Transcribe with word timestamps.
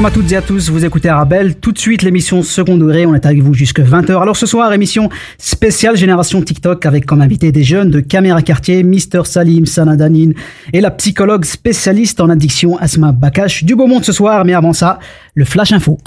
Salam 0.00 0.12
à 0.12 0.14
toutes 0.14 0.32
et 0.32 0.36
à 0.36 0.40
tous, 0.40 0.70
vous 0.70 0.86
écoutez 0.86 1.10
Arabelle. 1.10 1.56
Tout 1.56 1.72
de 1.72 1.78
suite, 1.78 2.00
l'émission 2.00 2.42
Second 2.42 2.78
Degré, 2.78 3.04
on 3.04 3.14
est 3.14 3.26
avec 3.26 3.42
vous 3.42 3.52
jusque 3.52 3.80
20h. 3.80 4.22
Alors 4.22 4.34
ce 4.34 4.46
soir, 4.46 4.72
émission 4.72 5.10
spéciale 5.36 5.94
Génération 5.94 6.40
TikTok 6.40 6.86
avec 6.86 7.04
comme 7.04 7.20
invité 7.20 7.52
des 7.52 7.62
jeunes 7.62 7.90
de 7.90 8.00
Caméra 8.00 8.40
Quartier, 8.40 8.82
Mister 8.82 9.20
Salim 9.26 9.66
Sanadanin 9.66 10.30
et 10.72 10.80
la 10.80 10.90
psychologue 10.90 11.44
spécialiste 11.44 12.18
en 12.22 12.30
addiction 12.30 12.78
Asma 12.78 13.12
Bakash. 13.12 13.62
Du 13.64 13.74
beau 13.74 13.86
monde 13.86 14.02
ce 14.02 14.12
soir, 14.12 14.46
mais 14.46 14.54
avant 14.54 14.72
ça, 14.72 15.00
le 15.34 15.44
Flash 15.44 15.70
Info. 15.72 15.98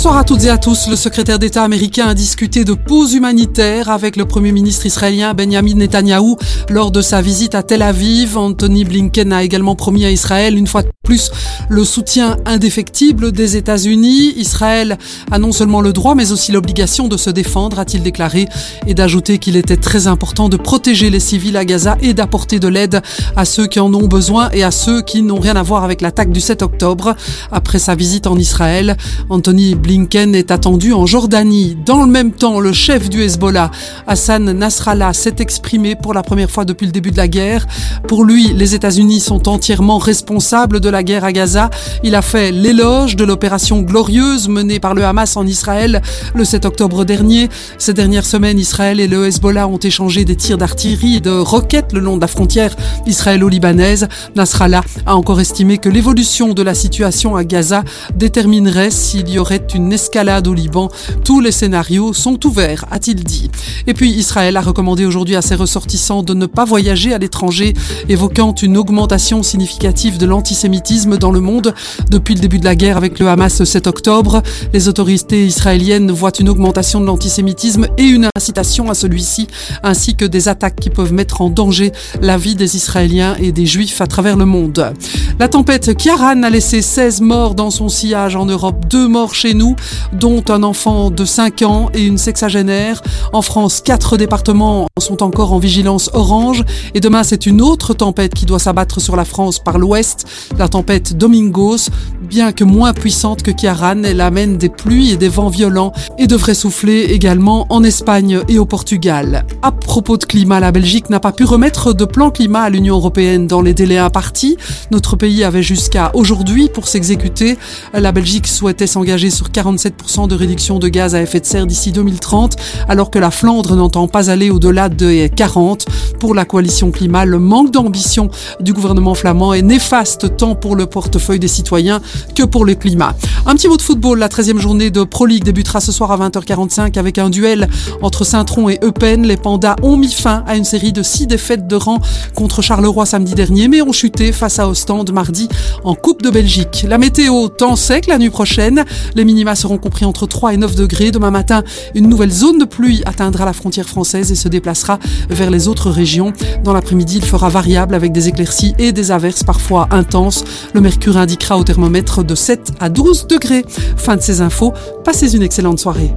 Bonsoir 0.00 0.16
à 0.16 0.24
toutes 0.24 0.44
et 0.44 0.48
à 0.48 0.56
tous. 0.56 0.88
Le 0.88 0.96
secrétaire 0.96 1.38
d'État 1.38 1.62
américain 1.62 2.06
a 2.06 2.14
discuté 2.14 2.64
de 2.64 2.72
pause 2.72 3.12
humanitaire 3.12 3.90
avec 3.90 4.16
le 4.16 4.24
premier 4.24 4.50
ministre 4.50 4.86
israélien 4.86 5.34
Benjamin 5.34 5.74
Netanyahou 5.74 6.38
lors 6.70 6.90
de 6.90 7.02
sa 7.02 7.20
visite 7.20 7.54
à 7.54 7.62
Tel 7.62 7.82
Aviv. 7.82 8.38
Anthony 8.38 8.86
Blinken 8.86 9.30
a 9.30 9.42
également 9.42 9.74
promis 9.74 10.06
à 10.06 10.10
Israël 10.10 10.56
une 10.56 10.66
fois 10.66 10.84
de 10.84 10.88
plus 11.04 11.30
le 11.68 11.84
soutien 11.84 12.38
indéfectible 12.46 13.30
des 13.30 13.58
États-Unis. 13.58 14.32
Israël 14.36 14.96
a 15.30 15.38
non 15.38 15.52
seulement 15.52 15.82
le 15.82 15.92
droit 15.92 16.14
mais 16.14 16.32
aussi 16.32 16.50
l'obligation 16.50 17.06
de 17.06 17.18
se 17.18 17.28
défendre, 17.28 17.78
a-t-il 17.78 18.02
déclaré, 18.02 18.48
et 18.86 18.94
d'ajouter 18.94 19.36
qu'il 19.36 19.56
était 19.56 19.76
très 19.76 20.06
important 20.06 20.48
de 20.48 20.56
protéger 20.56 21.10
les 21.10 21.20
civils 21.20 21.58
à 21.58 21.66
Gaza 21.66 21.98
et 22.00 22.14
d'apporter 22.14 22.58
de 22.58 22.68
l'aide 22.68 23.02
à 23.36 23.44
ceux 23.44 23.66
qui 23.66 23.80
en 23.80 23.92
ont 23.92 24.08
besoin 24.08 24.48
et 24.52 24.64
à 24.64 24.70
ceux 24.70 25.02
qui 25.02 25.20
n'ont 25.20 25.40
rien 25.40 25.56
à 25.56 25.62
voir 25.62 25.84
avec 25.84 26.00
l'attaque 26.00 26.32
du 26.32 26.40
7 26.40 26.62
octobre. 26.62 27.14
Après 27.52 27.78
sa 27.78 27.94
visite 27.94 28.26
en 28.26 28.36
Israël, 28.36 28.96
Anthony 29.28 29.74
Blinken 29.74 29.89
est 29.90 30.52
attendu 30.52 30.92
en 30.92 31.04
Jordanie. 31.04 31.76
Dans 31.84 32.04
le 32.04 32.10
même 32.10 32.30
temps, 32.30 32.60
le 32.60 32.72
chef 32.72 33.10
du 33.10 33.22
Hezbollah, 33.22 33.72
Hassan 34.06 34.52
Nasrallah, 34.52 35.12
s'est 35.12 35.36
exprimé 35.40 35.96
pour 35.96 36.14
la 36.14 36.22
première 36.22 36.50
fois 36.50 36.64
depuis 36.64 36.86
le 36.86 36.92
début 36.92 37.10
de 37.10 37.16
la 37.16 37.26
guerre. 37.26 37.66
Pour 38.06 38.24
lui, 38.24 38.52
les 38.54 38.76
États-Unis 38.76 39.18
sont 39.18 39.48
entièrement 39.48 39.98
responsables 39.98 40.78
de 40.78 40.88
la 40.88 41.02
guerre 41.02 41.24
à 41.24 41.32
Gaza. 41.32 41.70
Il 42.04 42.14
a 42.14 42.22
fait 42.22 42.52
l'éloge 42.52 43.16
de 43.16 43.24
l'opération 43.24 43.80
glorieuse 43.80 44.48
menée 44.48 44.78
par 44.78 44.94
le 44.94 45.04
Hamas 45.04 45.36
en 45.36 45.44
Israël 45.44 46.02
le 46.36 46.44
7 46.44 46.66
octobre 46.66 47.04
dernier. 47.04 47.48
Ces 47.78 47.92
dernières 47.92 48.26
semaines, 48.26 48.60
Israël 48.60 49.00
et 49.00 49.08
le 49.08 49.26
Hezbollah 49.26 49.66
ont 49.66 49.78
échangé 49.78 50.24
des 50.24 50.36
tirs 50.36 50.58
d'artillerie 50.58 51.16
et 51.16 51.20
de 51.20 51.30
roquettes 51.30 51.92
le 51.92 52.00
long 52.00 52.16
de 52.16 52.20
la 52.20 52.28
frontière 52.28 52.76
israélo-libanaise. 53.06 54.06
Nasrallah 54.36 54.82
a 55.06 55.16
encore 55.16 55.40
estimé 55.40 55.78
que 55.78 55.88
l'évolution 55.88 56.54
de 56.54 56.62
la 56.62 56.74
situation 56.74 57.34
à 57.34 57.42
Gaza 57.42 57.82
déterminerait 58.14 58.90
s'il 58.90 59.28
y 59.28 59.38
aurait 59.38 59.66
une 59.74 59.92
escalade 59.92 60.48
au 60.48 60.54
Liban. 60.54 60.90
Tous 61.24 61.40
les 61.40 61.52
scénarios 61.52 62.12
sont 62.12 62.44
ouverts, 62.46 62.84
a-t-il 62.90 63.24
dit. 63.24 63.50
Et 63.86 63.94
puis 63.94 64.10
Israël 64.10 64.56
a 64.56 64.60
recommandé 64.60 65.04
aujourd'hui 65.04 65.36
à 65.36 65.42
ses 65.42 65.54
ressortissants 65.54 66.22
de 66.22 66.34
ne 66.34 66.46
pas 66.46 66.64
voyager 66.64 67.12
à 67.14 67.18
l'étranger, 67.18 67.74
évoquant 68.08 68.54
une 68.54 68.76
augmentation 68.76 69.42
significative 69.42 70.18
de 70.18 70.26
l'antisémitisme 70.26 71.16
dans 71.16 71.32
le 71.32 71.40
monde 71.40 71.74
depuis 72.10 72.34
le 72.34 72.40
début 72.40 72.58
de 72.58 72.64
la 72.64 72.74
guerre 72.74 72.96
avec 72.96 73.18
le 73.18 73.28
Hamas 73.28 73.60
le 73.60 73.66
7 73.66 73.86
octobre. 73.86 74.42
Les 74.72 74.88
autorités 74.88 75.46
israéliennes 75.46 76.10
voient 76.10 76.32
une 76.38 76.48
augmentation 76.48 77.00
de 77.00 77.06
l'antisémitisme 77.06 77.86
et 77.98 78.04
une 78.04 78.28
incitation 78.36 78.90
à 78.90 78.94
celui-ci, 78.94 79.48
ainsi 79.82 80.14
que 80.14 80.24
des 80.24 80.48
attaques 80.48 80.76
qui 80.76 80.90
peuvent 80.90 81.12
mettre 81.12 81.40
en 81.40 81.50
danger 81.50 81.92
la 82.20 82.36
vie 82.36 82.54
des 82.54 82.76
Israéliens 82.76 83.36
et 83.38 83.52
des 83.52 83.66
Juifs 83.66 84.00
à 84.00 84.06
travers 84.06 84.36
le 84.36 84.46
monde. 84.46 84.92
La 85.40 85.48
tempête 85.48 85.96
Kiaran 85.96 86.42
a 86.42 86.50
laissé 86.50 86.82
16 86.82 87.22
morts 87.22 87.54
dans 87.54 87.70
son 87.70 87.88
sillage 87.88 88.36
en 88.36 88.44
Europe, 88.44 88.84
deux 88.90 89.08
morts 89.08 89.34
chez 89.34 89.54
nous, 89.54 89.74
dont 90.12 90.44
un 90.50 90.62
enfant 90.62 91.10
de 91.10 91.24
5 91.24 91.62
ans 91.62 91.88
et 91.94 92.02
une 92.02 92.18
sexagénaire. 92.18 93.00
En 93.32 93.40
France, 93.40 93.80
quatre 93.80 94.18
départements 94.18 94.86
sont 94.98 95.22
encore 95.22 95.54
en 95.54 95.58
vigilance 95.58 96.10
orange. 96.12 96.62
Et 96.92 97.00
demain, 97.00 97.22
c'est 97.22 97.46
une 97.46 97.62
autre 97.62 97.94
tempête 97.94 98.34
qui 98.34 98.44
doit 98.44 98.58
s'abattre 98.58 99.00
sur 99.00 99.16
la 99.16 99.24
France 99.24 99.60
par 99.60 99.78
l'ouest, 99.78 100.26
la 100.58 100.68
tempête 100.68 101.16
Domingos. 101.16 101.88
Bien 102.20 102.52
que 102.52 102.64
moins 102.64 102.92
puissante 102.92 103.42
que 103.42 103.50
Kiaran, 103.50 104.02
elle 104.04 104.20
amène 104.20 104.58
des 104.58 104.68
pluies 104.68 105.12
et 105.12 105.16
des 105.16 105.30
vents 105.30 105.48
violents 105.48 105.92
et 106.18 106.26
devrait 106.26 106.52
souffler 106.52 107.04
également 107.04 107.64
en 107.70 107.82
Espagne 107.82 108.40
et 108.48 108.58
au 108.58 108.66
Portugal. 108.66 109.46
À 109.62 109.72
propos 109.72 110.18
de 110.18 110.26
climat, 110.26 110.60
la 110.60 110.70
Belgique 110.70 111.08
n'a 111.08 111.18
pas 111.18 111.32
pu 111.32 111.44
remettre 111.44 111.94
de 111.94 112.04
plan 112.04 112.30
climat 112.30 112.64
à 112.64 112.68
l'Union 112.68 112.96
européenne 112.96 113.46
dans 113.46 113.62
les 113.62 113.72
délais 113.72 113.96
impartis. 113.96 114.58
Notre 114.90 115.16
pays 115.16 115.29
avait 115.44 115.62
jusqu'à 115.62 116.10
aujourd'hui 116.14 116.68
pour 116.68 116.88
s'exécuter. 116.88 117.56
La 117.94 118.12
Belgique 118.12 118.46
souhaitait 118.46 118.86
s'engager 118.86 119.30
sur 119.30 119.48
47% 119.48 120.28
de 120.28 120.34
réduction 120.34 120.78
de 120.78 120.88
gaz 120.88 121.14
à 121.14 121.22
effet 121.22 121.40
de 121.40 121.46
serre 121.46 121.66
d'ici 121.66 121.92
2030, 121.92 122.56
alors 122.88 123.10
que 123.10 123.18
la 123.18 123.30
Flandre 123.30 123.76
n'entend 123.76 124.08
pas 124.08 124.30
aller 124.30 124.50
au-delà 124.50 124.88
de 124.88 125.26
40. 125.28 125.86
Pour 126.18 126.34
la 126.34 126.44
coalition 126.44 126.90
climat, 126.90 127.24
le 127.24 127.38
manque 127.38 127.70
d'ambition 127.70 128.28
du 128.60 128.72
gouvernement 128.72 129.14
flamand 129.14 129.54
est 129.54 129.62
néfaste 129.62 130.36
tant 130.36 130.54
pour 130.54 130.76
le 130.76 130.86
portefeuille 130.86 131.38
des 131.38 131.48
citoyens 131.48 132.00
que 132.34 132.42
pour 132.42 132.64
le 132.64 132.74
climat. 132.74 133.14
Un 133.46 133.54
petit 133.54 133.68
mot 133.68 133.76
de 133.76 133.82
football, 133.82 134.18
la 134.18 134.28
13e 134.28 134.58
journée 134.58 134.90
de 134.90 135.02
Pro 135.02 135.26
League 135.26 135.44
débutera 135.44 135.80
ce 135.80 135.92
soir 135.92 136.12
à 136.12 136.18
20h45 136.18 136.98
avec 136.98 137.18
un 137.18 137.30
duel 137.30 137.68
entre 138.02 138.24
Saint-Tron 138.24 138.68
et 138.68 138.78
Eupen. 138.82 139.26
Les 139.26 139.36
Pandas 139.36 139.76
ont 139.82 139.96
mis 139.96 140.12
fin 140.12 140.44
à 140.46 140.56
une 140.56 140.64
série 140.64 140.92
de 140.92 141.02
six 141.02 141.26
défaites 141.26 141.66
de 141.66 141.76
rang 141.76 141.98
contre 142.34 142.62
Charleroi 142.62 143.06
samedi 143.06 143.34
dernier, 143.34 143.68
mais 143.68 143.82
ont 143.82 143.92
chuté 143.92 144.32
face 144.32 144.58
à 144.58 144.68
Ostende 144.68 145.10
mardi 145.19 145.47
en 145.83 145.95
Coupe 145.95 146.21
de 146.21 146.29
Belgique. 146.29 146.85
La 146.87 146.97
météo, 146.97 147.47
temps 147.49 147.75
sec 147.75 148.07
la 148.07 148.17
nuit 148.17 148.29
prochaine. 148.29 148.85
Les 149.15 149.25
minima 149.25 149.55
seront 149.55 149.77
compris 149.77 150.05
entre 150.05 150.27
3 150.27 150.53
et 150.53 150.57
9 150.57 150.75
degrés. 150.75 151.11
Demain 151.11 151.31
matin, 151.31 151.63
une 151.93 152.07
nouvelle 152.07 152.31
zone 152.31 152.57
de 152.59 152.65
pluie 152.65 153.01
atteindra 153.05 153.45
la 153.45 153.53
frontière 153.53 153.87
française 153.87 154.31
et 154.31 154.35
se 154.35 154.47
déplacera 154.47 154.99
vers 155.29 155.49
les 155.49 155.67
autres 155.67 155.89
régions. 155.89 156.33
Dans 156.63 156.73
l'après-midi, 156.73 157.17
il 157.17 157.25
fera 157.25 157.49
variable 157.49 157.95
avec 157.95 158.11
des 158.11 158.27
éclaircies 158.27 158.73
et 158.79 158.91
des 158.91 159.11
averses 159.11 159.43
parfois 159.43 159.87
intenses. 159.91 160.43
Le 160.73 160.81
mercure 160.81 161.17
indiquera 161.17 161.57
au 161.57 161.63
thermomètre 161.63 162.23
de 162.23 162.35
7 162.35 162.73
à 162.79 162.89
12 162.89 163.27
degrés. 163.27 163.65
Fin 163.97 164.15
de 164.15 164.21
ces 164.21 164.41
infos. 164.41 164.73
Passez 165.03 165.35
une 165.35 165.43
excellente 165.43 165.79
soirée. 165.79 166.15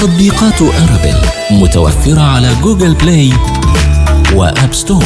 تطبيقات 0.00 0.62
أرابيل 0.62 1.16
متوفرة 1.50 2.20
على 2.20 2.50
جوجل 2.62 2.94
بلاي 2.94 3.30
وآب 4.34 4.72
ستور 4.72 5.04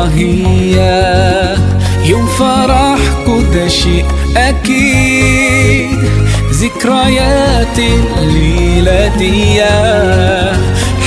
هي 0.00 0.76
يوم 2.04 2.26
فرحكوا 2.26 3.42
ده 3.54 3.68
شيء 3.68 4.04
أكيد. 4.36 5.98
ذكريات 6.52 7.78
الليلة 8.18 9.16
دي 9.18 9.62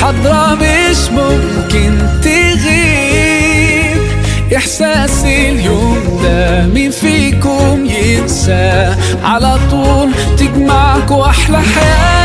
حضرة 0.01 0.55
مش 0.55 1.09
ممكن 1.11 1.97
تغيب. 2.23 3.97
إحساس 4.57 5.23
اليوم 5.25 6.19
ده 6.23 6.65
مين 6.73 6.91
فيكم 6.91 7.85
ينسى. 7.85 8.95
على 9.23 9.59
طول 9.71 10.11
تجمعكوا 10.37 11.25
أحلى 11.25 11.57
حياة. 11.57 12.24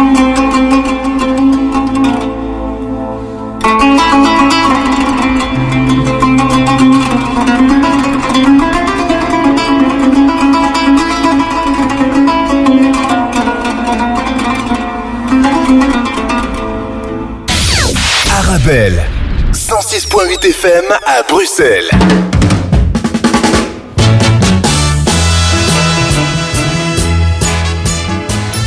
Arabelle, 18.71 19.03
106.8 19.51 20.47
FM 20.47 20.85
à 21.05 21.23
Bruxelles. 21.27 21.89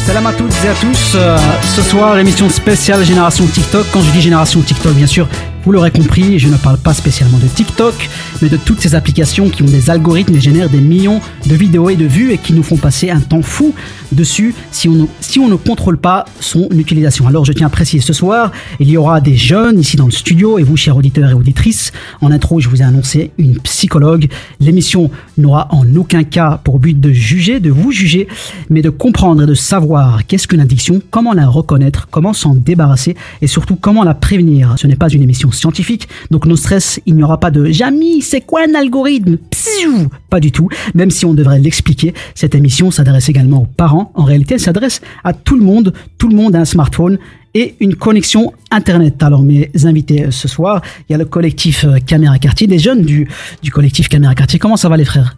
Salam 0.05 0.27
à 0.27 0.33
toutes 0.35 0.53
et 0.63 0.69
à 0.69 0.75
tous. 0.75 1.13
Euh, 1.15 1.39
ce 1.75 1.81
soir, 1.81 2.19
émission 2.19 2.51
spéciale 2.51 3.03
Génération 3.03 3.47
TikTok. 3.47 3.87
Quand 3.95 4.03
je 4.03 4.11
dis 4.11 4.21
Génération 4.21 4.61
TikTok, 4.61 4.93
bien 4.93 5.07
sûr, 5.07 5.27
vous 5.65 5.73
l'aurez 5.73 5.91
compris, 5.91 6.39
je 6.39 6.49
ne 6.49 6.59
parle 6.59 6.77
pas 6.77 6.93
spécialement 6.93 7.39
de 7.39 7.47
TikTok, 7.47 7.95
mais 8.43 8.51
de 8.51 8.59
toutes 8.59 8.83
ces 8.83 8.95
applications 8.95 9.49
qui 9.49 9.63
ont 9.63 9.67
des 9.67 9.89
algorithmes 9.89 10.35
et 10.35 10.41
génèrent 10.41 10.69
des 10.69 10.83
millions 10.83 11.23
de 11.47 11.55
vidéos 11.55 11.91
et 11.91 11.97
de 11.97 12.07
vues 12.07 12.33
et 12.33 12.39
qui 12.39 12.53
nous 12.53 12.63
font 12.63 12.77
passer 12.77 13.11
un 13.11 13.21
temps 13.21 13.43
fou 13.43 13.75
dessus 14.13 14.55
si 14.71 14.89
on, 14.89 15.09
si 15.21 15.39
on 15.39 15.49
ne 15.49 15.57
contrôle 15.57 15.99
pas 15.99 16.25
son 16.41 16.69
utilisation. 16.71 17.27
Alors 17.27 17.45
je 17.45 17.53
tiens 17.53 17.67
à 17.67 17.71
préciser 17.71 18.03
ce 18.03 18.13
soir, 18.13 18.53
il 18.81 18.89
y 18.89 18.97
aura 18.97 19.21
des 19.21 19.37
jeunes 19.37 19.79
ici 19.79 19.97
dans 19.97 20.07
le 20.07 20.13
studio 20.13 20.59
et 20.59 20.63
vous, 20.63 20.77
chers 20.77 20.97
auditeurs 20.97 21.31
et 21.31 21.35
auditrices, 21.35 21.93
en 22.21 22.31
intro, 22.31 22.61
je 22.61 22.69
vous 22.69 22.81
ai 22.81 22.85
annoncé 22.85 23.33
une 23.39 23.59
psychologue. 23.61 24.29
L'émission 24.61 25.11
n'aura 25.37 25.69
en 25.71 25.85
aucun 25.97 26.25
cas 26.25 26.61
pour 26.63 26.79
but 26.79 26.99
de 26.99 27.11
juger, 27.11 27.61
de 27.61 27.71
vous 27.71 27.93
juger, 27.93 28.29
mais 28.71 28.83
de 28.83 28.91
comprendre 28.91 29.43
et 29.43 29.47
de 29.47 29.55
savoir 29.55 30.27
qu'est-ce 30.27 30.49
qu'une 30.49 30.61
addiction, 30.61 31.03
comment 31.11 31.33
la 31.33 31.47
reconnaître, 31.47 32.09
comment 32.11 32.33
s'en 32.33 32.55
débarrasser 32.55 33.17
et 33.43 33.47
surtout 33.47 33.77
comment 33.77 34.05
la 34.05 34.15
prévenir. 34.15 34.75
Ce 34.79 34.87
n'est 34.87 34.97
pas 34.97 35.09
une 35.09 35.23
émission 35.23 35.53
scientifique, 35.53 36.09
donc 36.31 36.47
nos 36.47 36.57
stress, 36.57 37.01
il 37.07 37.17
n'y 37.17 37.23
aura 37.23 37.39
pas 37.39 37.51
de 37.51 37.67
Jamy, 37.67 38.23
c'est 38.23 38.41
quoi 38.41 38.63
un 38.69 38.75
algorithme? 38.75 39.37
Psiou 39.51 40.09
Pas 40.31 40.41
du 40.41 40.53
tout, 40.53 40.69
même 40.95 41.11
si 41.11 41.27
on 41.27 41.34
devrait 41.35 41.59
l'expliquer. 41.59 42.15
Cette 42.35 42.55
émission 42.55 42.91
s'adresse 42.91 43.29
également 43.29 43.63
aux 43.63 43.67
parents. 43.67 44.11
En 44.15 44.25
réalité, 44.25 44.55
elle 44.55 44.61
s'adresse 44.61 45.01
à 45.25 45.33
tout 45.33 45.57
le 45.57 45.65
monde. 45.65 45.93
Tout 46.19 46.29
le 46.29 46.37
monde 46.37 46.55
a 46.57 46.61
un 46.61 46.65
smartphone 46.65 47.19
et 47.55 47.77
une 47.81 47.95
connexion 47.95 48.53
Internet. 48.71 49.23
Alors 49.23 49.43
mes 49.43 49.71
invités 49.85 50.25
euh, 50.25 50.31
ce 50.31 50.49
soir, 50.49 50.83
il 51.09 51.13
y 51.13 51.15
a 51.15 51.19
le 51.19 51.25
collectif 51.25 51.85
euh, 51.85 51.99
Caméra 52.05 52.39
Quartier, 52.39 52.67
des 52.67 52.79
jeunes 52.81 53.03
du, 53.03 53.29
du 53.63 53.71
collectif 53.71 54.09
Caméra 54.09 54.35
Quartier. 54.35 54.59
Comment 54.59 54.77
ça 54.77 54.89
va 54.89 54.97
les 54.97 55.05
frères? 55.05 55.37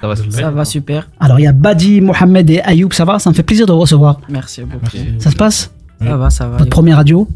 Ça 0.00 0.08
va 0.08 0.16
super. 0.16 0.32
Ça 0.40 0.50
va 0.50 0.64
super. 0.64 1.08
Alors, 1.20 1.38
il 1.38 1.44
y 1.44 1.46
a 1.46 1.52
Badi, 1.52 2.00
Mohamed 2.00 2.50
et 2.50 2.60
Ayoub, 2.60 2.92
ça 2.92 3.04
va? 3.04 3.18
Ça 3.18 3.30
me 3.30 3.34
fait 3.34 3.42
plaisir 3.44 3.64
de 3.66 3.72
vous 3.72 3.78
recevoir. 3.80 4.20
Merci 4.28 4.62
beaucoup. 4.62 4.84
Ça 5.18 5.30
se 5.30 5.36
passe? 5.36 5.70
Ça 6.02 6.16
va, 6.16 6.28
ça 6.28 6.48
va. 6.48 6.56
Votre 6.58 6.70
première 6.70 6.96
radio? 6.96 7.26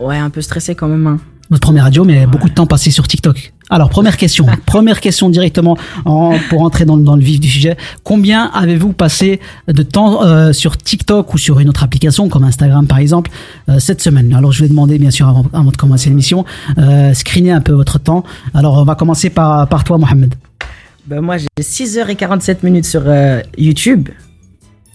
Ouais, 0.00 0.16
un 0.16 0.30
peu 0.30 0.40
stressé 0.40 0.74
quand 0.74 0.88
même. 0.88 1.06
hein. 1.06 1.18
Votre 1.50 1.60
première 1.62 1.84
radio, 1.84 2.04
mais 2.04 2.26
beaucoup 2.26 2.48
de 2.48 2.54
temps 2.54 2.66
passé 2.66 2.90
sur 2.90 3.08
TikTok. 3.08 3.52
Alors, 3.70 3.88
première 3.88 4.16
question. 4.18 4.46
première 4.66 5.00
question 5.00 5.30
directement 5.30 5.76
en- 6.04 6.34
pour 6.50 6.60
entrer 6.62 6.84
dans, 6.84 6.96
le- 6.96 7.02
dans 7.02 7.16
le 7.16 7.22
vif 7.22 7.40
du 7.40 7.48
sujet. 7.48 7.76
Combien 8.04 8.44
avez-vous 8.52 8.92
passé 8.92 9.40
de 9.66 9.82
temps 9.82 10.24
euh, 10.24 10.52
sur 10.52 10.76
TikTok 10.76 11.32
ou 11.32 11.38
sur 11.38 11.58
une 11.60 11.68
autre 11.70 11.82
application 11.82 12.28
comme 12.28 12.44
Instagram 12.44 12.86
par 12.86 12.98
exemple 12.98 13.30
euh, 13.70 13.78
cette 13.78 14.02
semaine? 14.02 14.34
Alors, 14.34 14.52
je 14.52 14.62
vais 14.62 14.68
demander 14.68 14.98
bien 14.98 15.10
sûr 15.10 15.26
avant, 15.28 15.46
avant 15.54 15.70
de 15.70 15.76
commencer 15.76 16.10
l'émission, 16.10 16.44
euh, 16.78 17.14
screener 17.14 17.50
un 17.52 17.60
peu 17.62 17.72
votre 17.72 17.98
temps. 17.98 18.24
Alors, 18.52 18.74
on 18.78 18.84
va 18.84 18.94
commencer 18.94 19.30
par, 19.30 19.66
par 19.68 19.84
toi, 19.84 19.96
Mohamed. 19.96 20.34
Ben, 21.06 21.22
moi, 21.22 21.36
j'ai 21.38 21.46
6h47 21.62 22.58
minutes 22.62 22.84
sur 22.84 23.02
YouTube. 23.56 24.10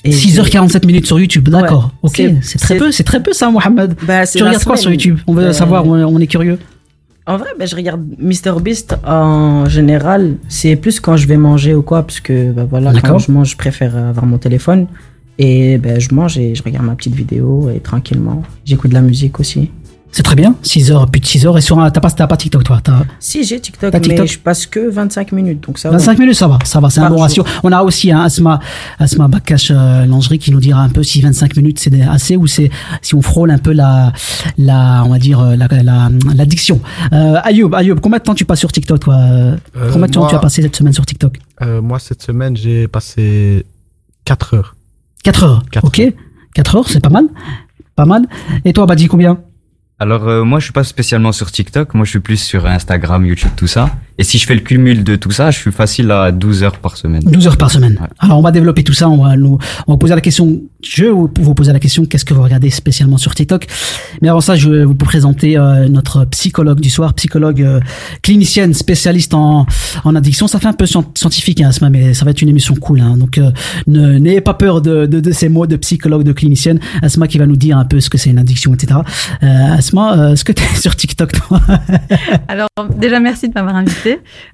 Et 0.06 0.12
6h47 0.12 0.86
minutes 0.86 1.06
sur 1.08 1.18
YouTube, 1.20 1.48
d'accord. 1.50 1.92
Ouais, 2.04 2.10
ok, 2.10 2.36
c'est- 2.42 2.58
très 2.60 2.78
peu, 2.78 2.92
c'est 2.92 3.04
très 3.04 3.24
peu 3.24 3.32
ça, 3.34 3.50
Mohamed. 3.50 3.96
Bah, 4.06 4.26
Tu 4.28 4.44
regardes 4.44 4.64
quoi 4.64 4.76
sur. 4.78 4.92
YouTube? 4.92 5.20
On 5.28 5.34
veut 5.34 5.44
Euh, 5.46 5.54
savoir, 5.54 5.86
on, 5.88 5.92
on 5.94 6.20
est 6.20 6.28
curieux. 6.28 6.60
En 7.26 7.38
vrai, 7.38 7.48
ben, 7.58 7.66
je 7.66 7.76
regarde 7.76 8.02
MrBeast 8.20 8.98
en 9.08 9.66
général. 9.70 10.36
C'est 10.50 10.76
plus 10.76 11.00
quand 11.00 11.16
je 11.16 11.26
vais 11.26 11.38
manger 11.38 11.74
ou 11.74 11.82
quoi, 11.82 12.04
parce 12.04 12.20
que 12.20 12.52
ben, 12.52 12.68
voilà, 12.70 12.92
quand 13.02 13.18
je 13.18 13.32
mange, 13.32 13.52
je 13.52 13.56
préfère 13.58 13.96
avoir 13.96 14.26
mon 14.26 14.38
téléphone. 14.38 14.88
Et 15.40 15.78
ben, 15.78 16.00
je 16.02 16.14
mange 16.14 16.38
et 16.38 16.54
je 16.54 16.62
regarde 16.62 16.86
ma 16.86 16.96
petite 16.96 17.16
vidéo 17.16 17.70
et 17.74 17.80
tranquillement. 17.80 18.44
J'écoute 18.66 18.90
de 18.90 18.96
la 18.96 19.02
musique 19.02 19.40
aussi. 19.40 19.72
C'est 20.16 20.22
très 20.22 20.36
bien, 20.36 20.56
6 20.62 20.92
heures, 20.92 21.10
plus 21.10 21.20
de 21.20 21.26
6 21.26 21.48
heures. 21.48 21.58
Et 21.58 21.62
sur 21.62 21.80
un, 21.80 21.90
t'as 21.90 22.00
pas, 22.00 22.12
t'as 22.12 22.28
pas 22.28 22.38
TikTok, 22.38 22.64
toi? 22.64 22.80
T'as- 22.84 23.04
Si, 23.20 23.44
j'ai 23.44 23.60
TikTok, 23.60 23.90
T'as 23.92 24.00
TikTok? 24.00 24.20
mais 24.22 24.28
je 24.28 24.38
passe 24.38 24.68
que 24.68 24.88
25 24.92 25.32
minutes, 25.32 25.62
donc 25.66 25.80
ça 25.80 25.90
va. 25.90 25.98
25 25.98 26.20
minutes, 26.20 26.36
ça 26.36 26.48
va, 26.48 26.60
ça 26.64 26.80
va, 26.80 26.92
c'est 26.92 27.00
un 27.00 27.10
bon 27.10 27.16
jour. 27.16 27.24
ratio. 27.24 27.44
On 27.64 27.72
a 27.72 27.82
aussi 27.82 28.12
un 28.12 28.20
Asma, 28.22 28.60
Asma 29.00 29.28
Bakash 29.28 29.72
euh, 29.72 30.06
Lingerie 30.06 30.38
qui 30.38 30.52
nous 30.52 30.60
dira 30.60 30.82
un 30.84 30.90
peu 30.90 31.02
si 31.02 31.20
25 31.20 31.58
minutes 31.58 31.80
c'est 31.80 32.00
assez 32.04 32.36
ou 32.38 32.46
c'est 32.46 32.70
si 33.02 33.16
on 33.16 33.24
frôle 33.24 33.50
un 33.50 33.58
peu 33.58 33.72
la, 33.74 34.14
la 34.60 35.02
on 35.04 35.10
va 35.10 35.18
dire 35.18 35.40
euh, 35.40 35.56
la, 35.56 35.68
la, 35.82 36.10
l'addiction. 36.36 36.80
Euh, 37.12 37.40
Ayoub, 37.44 37.74
Ayoub, 37.74 37.96
combien 38.00 38.20
de 38.20 38.24
temps 38.24 38.36
tu 38.36 38.46
passes 38.46 38.60
sur 38.60 38.72
TikTok, 38.72 39.00
toi? 39.00 39.16
Euh, 39.16 39.58
Combien 39.92 40.06
de 40.08 40.12
temps 40.14 40.20
moi- 40.22 40.30
tu 40.30 40.36
as 40.36 40.40
passé 40.40 40.62
cette 40.62 40.76
semaine 40.76 40.94
sur 40.94 41.08
TikTok? 41.08 41.40
Euh, 41.64 41.82
moi, 41.82 41.98
cette 41.98 42.22
semaine, 42.22 42.56
j'ai 42.56 42.88
passé 42.88 43.66
4 44.26 44.54
heures. 44.54 44.76
4 45.24 45.44
heures. 45.44 45.64
Quatre 45.72 45.88
ok. 45.88 46.02
4 46.54 46.76
heures, 46.76 46.88
c'est 46.88 47.00
pas 47.00 47.10
mal, 47.10 47.26
pas 47.96 48.06
mal. 48.06 48.28
Et 48.64 48.74
toi, 48.74 48.86
Badi, 48.86 49.08
combien? 49.08 49.40
Alors 50.00 50.28
euh, 50.28 50.44
moi 50.44 50.60
je 50.60 50.66
suis 50.66 50.74
pas 50.74 50.84
spécialement 50.84 51.32
sur 51.32 51.52
TikTok, 51.52 51.94
moi 51.94 52.06
je 52.06 52.10
suis 52.10 52.20
plus 52.20 52.38
sur 52.38 52.66
Instagram, 52.66 53.26
YouTube, 53.26 53.52
tout 53.56 53.68
ça. 53.68 53.92
Et 54.20 54.24
si 54.24 54.38
je 54.38 54.46
fais 54.46 54.54
le 54.54 54.62
cumul 54.62 55.04
de 55.04 55.16
tout 55.16 55.32
ça, 55.32 55.50
je 55.52 55.58
suis 55.60 55.72
facile 55.72 56.12
à 56.12 56.32
12 56.32 56.64
heures 56.64 56.78
par 56.78 56.98
semaine. 56.98 57.22
12 57.26 57.48
heures 57.48 57.58
par 57.58 57.72
semaine. 57.72 57.98
Ouais. 58.00 58.08
Alors 58.20 58.38
on 58.38 58.42
va 58.42 58.52
développer 58.52 58.84
tout 58.84 58.94
ça, 58.94 59.10
on 59.10 59.24
va, 59.24 59.36
nous, 59.36 59.58
on 59.88 59.94
va 59.94 59.98
poser 59.98 60.14
la 60.14 60.22
question, 60.22 60.62
je 60.84 61.06
vais 61.06 61.10
vous 61.10 61.28
poser 61.56 61.74
la 61.74 61.80
question, 61.80 62.06
qu'est-ce 62.06 62.24
que 62.26 62.34
vous 62.36 62.44
regardez 62.44 62.70
spécialement 62.70 63.18
sur 63.18 63.34
TikTok? 63.34 63.66
Mais 64.22 64.30
avant 64.30 64.42
ça, 64.42 64.56
je 64.56 64.70
vais 64.70 64.86
vous 64.86 64.94
présenter 64.94 65.58
euh, 65.58 65.88
notre 65.90 66.26
psychologue 66.26 66.80
du 66.80 66.90
soir, 66.92 67.14
psychologue 67.16 67.62
euh, 67.64 67.80
clinicienne, 68.22 68.74
spécialiste 68.76 69.34
en, 69.34 69.66
en 70.04 70.16
addiction. 70.16 70.48
Ça 70.48 70.60
fait 70.60 70.68
un 70.68 70.74
peu 70.74 70.86
scien- 70.86 71.06
scientifique, 71.16 71.62
hein, 71.62 71.70
Asma, 71.70 71.90
mais 71.90 72.14
ça 72.14 72.24
va 72.26 72.32
être 72.32 72.42
une 72.42 72.50
émission 72.50 72.76
cool. 72.76 73.02
Hein, 73.02 73.18
donc 73.18 73.38
euh, 73.40 73.50
ne- 73.88 74.20
n'ayez 74.20 74.42
pas 74.42 74.54
peur 74.54 74.82
de, 74.82 75.08
de, 75.08 75.20
de 75.22 75.32
ces 75.32 75.50
mots 75.50 75.66
de 75.66 75.76
psychologue, 75.78 76.24
de 76.24 76.34
clinicienne. 76.34 76.80
Asma 77.02 77.28
qui 77.28 77.40
va 77.40 77.48
nous 77.48 77.56
dire 77.58 77.78
un 77.80 77.86
peu 77.86 78.00
ce 78.00 78.10
que 78.12 78.18
c'est 78.20 78.30
une 78.30 78.38
addiction, 78.40 78.74
etc. 78.76 79.00
Euh, 79.42 79.48
Asma, 79.78 80.18
euh, 80.18 80.34
est-ce 80.34 80.44
que 80.46 80.52
tu 80.52 80.62
es 80.64 80.76
sur 80.80 80.96
TikTok 80.96 81.32
toi? 81.32 81.60
Alors 82.48 82.68
déjà 82.98 83.20
merci 83.20 83.48
de 83.50 83.54
m'avoir 83.56 83.76
invité. 83.76 84.03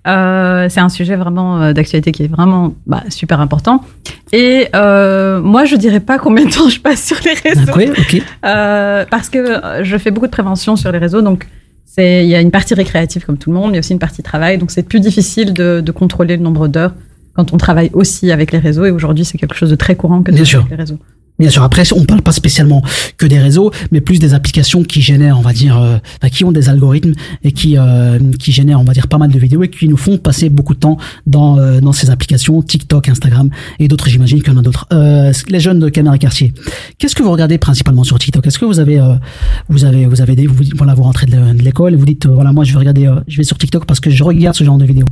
Euh, 0.08 0.68
c'est 0.70 0.80
un 0.80 0.90
sujet 0.90 1.16
vraiment 1.16 1.62
euh, 1.62 1.74
d'actualité 1.74 2.12
qui 2.12 2.24
est 2.24 2.28
vraiment 2.28 2.74
bah, 2.86 3.04
super 3.10 3.40
important. 3.42 3.84
Et 4.32 4.68
euh, 4.76 5.42
moi 5.42 5.66
je 5.66 5.76
dirais 5.76 6.00
pas 6.00 6.20
combien 6.20 6.46
de 6.46 6.52
temps 6.52 6.70
je 6.70 6.80
passe 6.80 7.06
sur 7.06 7.18
les 7.26 7.34
réseaux. 7.34 7.72
Euh, 8.46 9.06
parce 9.10 9.30
que 9.30 9.60
je 9.84 9.98
fais 9.98 10.12
beaucoup 10.12 10.28
de 10.28 10.32
prévention 10.32 10.76
sur 10.76 10.92
les 10.92 10.98
réseaux, 11.00 11.22
donc 11.22 11.48
il 11.98 12.28
y 12.28 12.36
a 12.36 12.40
une 12.40 12.52
partie 12.52 12.74
récréative 12.74 13.26
comme 13.26 13.38
tout 13.38 13.50
le 13.52 13.58
monde, 13.58 13.72
mais 13.72 13.80
aussi 13.80 13.92
une 13.92 14.00
partie 14.00 14.24
travail, 14.24 14.58
donc 14.58 14.72
c'est 14.72 14.84
plus 14.84 15.02
difficile 15.02 15.54
de, 15.54 15.82
de 15.82 15.92
contrôler 15.92 16.38
le 16.38 16.44
nombre 16.44 16.70
d'heures 16.70 16.94
quand 17.36 17.52
on 17.52 17.58
travaille 17.58 17.90
aussi 17.94 18.32
avec 18.32 18.52
les 18.54 18.60
réseaux. 18.60 18.86
Et 18.86 18.92
aujourd'hui 18.92 19.26
c'est 19.26 19.38
quelque 19.38 19.56
chose 19.56 19.70
de 19.70 19.76
très 19.76 19.96
courant 19.96 20.22
que 20.24 20.32
de 20.32 20.38
Bien 20.38 20.46
travailler 20.46 20.50
sûr. 20.50 20.60
avec 20.60 20.72
les 20.72 20.78
réseaux. 20.78 21.00
Bien 21.40 21.50
sûr, 21.50 21.64
après, 21.64 21.84
on 21.94 22.04
parle 22.04 22.22
pas 22.22 22.34
spécialement 22.34 22.84
que 23.18 23.26
des 23.26 23.40
réseaux, 23.40 23.72
mais 23.92 24.02
plus 24.02 24.20
des 24.20 24.34
applications 24.34 24.84
qui 24.84 25.02
génèrent, 25.02 25.40
on 25.40 25.42
va 25.42 25.54
dire, 25.54 25.78
euh, 25.82 25.98
qui 26.30 26.44
ont 26.44 26.52
des 26.52 26.68
algorithmes 26.68 27.14
et 27.44 27.54
qui 27.54 27.78
euh, 27.78 28.20
qui 28.38 28.52
génèrent, 28.52 28.82
on 28.82 28.84
va 28.84 28.94
dire, 28.94 29.08
pas 29.08 29.18
mal 29.18 29.32
de 29.32 29.40
vidéos 29.40 29.64
et 29.64 29.70
qui 29.70 29.88
nous 29.88 29.96
font 29.98 30.18
passer 30.18 30.50
beaucoup 30.50 30.74
de 30.74 30.80
temps 30.80 30.98
dans 31.26 31.58
euh, 31.58 31.80
dans 31.80 31.94
ces 31.94 32.10
applications, 32.10 32.62
TikTok, 32.62 33.08
Instagram 33.08 33.50
et 33.80 33.88
d'autres. 33.88 34.10
J'imagine 34.10 34.42
qu'il 34.44 34.52
y 34.52 34.56
en 34.56 34.60
a 34.60 34.62
d'autres. 34.62 34.86
Les 35.50 35.60
jeunes 35.62 35.80
de 35.80 35.88
Caméra 35.90 36.18
Quartier, 36.18 36.54
qu'est-ce 36.98 37.16
que 37.16 37.24
vous 37.24 37.32
regardez 37.32 37.58
principalement 37.58 38.04
sur 38.04 38.20
TikTok? 38.20 38.46
Est-ce 38.46 38.60
que 38.60 38.66
vous 38.66 38.80
avez 38.80 39.02
vous 39.70 39.86
avez 39.86 40.06
vous 40.08 40.20
avez 40.22 40.36
des 40.36 40.46
vous, 40.46 40.64
voilà 40.76 40.94
vous 40.94 41.04
rentrez 41.04 41.26
de 41.26 41.32
l'é- 41.32 41.54
de 41.54 41.64
l'école 41.64 41.94
et 41.94 41.96
vous 41.96 42.06
dites 42.06 42.26
voilà 42.28 42.52
moi 42.52 42.64
je 42.66 42.74
vais 42.74 42.80
regarder, 42.80 43.10
je 43.28 43.38
vais 43.38 43.44
sur 43.44 43.58
TikTok 43.58 43.86
parce 43.86 44.00
que 44.02 44.10
je 44.10 44.24
regarde 44.24 44.56
ce 44.58 44.64
genre 44.66 44.78
de 44.78 44.86
vidéos? 44.86 45.06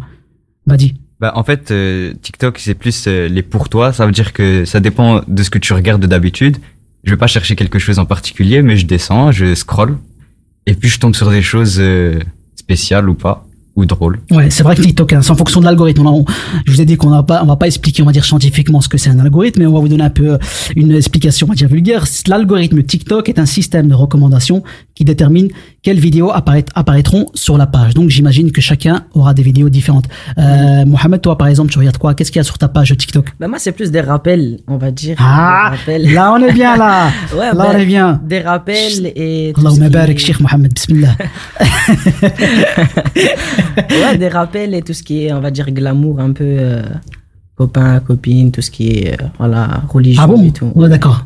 Vas-y. 0.66 0.94
Bah, 1.20 1.34
en 1.36 1.44
fait, 1.44 1.72
euh, 1.72 2.14
TikTok, 2.22 2.60
c'est 2.60 2.76
plus 2.76 3.06
euh, 3.08 3.28
les 3.28 3.42
pour 3.42 3.70
toi. 3.70 3.92
Ça 3.92 4.06
veut 4.06 4.12
dire 4.12 4.34
que 4.34 4.66
ça 4.66 4.80
dépend 4.80 5.22
de 5.28 5.44
ce 5.44 5.50
que 5.50 5.58
tu 5.58 5.74
regardes 5.74 6.06
d'habitude. 6.06 6.58
Je 7.04 7.12
vais 7.12 7.18
pas 7.18 7.28
chercher 7.28 7.56
quelque 7.56 7.80
chose 7.80 7.98
en 8.00 8.06
particulier, 8.06 8.62
mais 8.62 8.78
je 8.78 8.86
descends, 8.86 9.32
je 9.32 9.56
scroll. 9.56 9.98
Et 10.68 10.74
puis, 10.76 10.90
je 10.90 11.00
tombe 11.00 11.16
sur 11.16 11.30
des 11.32 11.42
choses 11.42 11.78
euh, 11.80 12.20
spéciales 12.56 13.10
ou 13.10 13.14
pas, 13.16 13.46
ou 13.76 13.86
drôles. 13.86 14.20
Ouais, 14.30 14.50
c'est 14.52 14.62
vrai 14.64 14.76
que 14.76 14.82
TikTok, 14.82 15.14
hein, 15.14 15.22
c'est 15.22 15.32
en 15.32 15.36
fonction 15.36 15.60
de 15.62 15.66
l'algorithme. 15.66 16.06
On- 16.06 16.20
on- 16.22 16.26
je 16.66 16.72
vous 16.72 16.82
ai 16.82 16.86
dit 16.86 16.98
qu'on 16.98 17.10
va 17.10 17.24
pas, 17.24 17.42
on 17.44 17.48
va 17.48 17.56
pas 17.56 17.68
expliquer, 17.68 18.04
on 18.04 18.06
va 18.06 18.12
dire 18.12 18.26
scientifiquement 18.26 18.82
ce 18.82 18.90
que 18.90 18.98
c'est 18.98 19.10
un 19.10 19.20
algorithme, 19.20 19.62
mais 19.62 19.66
on 19.66 19.74
va 19.74 19.80
vous 19.80 19.88
donner 19.88 20.04
un 20.04 20.10
peu 20.10 20.34
euh, 20.34 20.38
une 20.76 20.92
explication, 20.92 21.48
on 21.48 21.50
va 21.52 21.56
dire 21.56 21.70
vulgaire. 21.70 22.06
L'algorithme 22.28 22.84
TikTok 22.84 23.30
est 23.30 23.40
un 23.40 23.46
système 23.46 23.88
de 23.88 23.94
recommandation 23.96 24.64
qui 24.94 25.06
détermine 25.06 25.50
quelles 25.88 26.00
vidéos 26.02 26.32
apparaît- 26.34 26.66
apparaîtront 26.76 27.28
sur 27.34 27.58
la 27.58 27.66
page. 27.66 27.94
Donc, 27.94 28.10
j'imagine 28.10 28.52
que 28.52 28.60
chacun 28.60 29.06
aura 29.14 29.34
des 29.34 29.42
vidéos 29.42 29.70
différentes. 29.70 30.04
Euh, 30.38 30.84
Mohamed, 30.86 31.22
toi, 31.22 31.38
par 31.38 31.48
exemple, 31.48 31.72
tu 31.72 31.80
regardes 31.80 31.98
quoi? 31.98 32.14
Qu'est-ce 32.14 32.30
qu'il 32.30 32.40
y 32.40 32.42
a 32.42 32.44
sur 32.44 32.58
ta 32.58 32.68
page 32.68 32.94
TikTok? 32.98 33.28
Ben, 33.40 33.48
moi, 33.48 33.58
c'est 33.58 33.72
plus 33.72 33.90
des 33.90 34.02
rappels, 34.02 34.60
on 34.68 34.76
va 34.76 34.92
dire. 34.92 35.16
Ah, 35.18 35.72
là, 35.88 36.34
on 36.34 36.44
est 36.46 36.52
bien, 36.52 36.76
là. 36.76 37.10
Ouais, 37.34 37.46
là, 37.46 37.54
ben, 37.54 37.66
on 37.74 37.78
est 37.80 37.86
bien. 37.86 38.20
Des 38.26 38.42
rappels 38.42 39.14
et. 39.16 39.54
Allahumma 39.58 39.88
barik, 39.88 40.20
Sheikh 40.20 40.42
Mohamed, 40.42 40.74
bismillah. 40.74 41.16
ouais, 43.16 44.18
des 44.18 44.28
rappels 44.28 44.74
et 44.74 44.82
tout 44.82 44.94
ce 44.94 45.04
qui 45.04 45.24
est, 45.26 45.32
on 45.32 45.40
va 45.40 45.52
dire, 45.52 45.72
glamour, 45.72 46.20
un 46.20 46.34
peu 46.34 46.44
euh, 46.46 46.82
copain, 47.56 48.02
copine, 48.02 48.52
tout 48.52 48.62
ce 48.62 48.72
qui 48.72 48.90
est, 48.90 49.14
euh, 49.22 49.26
voilà, 49.38 49.84
religion 49.88 50.22
Ah 50.24 50.28
bon? 50.28 50.44
et 50.44 50.52
tout. 50.52 50.70
Ouais, 50.76 50.90
d'accord. 50.90 51.26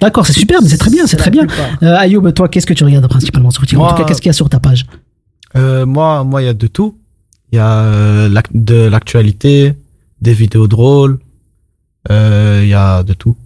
D'accord, 0.00 0.26
c'est 0.26 0.32
super, 0.32 0.62
mais 0.62 0.68
c'est 0.68 0.78
très 0.78 0.90
bien, 0.90 1.06
c'est 1.06 1.16
très 1.16 1.30
bien. 1.30 1.46
Euh, 1.82 1.96
Ayoub, 1.96 2.30
toi, 2.32 2.48
qu'est-ce 2.48 2.66
que 2.66 2.74
tu 2.74 2.84
regardes 2.84 3.08
principalement 3.08 3.50
sur 3.50 3.66
TikTok 3.66 3.84
En 3.84 3.90
tout 3.90 3.96
cas, 3.96 4.04
qu'est-ce 4.04 4.20
qu'il 4.20 4.28
y 4.28 4.30
a 4.30 4.34
sur 4.34 4.48
ta 4.48 4.60
page? 4.60 4.86
Euh, 5.56 5.84
moi, 5.86 6.24
moi, 6.24 6.42
il 6.42 6.46
y 6.46 6.48
a 6.48 6.54
de 6.54 6.66
tout. 6.66 6.96
Il 7.52 7.56
y 7.56 7.58
a 7.58 7.80
euh, 7.80 8.42
de 8.54 8.74
l'actualité, 8.88 9.74
des 10.20 10.32
vidéos 10.32 10.68
drôles. 10.68 11.18
Euh, 12.10 12.60
Il 12.62 12.68
y 12.68 12.74
a 12.74 13.02
de 13.02 13.12
tout. 13.12 13.36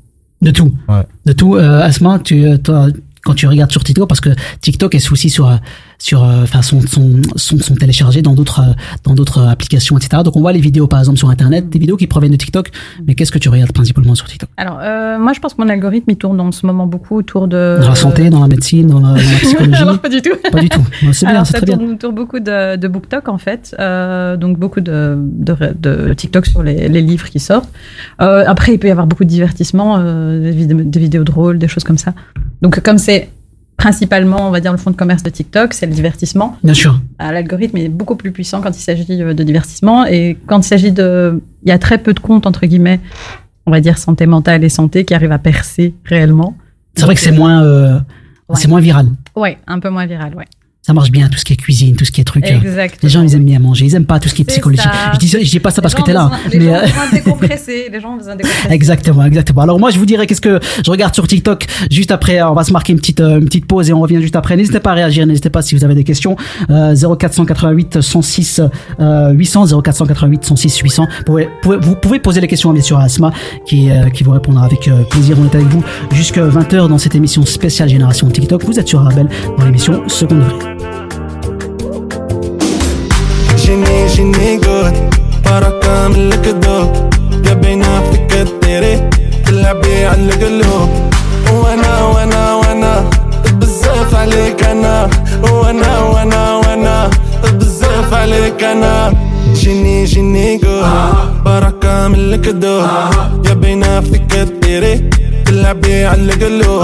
De 0.43 0.51
tout? 0.51 0.75
Ouais. 0.89 1.07
De 1.27 1.33
tout. 1.33 1.57
Euh, 1.57 1.81
Asma, 1.81 2.19
tu, 2.19 2.45
euh, 2.45 2.59
toi, 2.59 2.89
quand 3.25 3.35
tu 3.35 3.47
regardes 3.47 3.71
sur 3.73 3.85
TikTok, 3.85 4.09
parce 4.09 4.21
que 4.21 4.31
TikTok 4.61 4.95
est 4.95 5.13
aussi 5.13 5.31
sur, 5.31 5.49
euh, 5.49 5.57
sur, 6.01 6.25
euh, 6.25 6.43
enfin, 6.43 6.63
sont, 6.63 6.81
sont, 6.81 7.21
sont, 7.37 7.59
sont 7.59 7.75
téléchargés 7.75 8.23
dans 8.23 8.33
d'autres, 8.33 8.61
euh, 8.61 8.73
dans 9.05 9.15
d'autres 9.15 9.47
applications, 9.47 9.99
etc. 9.99 10.23
Donc 10.25 10.35
on 10.35 10.41
voit 10.41 10.53
les 10.53 10.61
vidéos, 10.61 10.87
par 10.89 10.99
exemple, 10.99 11.19
sur 11.19 11.29
Internet, 11.29 11.69
des 11.69 11.79
vidéos 11.79 11.97
qui 11.99 12.07
proviennent 12.07 12.33
de 12.33 12.37
TikTok. 12.39 12.71
Mais 13.07 13.15
qu'est-ce 13.15 13.31
que 13.31 13.39
tu 13.39 13.51
regardes 13.51 13.73
principalement 13.73 14.15
sur 14.15 14.27
TikTok? 14.27 14.49
Alors 14.57 14.79
euh, 14.83 15.19
moi 15.19 15.33
je 15.35 15.41
pense 15.41 15.55
que 15.55 15.63
mon 15.63 15.69
algorithme 15.69 16.11
il 16.11 16.17
tourne 16.17 16.41
en 16.41 16.53
ce 16.53 16.65
moment 16.67 16.87
beaucoup 16.87 17.17
autour 17.17 17.49
de 17.49 17.79
Dans 17.81 17.89
la 17.91 17.95
santé, 17.95 18.31
dans 18.31 18.41
la 18.41 18.49
médecine, 18.49 18.87
dans 18.87 19.01
la, 19.01 19.09
dans 19.11 19.15
la 19.15 19.21
psychologie 19.43 19.83
Alors, 19.83 19.99
pas 20.01 20.09
du 20.09 20.23
tout. 20.23 20.31
Pas 20.51 20.61
du 20.61 20.69
tout. 20.71 20.81
C'est 21.13 21.27
bien, 21.27 21.35
Alors, 21.35 21.47
c'est 21.47 21.53
ça 21.53 21.59
très 21.59 21.67
bien. 21.67 21.77
tourne 21.77 21.93
autour 21.93 22.13
beaucoup 22.13 22.41
de, 22.41 22.77
de 22.77 22.89
BookTok 22.89 23.29
en 23.29 23.39
fait, 23.39 23.77
euh, 23.79 24.37
donc 24.39 24.59
beaucoup 24.59 24.81
de, 24.81 25.17
de, 25.19 25.55
de 25.79 26.15
TikTok 26.15 26.47
sur 26.47 26.63
les, 26.63 26.89
les 26.89 27.03
livres 27.03 27.29
qui 27.29 27.41
sortent. 27.41 27.71
Euh, 28.23 28.45
après, 28.47 28.73
il 28.73 28.79
peut 28.79 28.89
y 28.89 28.91
avoir 28.91 29.07
beaucoup 29.07 29.25
de 29.25 29.29
divertissements, 29.29 29.97
euh, 29.99 30.53
des, 30.53 30.67
des 30.67 31.01
vidéos 31.01 31.25
drôles, 31.25 31.59
des 31.59 31.69
choses 31.69 31.85
comme 31.85 31.99
ça. 31.99 32.15
Donc 32.63 32.81
comme 32.81 32.99
c'est 32.99 33.29
principalement, 33.81 34.47
on 34.47 34.51
va 34.51 34.61
dire, 34.61 34.73
le 34.73 34.77
fond 34.77 34.91
de 34.91 34.97
commerce 34.97 35.23
de 35.23 35.31
TikTok, 35.31 35.73
c'est 35.73 35.87
le 35.87 35.95
divertissement. 35.95 36.55
Bien 36.63 36.75
sûr. 36.75 37.01
Ah, 37.19 37.33
L'algorithme 37.33 37.79
est 37.79 37.89
beaucoup 37.89 38.15
plus 38.15 38.31
puissant 38.31 38.61
quand 38.61 38.77
il 38.77 38.81
s'agit 38.81 39.07
euh, 39.23 39.33
de 39.33 39.43
divertissement 39.43 40.05
et 40.05 40.37
quand 40.47 40.59
il 40.59 40.65
s'agit 40.65 40.93
de, 40.93 41.41
il 41.63 41.71
y 41.71 41.73
a 41.73 41.79
très 41.79 41.97
peu 41.97 42.13
de 42.13 42.21
comptes 42.21 42.47
entre 42.47 42.67
guillemets, 42.67 43.01
on 43.65 43.71
va 43.71 43.81
dire 43.81 43.97
santé 43.97 44.27
mentale 44.27 44.65
et 44.65 44.69
santé 44.69 45.07
qui 45.07 45.15
arrivent 45.15 45.33
à 45.33 45.39
percer 45.39 45.95
réellement. 46.05 46.59
C'est 46.95 47.07
vrai 47.07 47.15
que 47.15 47.23
c'est 47.23 47.33
moins, 47.33 47.65
euh, 47.65 47.99
c'est 48.53 48.69
moins 48.69 48.81
viral. 48.81 49.07
Ouais, 49.35 49.57
un 49.67 49.81
peu 49.81 49.89
moins 49.89 50.05
viral, 50.05 50.35
ouais. 50.35 50.45
Ça 50.91 50.95
marche 50.95 51.13
bien, 51.13 51.29
tout 51.29 51.39
ce 51.39 51.45
qui 51.45 51.53
est 51.53 51.57
cuisine, 51.57 51.95
tout 51.95 52.05
ce 52.05 52.11
qui 52.11 52.21
est 52.21 52.25
truc. 52.25 52.45
euh, 52.45 52.57
Exactement. 52.61 52.99
Les 53.05 53.09
gens, 53.09 53.23
ils 53.23 53.33
aiment 53.37 53.45
bien 53.45 53.61
manger, 53.61 53.85
ils 53.87 53.95
aiment 53.95 54.07
pas 54.07 54.19
tout 54.19 54.29
ce 54.29 54.35
qui 54.35 54.43
est 54.43 54.45
C'est 54.49 54.55
psychologie. 54.55 54.83
ça. 54.83 54.91
Je 55.15 55.19
dis, 55.19 55.29
je 55.29 55.49
dis 55.51 55.61
pas 55.61 55.71
ça 55.71 55.81
parce 55.83 55.95
que 55.95 56.03
t'es 56.03 56.13
là. 56.13 56.25
besoin- 56.25 56.39
Les 56.53 56.59
mais, 56.59 56.65
gens 56.65 56.73
euh, 56.73 56.79
ont 56.81 56.83
besoin 56.87 57.07
de 57.07 57.15
décompresser. 57.15 57.89
Les 57.93 58.01
gens 58.01 58.13
ont 58.13 58.17
besoin 58.17 58.33
de 58.35 58.39
décompresser. 58.43 58.75
Exactement, 58.75 59.25
exactement. 59.25 59.63
Alors 59.63 59.79
moi, 59.79 59.91
je 59.91 59.99
vous 60.01 60.07
dirais 60.07 60.27
qu'est-ce 60.27 60.41
que 60.41 60.59
je 60.85 60.91
regarde 60.91 61.15
sur 61.15 61.29
TikTok. 61.29 61.67
Juste 61.93 62.11
après, 62.11 62.43
on 62.43 62.55
va 62.55 62.65
se 62.65 62.73
marquer 62.73 62.93
une 62.93 62.99
petite, 62.99 63.21
euh, 63.21 63.39
une 63.39 63.45
petite 63.45 63.67
pause 63.67 63.89
et 63.89 63.93
on 63.93 64.01
revient 64.01 64.21
juste 64.21 64.35
après. 64.35 64.57
N'hésitez 64.57 64.81
pas 64.81 64.91
à 64.91 64.95
réagir, 64.95 65.25
n'hésitez 65.29 65.51
pas 65.51 65.63
si 65.63 65.77
vous 65.77 65.85
avez 65.85 65.95
des 65.95 66.03
questions. 66.03 66.35
Euh, 66.71 66.97
0488 66.97 68.01
106 68.01 68.61
euh, 68.99 69.31
800, 69.31 69.67
0488 69.85 70.45
106 70.45 70.77
800. 70.79 71.07
Vous 71.19 71.25
pouvez, 71.25 71.49
pouvez- 71.63 71.77
vous 71.81 71.95
pouvez 71.95 72.19
poser 72.19 72.41
les 72.41 72.49
questions 72.49 72.73
bien 72.73 72.83
sûr 72.83 72.99
à 72.99 73.05
Asma 73.05 73.33
qui, 73.65 73.91
euh, 73.91 74.09
qui 74.11 74.25
vous 74.25 74.33
répondra 74.33 74.65
avec 74.65 74.89
euh, 74.89 75.03
plaisir. 75.05 75.37
On 75.41 75.45
est 75.45 75.55
avec 75.55 75.69
vous 75.69 75.85
jusqu'à 76.13 76.45
20h 76.49 76.89
dans 76.89 76.99
cette 76.99 77.15
émission 77.15 77.47
spéciale 77.47 77.89
Génération 77.89 78.29
TikTok. 78.29 78.65
Vous 78.65 78.81
êtes 78.81 78.89
sur 78.89 78.99
Arabelle 79.01 79.29
dans 79.57 79.65
l'émission 79.65 80.03
Second 80.09 80.37
Degré. 80.37 80.80
جيني 83.71 84.07
جيني 84.07 84.57
جود 84.57 85.15
بركة 85.45 86.09
من 86.09 86.17
الكذوب 86.17 86.91
يا 87.47 87.55
بينا 87.55 88.01
فيك 88.11 88.33
الديري. 88.33 89.11
تلعبي 89.47 90.07
على 90.07 90.23
القلوب. 90.23 90.89
وأنا 91.53 92.03
وأنا 92.03 92.55
وأنا. 92.55 93.11
بزاف 93.53 94.15
عليك 94.15 94.65
أنا. 94.65 95.11
وأنا 95.43 95.99
وأنا 96.01 96.57
وأنا. 96.57 97.11
بزاف 97.55 98.15
عليك 98.15 98.65
أنا. 98.65 99.15
جيني 99.55 100.05
جيني 100.05 100.57
جود 100.57 100.85
بركة 101.45 102.09
من 102.09 102.15
الكذوب 102.15 102.89
يا 103.47 103.55
بينا 103.55 104.01
فيك 104.01 104.35
الديري. 104.35 105.11
تلعبي 105.47 106.05
على 106.05 106.23
القلوب. 106.23 106.83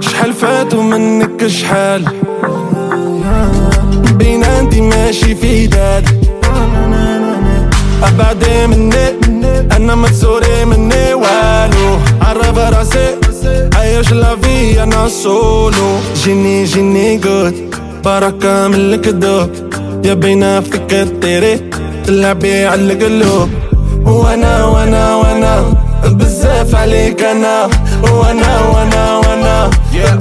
شحال 0.00 0.32
فاتوا 0.32 0.82
منك 0.82 1.46
شحال. 1.46 2.04
بين 4.14 4.44
عندي 4.44 4.80
ماشي 4.80 5.34
في 5.34 5.66
داد. 5.66 6.09
ابعد 8.08 8.44
مني 8.70 9.06
أنا 9.76 9.94
ما 9.94 10.08
تسوري 10.08 10.64
مني 10.64 11.14
والو. 11.14 11.88
عرف 12.22 12.58
راسي 12.58 13.06
عايش 13.74 14.12
لا 14.12 14.36
في 14.36 14.82
أنا 14.82 15.08
سولو 15.08 15.98
جيني 16.24 16.64
جيني 16.64 17.16
جود 17.16 17.74
بركة 18.04 18.68
من 18.68 18.74
الكذوب 18.74 19.50
يا 20.04 20.14
بينا 20.14 20.60
فيك 20.60 20.92
الطيري 20.92 21.70
تلعبي 22.06 22.66
على 22.66 22.92
القلوب. 22.92 23.48
وأنا 24.06 24.64
وأنا 24.64 25.14
وأنا 25.16 25.74
بزاف 26.04 26.74
عليك 26.74 27.22
أنا. 27.22 27.68
وأنا 28.02 28.60
وأنا 28.60 29.16
وأنا. 29.18 29.29
Yeah. 29.92 30.16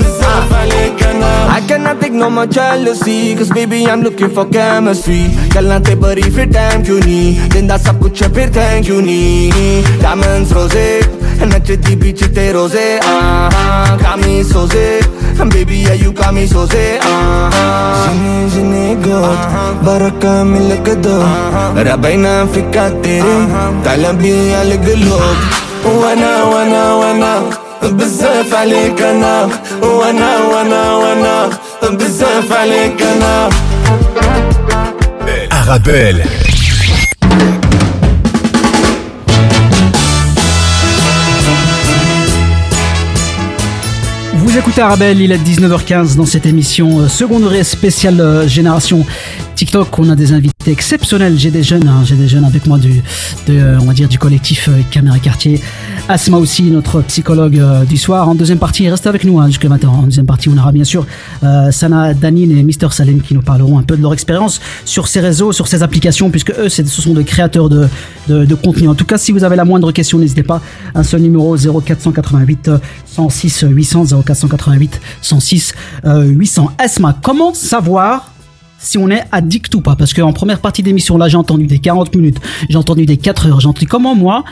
I 1.52 1.62
cannot 1.68 2.00
take 2.02 2.14
no 2.14 2.30
more 2.30 2.48
jealousy 2.48 3.36
Cause 3.36 3.50
baby 3.50 3.86
I'm 3.86 4.02
looking 4.02 4.30
for 4.30 4.46
chemistry. 4.46 5.22
ਗੱਲਾਂ 5.56 5.80
ਤੇ 5.80 5.96
ਬਰੀ 5.96 6.30
ਫਿਰ 6.36 6.52
ਟਾਈਮ 6.54 6.84
ਕਿਉਂ 6.84 7.00
ਨਹੀਂ 7.00 7.50
ਦਿੰਦਾ 7.54 7.78
ਸਭ 7.78 8.02
ਕੁਝ 8.02 8.24
ਫਿਰ 8.24 8.50
ਥੈਂਕ 8.54 8.88
ਯੂ 8.90 9.00
ਨਹੀਂ 9.02 9.84
ਡਾਇਮੰਡਸ 10.02 10.52
ਰੋਜ਼ੇ 10.54 11.02
ਨੱਚਦੀ 11.46 11.96
ਵਿੱਚ 11.96 12.24
rose. 12.54 12.76
Ah, 13.02 13.10
ਆਹਾਂ 13.10 13.98
ਕਾਮੀ 13.98 14.44
ਸੋਜ਼ੇ 14.44 15.00
Baby, 15.52 15.78
yeah, 15.84 15.94
you 15.94 16.12
got 16.12 16.34
me 16.34 16.44
Ah, 16.54 16.66
say 16.68 17.00
jine 18.08 18.50
zine, 18.50 19.04
god 19.04 19.40
uh-huh. 19.46 19.86
Baraka 19.86 20.44
milk 20.44 20.90
do 21.02 21.16
uh-huh. 21.22 21.84
Rabaina 21.88 22.46
fika 22.54 22.92
tere 23.02 23.38
Kalabiyalik 23.86 24.82
uh-huh. 24.82 25.06
log 25.08 25.38
Wana, 26.02 26.32
wana, 26.54 26.84
wana 27.02 27.59
بزاف 27.83 28.55
عليك 28.55 29.03
انا 29.03 29.49
وانا 29.83 30.39
وانا 30.39 30.93
وانا 30.95 31.51
بزاف 31.83 32.53
عليك 32.53 33.03
انا 33.03 33.51
Arabelle. 35.51 36.23
Vous 44.55 44.59
écoutez 44.59 44.83
Arabelle, 44.83 45.21
il 45.21 45.33
est 45.33 45.39
19h15 45.39 46.17
dans 46.17 46.27
cette 46.27 46.47
émission 46.47 47.01
euh, 47.01 47.09
seconde 47.09 47.43
degré 47.43 47.65
spéciale 47.65 48.21
euh, 48.21 48.47
génération 48.47 49.07
TikTok. 49.60 50.00
On 50.00 50.10
a 50.10 50.16
des 50.16 50.32
invités 50.32 50.72
exceptionnels. 50.72 51.38
J'ai 51.38 51.52
des 51.52 51.64
jeunes, 51.64 51.86
hein, 51.86 52.04
j'ai 52.06 52.16
des 52.16 52.30
jeunes 52.30 52.46
avec 52.46 52.66
moi 52.66 52.78
du, 52.78 53.04
euh, 53.50 53.78
on 53.82 53.84
va 53.84 53.92
dire 53.92 54.08
du 54.08 54.18
collectif 54.18 54.70
euh, 54.70 54.80
Caméra 54.90 55.20
Quartier. 55.20 55.60
Asma 56.08 56.38
aussi, 56.38 56.64
notre 56.64 57.02
psychologue 57.02 57.60
euh, 57.60 57.84
du 57.84 57.98
soir. 57.98 58.30
En 58.30 58.36
deuxième 58.36 58.58
partie, 58.58 58.88
restez 58.88 59.10
avec 59.10 59.26
nous 59.26 59.38
hein, 59.38 59.48
jusqu'à 59.48 59.68
maintenant. 59.68 59.96
En 59.96 60.04
deuxième 60.04 60.26
partie, 60.26 60.48
on 60.48 60.58
aura 60.58 60.72
bien 60.72 60.86
sûr 60.86 61.06
Sana 61.72 62.14
Danine 62.14 62.58
et 62.58 62.64
Mister 62.64 62.88
Salim 62.92 63.22
qui 63.22 63.34
nous 63.34 63.42
parleront 63.42 63.78
un 63.78 63.84
peu 63.84 63.98
de 63.98 64.02
leur 64.02 64.14
expérience 64.14 64.62
sur 64.86 65.10
ces 65.10 65.20
réseaux, 65.20 65.52
sur 65.52 65.68
ces 65.68 65.84
applications, 65.84 66.30
puisque 66.30 66.52
eux, 66.52 66.70
ce 66.70 66.86
sont 66.86 67.14
des 67.14 67.26
créateurs 67.26 67.68
de, 67.68 67.90
de, 68.30 68.46
de 68.46 68.56
contenu. 68.56 68.88
En 68.88 68.96
tout 68.96 69.04
cas, 69.04 69.18
si 69.18 69.34
vous 69.34 69.44
avez 69.44 69.58
la 69.58 69.66
moindre 69.66 69.92
question, 69.92 70.20
n'hésitez 70.20 70.44
pas. 70.44 70.62
Un 70.96 71.04
seul 71.04 71.20
numéro 71.20 71.58
0488 71.58 72.70
euh, 72.70 72.78
106 73.08 73.66
800 73.68 74.06
0488 74.26 75.02
106 75.22 75.74
euh, 76.06 76.24
800. 76.24 76.72
Esma, 76.82 77.18
comment 77.22 77.54
savoir 77.54 78.32
si 78.80 78.98
on 78.98 79.10
est 79.10 79.24
addict 79.32 79.74
ou 79.76 79.82
pas 79.82 79.96
Parce 79.96 80.14
qu'en 80.14 80.34
première 80.34 80.60
partie 80.60 80.84
d'émission, 80.84 81.18
là, 81.18 81.28
j'ai 81.28 81.38
entendu 81.38 81.68
des 81.68 81.80
40 81.80 82.16
minutes, 82.16 82.40
j'ai 82.70 82.78
entendu 82.78 83.06
des 83.06 83.18
4 83.18 83.48
heures, 83.48 83.60
j'ai 83.60 83.68
entendu 83.68 83.88
comment 83.88 84.16
moi. 84.16 84.44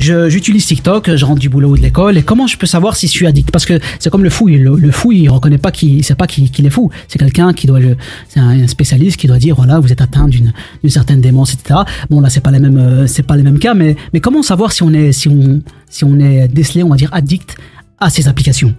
J'utilise 0.00 0.64
TikTok, 0.64 1.16
je 1.16 1.24
rentre 1.24 1.40
du 1.40 1.48
boulot 1.48 1.70
ou 1.70 1.76
de 1.76 1.82
l'école, 1.82 2.18
et 2.18 2.22
comment 2.22 2.46
je 2.46 2.56
peux 2.56 2.68
savoir 2.68 2.94
si 2.94 3.08
je 3.08 3.12
suis 3.12 3.26
addict? 3.26 3.50
Parce 3.50 3.66
que 3.66 3.80
c'est 3.98 4.10
comme 4.10 4.22
le 4.22 4.30
fou, 4.30 4.46
le, 4.46 4.90
fou 4.92 5.10
il 5.10 5.28
reconnaît 5.28 5.58
pas 5.58 5.72
qu'il 5.72 6.04
sait 6.04 6.14
pas 6.14 6.28
qu'il 6.28 6.66
est 6.66 6.70
fou. 6.70 6.90
C'est 7.08 7.18
quelqu'un 7.18 7.52
qui 7.52 7.66
doit, 7.66 7.80
c'est 8.28 8.38
un, 8.38 8.68
spécialiste 8.68 9.16
qui 9.16 9.26
doit 9.26 9.38
dire 9.38 9.56
voilà 9.56 9.80
vous 9.80 9.90
êtes 9.90 10.00
atteint 10.00 10.28
d'une 10.28 10.52
d'une 10.82 10.90
certaine 10.90 11.20
démence, 11.20 11.54
etc. 11.54 11.80
Bon 12.10 12.20
là 12.20 12.30
c'est 12.30 12.40
pas 12.40 12.52
les 12.52 12.60
mêmes, 12.60 12.78
euh, 12.78 13.06
c'est 13.08 13.24
pas 13.24 13.36
les 13.36 13.42
mêmes 13.42 13.58
cas, 13.58 13.74
mais 13.74 13.96
mais 14.12 14.20
comment 14.20 14.42
savoir 14.42 14.70
si 14.70 14.84
on 14.84 14.92
est 14.92 15.10
si 15.10 15.26
on 15.28 15.62
si 15.90 16.04
on 16.04 16.20
est 16.20 16.46
décelé, 16.46 16.84
on 16.84 16.90
va 16.90 16.96
dire 16.96 17.10
addict 17.12 17.56
à 17.98 18.08
ces 18.08 18.28
applications? 18.28 18.74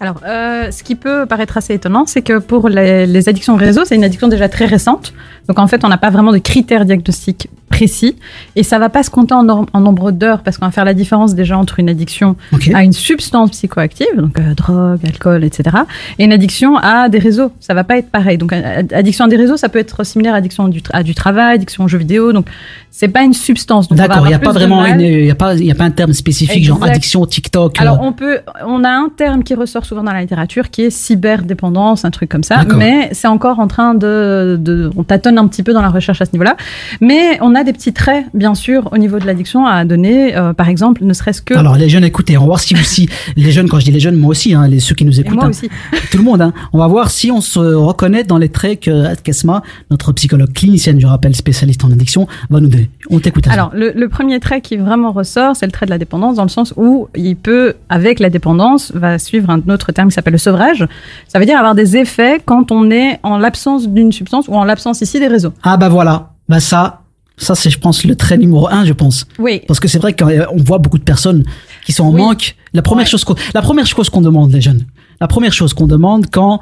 Alors, 0.00 0.20
euh, 0.26 0.70
ce 0.70 0.82
qui 0.82 0.94
peut 0.94 1.26
paraître 1.26 1.56
assez 1.56 1.74
étonnant, 1.74 2.04
c'est 2.06 2.22
que 2.22 2.38
pour 2.38 2.68
les, 2.68 3.06
les 3.06 3.28
addictions 3.28 3.56
réseau, 3.56 3.84
c'est 3.84 3.94
une 3.94 4.04
addiction 4.04 4.28
déjà 4.28 4.48
très 4.48 4.66
récente. 4.66 5.12
Donc, 5.48 5.58
en 5.58 5.66
fait, 5.66 5.84
on 5.84 5.88
n'a 5.88 5.98
pas 5.98 6.10
vraiment 6.10 6.32
de 6.32 6.38
critères 6.38 6.84
diagnostiques 6.84 7.48
précis. 7.82 8.16
Et 8.54 8.62
ça 8.62 8.78
va 8.78 8.88
pas 8.88 9.02
se 9.02 9.10
compter 9.10 9.34
en, 9.34 9.42
nombre 9.80 10.12
d'heures, 10.12 10.42
parce 10.42 10.56
qu'on 10.56 10.66
va 10.66 10.72
faire 10.72 10.84
la 10.84 10.94
différence 10.94 11.34
déjà 11.34 11.58
entre 11.58 11.80
une 11.80 11.88
addiction 11.88 12.36
à 12.74 12.84
une 12.84 12.92
substance 12.92 13.50
psychoactive, 13.50 14.14
donc 14.16 14.38
euh, 14.38 14.54
drogue, 14.54 15.00
alcool, 15.04 15.42
etc., 15.42 15.76
et 16.18 16.24
une 16.24 16.32
addiction 16.32 16.76
à 16.76 17.08
des 17.08 17.18
réseaux. 17.18 17.50
Ça 17.58 17.74
va 17.74 17.82
pas 17.82 17.98
être 17.98 18.10
pareil. 18.10 18.38
Donc, 18.38 18.52
euh, 18.52 18.82
addiction 18.92 19.24
à 19.24 19.28
des 19.28 19.36
réseaux, 19.36 19.56
ça 19.56 19.68
peut 19.68 19.80
être 19.80 20.04
similaire 20.04 20.34
à 20.34 20.36
addiction 20.36 20.68
du 20.68 20.80
à 20.92 21.02
du 21.02 21.14
travail, 21.14 21.54
addiction 21.56 21.84
aux 21.84 21.88
jeux 21.88 21.98
vidéo. 21.98 22.32
Donc, 22.32 22.46
c'est 22.90 23.08
pas 23.08 23.22
une 23.22 23.32
substance. 23.32 23.88
D'accord, 23.88 24.26
il 24.26 24.28
n'y 24.28 24.34
a 24.34 24.38
pas 24.38 24.52
vraiment 24.52 24.84
il 24.84 25.24
y 25.24 25.30
a 25.30 25.34
pas 25.34 25.54
il 25.54 25.64
y 25.64 25.70
a 25.70 25.74
pas 25.74 25.84
un 25.84 25.90
terme 25.90 26.12
spécifique 26.12 26.64
genre 26.64 26.84
addiction 26.84 27.24
TikTok. 27.24 27.78
euh, 27.78 27.82
Alors 27.82 28.00
on 28.02 28.12
peut, 28.12 28.40
on 28.66 28.84
a 28.84 28.90
un 28.90 29.08
terme 29.08 29.42
qui 29.42 29.54
ressort 29.54 29.86
souvent 29.86 30.04
dans 30.04 30.12
la 30.12 30.20
littérature 30.20 30.70
qui 30.70 30.82
est 30.82 30.90
cyberdépendance, 30.90 32.04
un 32.04 32.10
truc 32.10 32.28
comme 32.28 32.44
ça. 32.44 32.64
Mais 32.76 33.08
c'est 33.12 33.28
encore 33.28 33.58
en 33.58 33.66
train 33.66 33.94
de, 33.94 34.58
de, 34.60 34.90
on 34.96 35.04
tâtonne 35.04 35.38
un 35.38 35.48
petit 35.48 35.62
peu 35.62 35.72
dans 35.72 35.82
la 35.82 35.88
recherche 35.88 36.20
à 36.20 36.26
ce 36.26 36.32
niveau-là. 36.32 36.56
Mais 37.00 37.38
on 37.40 37.54
a 37.54 37.64
des 37.64 37.71
petits 37.72 37.92
traits, 37.92 38.26
bien 38.34 38.54
sûr, 38.54 38.88
au 38.92 38.98
niveau 38.98 39.18
de 39.18 39.26
l'addiction 39.26 39.66
à 39.66 39.84
donner. 39.84 40.36
euh, 40.36 40.52
par 40.52 40.68
exemple, 40.68 41.04
ne 41.04 41.12
serait-ce 41.12 41.42
que. 41.42 41.54
Alors 41.54 41.76
les 41.76 41.88
jeunes, 41.88 42.04
écoutez, 42.04 42.36
on 42.36 42.42
va 42.42 42.46
voir 42.46 42.60
si 42.60 42.74
aussi 42.74 43.08
les 43.36 43.52
jeunes, 43.52 43.68
quand 43.68 43.78
je 43.78 43.84
dis 43.84 43.92
les 43.92 44.00
jeunes, 44.00 44.16
moi 44.16 44.30
aussi, 44.30 44.54
hein, 44.54 44.66
les 44.68 44.80
ceux 44.80 44.94
qui 44.94 45.04
nous 45.04 45.20
écoutent, 45.20 45.34
moi 45.34 45.46
hein, 45.46 45.50
aussi. 45.50 45.68
tout 46.10 46.18
le 46.18 46.24
monde, 46.24 46.42
hein, 46.42 46.52
on 46.72 46.78
va 46.78 46.86
voir 46.86 47.10
si 47.10 47.30
on 47.30 47.40
se 47.40 47.58
reconnaît 47.58 48.24
dans 48.24 48.38
les 48.38 48.48
traits 48.48 48.80
que 48.80 49.14
Kesma, 49.22 49.62
notre 49.90 50.12
psychologue 50.12 50.52
clinicienne, 50.52 51.00
je 51.00 51.06
rappelle, 51.06 51.34
spécialiste 51.34 51.84
en 51.84 51.90
addiction, 51.90 52.26
va 52.50 52.60
nous 52.60 52.68
donner. 52.68 52.90
On 53.10 53.20
t'écoute. 53.20 53.48
Alors, 53.48 53.70
le, 53.74 53.92
le 53.94 54.08
premier 54.08 54.40
trait 54.40 54.60
qui 54.60 54.76
vraiment 54.76 55.12
ressort, 55.12 55.56
c'est 55.56 55.66
le 55.66 55.72
trait 55.72 55.86
de 55.86 55.90
la 55.90 55.98
dépendance, 55.98 56.36
dans 56.36 56.42
le 56.42 56.48
sens 56.48 56.74
où 56.76 57.08
il 57.14 57.36
peut, 57.36 57.74
avec 57.88 58.20
la 58.20 58.30
dépendance, 58.30 58.92
va 58.94 59.18
suivre 59.18 59.50
un 59.50 59.60
autre 59.68 59.92
terme 59.92 60.08
qui 60.08 60.14
s'appelle 60.14 60.32
le 60.32 60.38
sevrage. 60.38 60.86
Ça 61.28 61.38
veut 61.38 61.46
dire 61.46 61.58
avoir 61.58 61.74
des 61.74 61.96
effets 61.96 62.40
quand 62.44 62.72
on 62.72 62.90
est 62.90 63.18
en 63.22 63.38
l'absence 63.38 63.88
d'une 63.88 64.12
substance 64.12 64.48
ou 64.48 64.54
en 64.54 64.64
l'absence 64.64 65.00
ici 65.00 65.18
des 65.18 65.28
réseaux. 65.28 65.52
Ah 65.62 65.76
bah 65.76 65.88
voilà, 65.88 66.30
bah 66.48 66.60
ça, 66.60 67.01
ça 67.42 67.54
c'est 67.54 67.70
je 67.70 67.78
pense 67.78 68.04
le 68.04 68.16
trait 68.16 68.38
numéro 68.38 68.68
un, 68.68 68.84
je 68.84 68.92
pense. 68.92 69.26
Oui. 69.38 69.62
Parce 69.66 69.80
que 69.80 69.88
c'est 69.88 69.98
vrai 69.98 70.14
qu'on 70.14 70.56
voit 70.56 70.78
beaucoup 70.78 70.98
de 70.98 71.04
personnes 71.04 71.44
qui 71.84 71.92
sont 71.92 72.04
en 72.04 72.12
manque. 72.12 72.56
La 72.72 72.82
première 72.82 73.06
chose 73.06 73.24
qu'on, 73.24 73.34
la 73.54 73.62
première 73.62 73.86
chose 73.86 74.08
qu'on 74.08 74.20
demande 74.20 74.52
les 74.52 74.60
jeunes, 74.60 74.84
la 75.22 75.28
première 75.28 75.52
chose 75.52 75.72
qu'on 75.72 75.86
demande 75.86 76.26
quand 76.32 76.60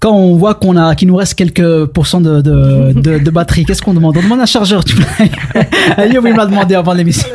quand 0.00 0.12
on 0.12 0.36
voit 0.36 0.54
qu'on 0.54 0.76
a 0.76 0.94
qu'il 0.94 1.08
nous 1.08 1.16
reste 1.16 1.34
quelques 1.34 1.86
pourcents 1.86 2.20
de 2.20 2.42
de, 2.42 2.92
de, 2.94 3.18
de 3.18 3.30
batterie, 3.30 3.64
qu'est-ce 3.64 3.80
qu'on 3.82 3.94
demande? 3.94 4.16
On 4.18 4.22
demande 4.22 4.40
un 4.40 4.46
chargeur. 4.46 4.84
Tu 4.84 4.94
Ayoub 5.96 6.26
il 6.28 6.34
m'a 6.34 6.44
demandé 6.46 6.74
avant 6.74 6.92
l'émission. 6.92 7.28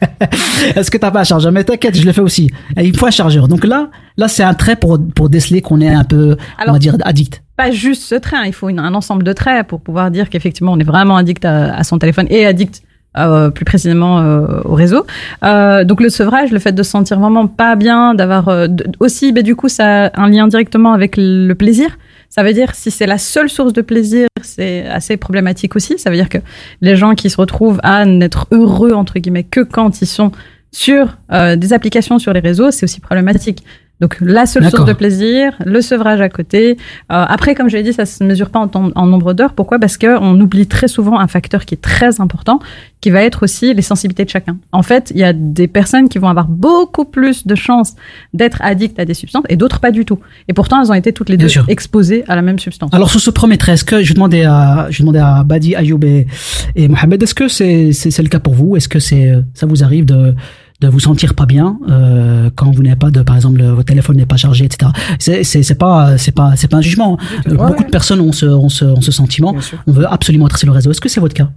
Est-ce 0.76 0.90
que 0.90 0.96
t'as 0.96 1.10
pas 1.10 1.20
un 1.20 1.24
chargeur? 1.24 1.52
Mais 1.52 1.62
t'inquiète, 1.64 1.96
je 1.96 2.04
le 2.06 2.12
fais 2.12 2.20
aussi. 2.22 2.48
Et 2.78 2.86
il 2.86 2.96
faut 2.96 3.06
un 3.06 3.10
chargeur. 3.10 3.48
Donc 3.48 3.64
là, 3.64 3.90
là 4.16 4.28
c'est 4.28 4.42
un 4.42 4.54
trait 4.54 4.76
pour 4.76 4.98
pour 5.14 5.28
déceler 5.28 5.60
qu'on 5.60 5.80
est 5.82 5.90
un 5.92 6.04
peu, 6.04 6.36
on 6.66 6.72
va 6.72 6.78
dire 6.78 6.96
addict. 7.04 7.42
pas 7.56 7.70
juste 7.70 8.02
ce 8.02 8.14
trait, 8.14 8.36
hein, 8.38 8.44
il 8.46 8.52
faut 8.54 8.68
une- 8.70 8.78
un 8.78 8.94
ensemble 8.94 9.24
de 9.24 9.32
traits 9.34 9.66
pour 9.68 9.80
pouvoir 9.82 10.10
dire 10.10 10.30
qu'effectivement 10.30 10.72
on 10.72 10.78
est 10.78 10.84
vraiment 10.94 11.16
addict 11.18 11.44
à, 11.44 11.74
à 11.74 11.84
son 11.84 11.98
téléphone 11.98 12.26
et 12.30 12.46
addict 12.46 12.82
euh, 13.16 13.50
plus 13.50 13.64
précisément 13.64 14.20
euh, 14.20 14.60
au 14.64 14.74
réseau. 14.74 15.06
Euh, 15.44 15.84
donc 15.84 16.00
le 16.00 16.08
sevrage, 16.08 16.50
le 16.50 16.58
fait 16.58 16.72
de 16.72 16.82
se 16.82 16.90
sentir 16.90 17.18
vraiment 17.18 17.46
pas 17.46 17.76
bien, 17.76 18.14
d'avoir 18.14 18.48
euh, 18.48 18.68
aussi, 19.00 19.32
bah, 19.32 19.42
du 19.42 19.56
coup, 19.56 19.68
ça 19.68 20.06
a 20.06 20.20
un 20.20 20.28
lien 20.28 20.48
directement 20.48 20.92
avec 20.92 21.14
le 21.16 21.52
plaisir. 21.54 21.98
Ça 22.28 22.42
veut 22.42 22.54
dire 22.54 22.74
si 22.74 22.90
c'est 22.90 23.06
la 23.06 23.18
seule 23.18 23.50
source 23.50 23.74
de 23.74 23.82
plaisir, 23.82 24.26
c'est 24.40 24.86
assez 24.86 25.18
problématique 25.18 25.76
aussi. 25.76 25.98
Ça 25.98 26.08
veut 26.08 26.16
dire 26.16 26.30
que 26.30 26.38
les 26.80 26.96
gens 26.96 27.14
qui 27.14 27.28
se 27.28 27.36
retrouvent 27.36 27.80
à 27.82 28.06
n'être 28.06 28.46
heureux 28.52 28.92
entre 28.92 29.18
guillemets 29.18 29.44
que 29.44 29.60
quand 29.60 30.00
ils 30.00 30.06
sont 30.06 30.32
sur 30.72 31.18
euh, 31.30 31.56
des 31.56 31.74
applications 31.74 32.18
sur 32.18 32.32
les 32.32 32.40
réseaux, 32.40 32.70
c'est 32.70 32.84
aussi 32.84 33.00
problématique. 33.00 33.62
Donc 34.02 34.16
la 34.20 34.46
seule 34.46 34.68
source 34.68 34.84
de 34.84 34.92
plaisir, 34.92 35.52
le 35.64 35.80
sevrage 35.80 36.20
à 36.20 36.28
côté. 36.28 36.72
Euh, 36.72 37.24
après, 37.28 37.54
comme 37.54 37.68
je 37.70 37.76
l'ai 37.76 37.84
dit, 37.84 37.92
ça 37.92 38.04
se 38.04 38.22
mesure 38.24 38.50
pas 38.50 38.58
en, 38.58 38.66
temps- 38.68 38.90
en 38.96 39.06
nombre 39.06 39.32
d'heures. 39.32 39.54
Pourquoi? 39.54 39.78
Parce 39.78 39.96
que 39.96 40.18
on 40.20 40.38
oublie 40.40 40.66
très 40.66 40.88
souvent 40.88 41.20
un 41.20 41.28
facteur 41.28 41.64
qui 41.64 41.74
est 41.76 41.80
très 41.80 42.20
important, 42.20 42.58
qui 43.00 43.10
va 43.10 43.22
être 43.22 43.44
aussi 43.44 43.72
les 43.72 43.80
sensibilités 43.82 44.24
de 44.24 44.28
chacun. 44.30 44.56
En 44.72 44.82
fait, 44.82 45.12
il 45.14 45.20
y 45.20 45.24
a 45.24 45.32
des 45.32 45.68
personnes 45.68 46.08
qui 46.08 46.18
vont 46.18 46.28
avoir 46.28 46.48
beaucoup 46.48 47.04
plus 47.04 47.46
de 47.46 47.54
chances 47.54 47.94
d'être 48.34 48.58
addictes 48.62 48.98
à 48.98 49.04
des 49.04 49.14
substances 49.14 49.44
et 49.48 49.56
d'autres 49.56 49.78
pas 49.78 49.92
du 49.92 50.04
tout. 50.04 50.18
Et 50.48 50.52
pourtant, 50.52 50.82
elles 50.82 50.90
ont 50.90 50.94
été 50.94 51.12
toutes 51.12 51.28
les 51.28 51.36
Bien 51.36 51.46
deux 51.46 51.50
sûr. 51.50 51.64
exposées 51.68 52.24
à 52.26 52.34
la 52.34 52.42
même 52.42 52.58
substance. 52.58 52.90
Alors, 52.92 53.08
sur 53.08 53.20
ce 53.20 53.30
premier 53.30 53.56
trait, 53.56 53.72
est-ce 53.74 53.84
que 53.84 54.02
je 54.02 54.14
demandais 54.14 54.44
à, 54.44 54.88
je 54.90 54.98
demandais 55.02 55.20
à 55.20 55.44
Badi, 55.44 55.76
Ayoub 55.76 56.00
et, 56.04 56.26
et 56.74 56.88
Mohamed, 56.88 57.22
est-ce 57.22 57.36
que 57.36 57.46
c'est, 57.46 57.92
c'est, 57.92 58.10
c'est 58.10 58.22
le 58.22 58.28
cas 58.28 58.40
pour 58.40 58.54
vous? 58.54 58.74
Est-ce 58.76 58.88
que 58.88 58.98
c'est, 58.98 59.32
ça 59.54 59.66
vous 59.66 59.84
arrive 59.84 60.06
de, 60.06 60.34
de 60.82 60.88
vous 60.88 61.00
sentir 61.00 61.34
pas 61.34 61.46
bien 61.46 61.78
euh, 61.88 62.50
quand 62.56 62.70
vous 62.74 62.82
n'avez 62.82 62.96
pas 62.96 63.10
de, 63.10 63.22
par 63.22 63.36
exemple, 63.36 63.58
le- 63.58 63.70
votre 63.70 63.86
téléphone 63.88 64.16
n'est 64.16 64.26
pas 64.26 64.36
chargé, 64.36 64.64
etc. 64.64 64.90
C'est, 65.18 65.44
c'est, 65.44 65.62
c'est 65.62 65.76
pas, 65.76 66.18
c'est 66.18 66.32
pas, 66.32 66.56
c'est 66.56 66.68
pas 66.68 66.76
un 66.78 66.82
jugement. 66.82 67.16
Euh, 67.46 67.54
Beaucoup 67.54 67.84
de 67.84 67.90
personnes 67.90 68.20
ont 68.20 68.32
ce, 68.32 68.46
ont 68.46 68.68
ce, 68.68 68.84
ont 68.84 69.00
ce 69.00 69.12
sentiment. 69.12 69.54
On 69.86 69.92
veut 69.92 70.06
absolument 70.12 70.46
être 70.48 70.58
sur 70.58 70.66
le 70.66 70.72
réseau. 70.72 70.90
Est-ce 70.90 71.00
que 71.00 71.08
c'est 71.08 71.20
votre 71.20 71.34
cas? 71.34 71.48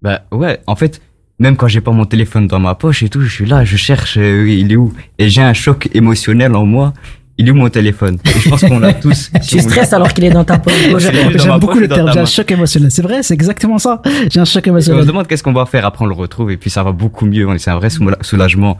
Bah 0.00 0.22
ouais, 0.32 0.60
en 0.66 0.76
fait, 0.76 1.00
même 1.40 1.56
quand 1.56 1.68
j'ai 1.68 1.80
pas 1.80 1.90
mon 1.92 2.04
téléphone 2.04 2.46
dans 2.46 2.60
ma 2.60 2.74
poche 2.74 3.02
et 3.02 3.08
tout, 3.08 3.20
je 3.20 3.28
suis 3.32 3.46
là, 3.46 3.64
je 3.64 3.76
cherche, 3.76 4.16
euh, 4.16 4.48
il 4.48 4.70
est 4.72 4.76
où? 4.76 4.92
Et 5.18 5.28
j'ai 5.28 5.42
un 5.42 5.52
choc 5.54 5.88
émotionnel 5.94 6.54
en 6.54 6.64
moi. 6.64 6.94
Il 7.40 7.46
est 7.46 7.50
où 7.52 7.54
mon 7.54 7.68
téléphone? 7.68 8.18
Et 8.24 8.40
je 8.40 8.48
pense 8.48 8.62
qu'on 8.62 8.80
l'a 8.80 8.92
tous. 8.94 9.30
Tu 9.48 9.60
stresses 9.60 9.92
alors 9.92 10.12
qu'il 10.12 10.24
est 10.24 10.30
dans 10.30 10.42
ta 10.44 10.58
poche. 10.58 10.74
J'aime 10.98 11.58
beaucoup 11.60 11.78
le 11.78 11.86
terme. 11.88 12.10
J'ai 12.12 12.18
un 12.18 12.24
choc 12.26 12.50
émotionnel. 12.50 12.90
C'est 12.90 13.02
vrai, 13.02 13.22
c'est 13.22 13.34
exactement 13.34 13.78
ça. 13.78 14.02
J'ai 14.30 14.40
un 14.40 14.44
choc 14.44 14.66
Et 14.66 14.70
on 14.70 14.74
émotionnel. 14.74 15.02
se 15.02 15.06
demande 15.06 15.26
qu'est-ce 15.28 15.42
qu'on 15.44 15.52
va 15.52 15.64
faire 15.66 15.86
après 15.86 16.04
on 16.04 16.08
le 16.08 16.14
retrouve 16.14 16.50
et 16.50 16.56
puis 16.56 16.68
ça 16.68 16.82
va 16.82 16.90
beaucoup 16.92 17.26
mieux. 17.26 17.46
C'est 17.58 17.70
un 17.70 17.76
vrai 17.78 17.88
soula- 17.88 18.20
soulagement. 18.22 18.76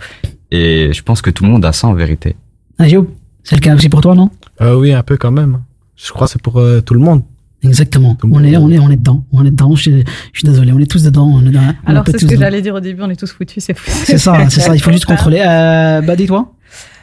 Et 0.50 0.90
je 0.92 1.02
pense 1.02 1.22
que 1.22 1.30
tout 1.30 1.44
le 1.44 1.50
monde 1.50 1.64
a 1.64 1.72
ça 1.72 1.86
en 1.86 1.94
vérité. 1.94 2.34
Ayoub, 2.80 3.06
c'est 3.44 3.54
le 3.54 3.60
cas 3.60 3.74
aussi 3.76 3.88
pour 3.88 4.00
toi, 4.00 4.14
non? 4.14 4.30
Euh, 4.60 4.74
oui, 4.74 4.92
un 4.92 5.02
peu 5.02 5.16
quand 5.16 5.30
même. 5.30 5.60
Je 5.96 6.10
crois 6.12 6.26
que 6.26 6.32
c'est 6.32 6.42
pour 6.42 6.58
euh, 6.58 6.80
tout 6.80 6.94
le 6.94 7.00
monde. 7.00 7.22
Exactement. 7.62 8.16
On 8.24 8.42
est, 8.44 8.56
on 8.56 8.70
est, 8.70 8.78
on 8.78 8.88
est 8.90 8.96
dedans. 8.96 9.24
On 9.32 9.44
est 9.44 9.50
dedans. 9.50 9.74
Je, 9.74 9.82
suis- 9.82 10.04
je 10.32 10.38
suis 10.40 10.48
désolé. 10.48 10.72
On 10.72 10.78
est 10.78 10.90
tous 10.90 11.02
dedans. 11.04 11.26
On 11.32 11.44
est 11.46 11.50
dans- 11.50 11.60
on 11.86 11.90
Alors 11.90 12.04
c'est 12.06 12.18
ce 12.18 12.26
que 12.26 12.36
j'allais 12.36 12.62
dire 12.62 12.74
au 12.74 12.80
début, 12.80 13.02
on 13.02 13.10
est 13.10 13.16
tous 13.16 13.32
foutus, 13.32 13.62
c'est 13.64 13.76
fou. 13.76 13.90
C'est 14.04 14.18
ça, 14.18 14.48
c'est 14.48 14.60
ça. 14.60 14.74
Il 14.76 14.80
faut 14.80 14.92
juste 14.98 15.06
contrôler. 15.06 15.42
Euh, 15.46 16.00
bah, 16.00 16.14
dis-toi. 16.16 16.52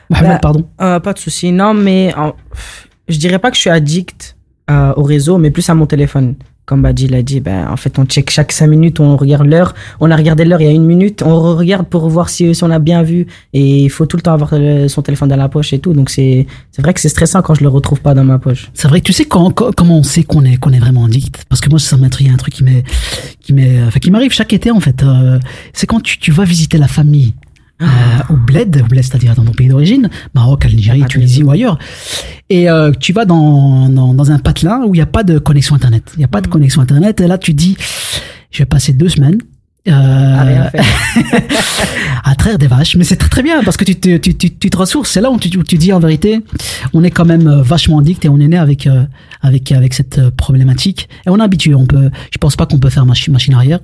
Mohamed, 0.09 0.29
Bah, 0.31 0.39
pardon. 0.39 0.65
euh, 0.81 0.99
pas 0.99 1.13
de 1.13 1.19
souci. 1.19 1.51
Non, 1.51 1.73
mais 1.73 2.13
je 3.07 3.17
dirais 3.17 3.39
pas 3.39 3.49
que 3.51 3.55
je 3.55 3.61
suis 3.61 3.69
addict 3.69 4.35
euh, 4.69 4.93
au 4.95 5.03
réseau, 5.03 5.37
mais 5.37 5.51
plus 5.51 5.69
à 5.69 5.75
mon 5.75 5.85
téléphone. 5.85 6.35
Comme 6.65 6.81
Badi 6.81 7.07
l'a 7.07 7.21
dit, 7.21 7.41
ben, 7.41 7.67
en 7.69 7.77
fait, 7.77 7.99
on 7.99 8.05
check 8.05 8.31
chaque 8.31 8.51
5 8.51 8.65
minutes, 8.65 8.99
on 8.99 9.15
regarde 9.17 9.45
l'heure. 9.45 9.75
On 9.99 10.09
a 10.09 10.15
regardé 10.15 10.45
l'heure 10.45 10.59
il 10.61 10.65
y 10.65 10.67
a 10.67 10.71
une 10.71 10.83
minute, 10.85 11.21
on 11.23 11.39
regarde 11.55 11.85
pour 11.87 12.09
voir 12.09 12.27
si, 12.27 12.55
si 12.55 12.63
on 12.63 12.71
a 12.71 12.79
bien 12.79 13.03
vu. 13.03 13.27
Et 13.53 13.83
il 13.83 13.89
faut 13.89 14.07
tout 14.07 14.17
le 14.17 14.23
temps 14.23 14.33
avoir 14.33 14.55
le- 14.57 14.87
son 14.87 15.03
téléphone 15.03 15.29
dans 15.29 15.35
la 15.35 15.47
poche 15.47 15.73
et 15.73 15.77
tout. 15.79 15.93
Donc, 15.93 16.09
c'est 16.09 16.47
vrai 16.79 16.95
que 16.95 16.99
c'est 17.01 17.09
stressant 17.09 17.43
quand 17.43 17.53
je 17.53 17.61
le 17.61 17.69
retrouve 17.69 18.01
pas 18.01 18.15
dans 18.15 18.23
ma 18.23 18.39
poche. 18.39 18.71
C'est 18.73 18.87
vrai 18.87 18.99
que 19.01 19.05
tu 19.05 19.13
sais 19.13 19.25
quand, 19.25 19.51
quand- 19.51 19.75
comment 19.75 19.99
on 19.99 20.03
sait 20.03 20.23
qu'on 20.23 20.43
est 20.43 20.57
qu'on 20.57 20.71
est 20.71 20.79
vraiment 20.79 21.05
addict? 21.05 21.45
Parce 21.49 21.61
que 21.61 21.69
moi 21.69 21.77
ça 21.77 21.97
m'intrigue 21.97 22.25
il 22.25 22.29
y 22.29 22.31
a 22.31 22.33
un 22.33 22.37
truc 22.37 22.55
qui 22.55 24.09
m'arrive 24.11 24.31
chaque 24.31 24.53
été 24.53 24.71
en 24.71 24.79
fait 24.79 25.03
euh, 25.03 25.39
c'est 25.73 25.85
quand 25.87 26.01
tu, 26.01 26.17
tu 26.19 26.31
vas 26.31 26.43
visiter 26.45 26.77
la 26.77 26.87
famille 26.87 27.35
euh, 27.81 27.85
au 28.29 28.37
bled 28.37 28.81
au 28.83 28.87
bled 28.87 29.03
c'est-à-dire 29.03 29.35
dans 29.35 29.43
ton 29.43 29.51
pays 29.51 29.67
d'origine 29.67 30.09
Maroc 30.33 30.65
Algérie 30.65 31.03
Tunisie 31.05 31.43
ou 31.43 31.51
ailleurs 31.51 31.77
et 32.49 32.69
euh, 32.69 32.91
tu 32.99 33.11
vas 33.11 33.25
dans, 33.25 33.89
dans 33.89 34.13
dans 34.13 34.31
un 34.31 34.39
patelin 34.39 34.83
où 34.85 34.95
il 34.95 34.97
n'y 34.97 35.03
a 35.03 35.07
pas 35.07 35.23
de 35.23 35.39
connexion 35.39 35.75
internet 35.75 36.03
il 36.15 36.19
n'y 36.19 36.25
a 36.25 36.29
pas 36.29 36.41
de 36.41 36.47
connexion 36.47 36.81
internet 36.81 37.19
et 37.19 37.27
là 37.27 37.37
tu 37.37 37.53
dis 37.53 37.75
je 38.51 38.59
vais 38.59 38.65
passer 38.65 38.93
deux 38.93 39.09
semaines 39.09 39.39
euh, 39.87 39.91
rien 39.91 40.71
à 42.23 42.35
traire 42.35 42.57
des 42.57 42.67
vaches. 42.67 42.95
Mais 42.95 43.03
c'est 43.03 43.15
très 43.15 43.29
très 43.29 43.43
bien 43.43 43.63
parce 43.63 43.77
que 43.77 43.85
tu 43.85 43.95
te, 43.95 44.17
tu, 44.17 44.35
tu, 44.35 44.55
tu 44.55 44.69
te 44.69 44.77
ressources. 44.77 45.11
C'est 45.11 45.21
là 45.21 45.29
où 45.29 45.37
tu, 45.37 45.55
où 45.57 45.63
tu 45.63 45.77
dis 45.77 45.93
en 45.93 45.99
vérité, 45.99 46.41
on 46.93 47.03
est 47.03 47.11
quand 47.11 47.25
même 47.25 47.47
euh, 47.47 47.61
vachement 47.61 47.99
addict 47.99 48.25
et 48.25 48.29
on 48.29 48.39
est 48.39 48.47
né 48.47 48.57
avec, 48.57 48.87
euh, 48.87 49.03
avec, 49.41 49.71
avec 49.71 49.93
cette 49.93 50.17
euh, 50.17 50.31
problématique. 50.31 51.07
Et 51.25 51.29
on 51.29 51.39
est 51.39 51.43
habitué. 51.43 51.75
On 51.75 51.85
peut, 51.85 52.09
je 52.31 52.37
pense 52.37 52.55
pas 52.55 52.65
qu'on 52.65 52.79
peut 52.79 52.89
faire 52.89 53.05
machine, 53.05 53.31
machine 53.31 53.53
arrière. 53.53 53.79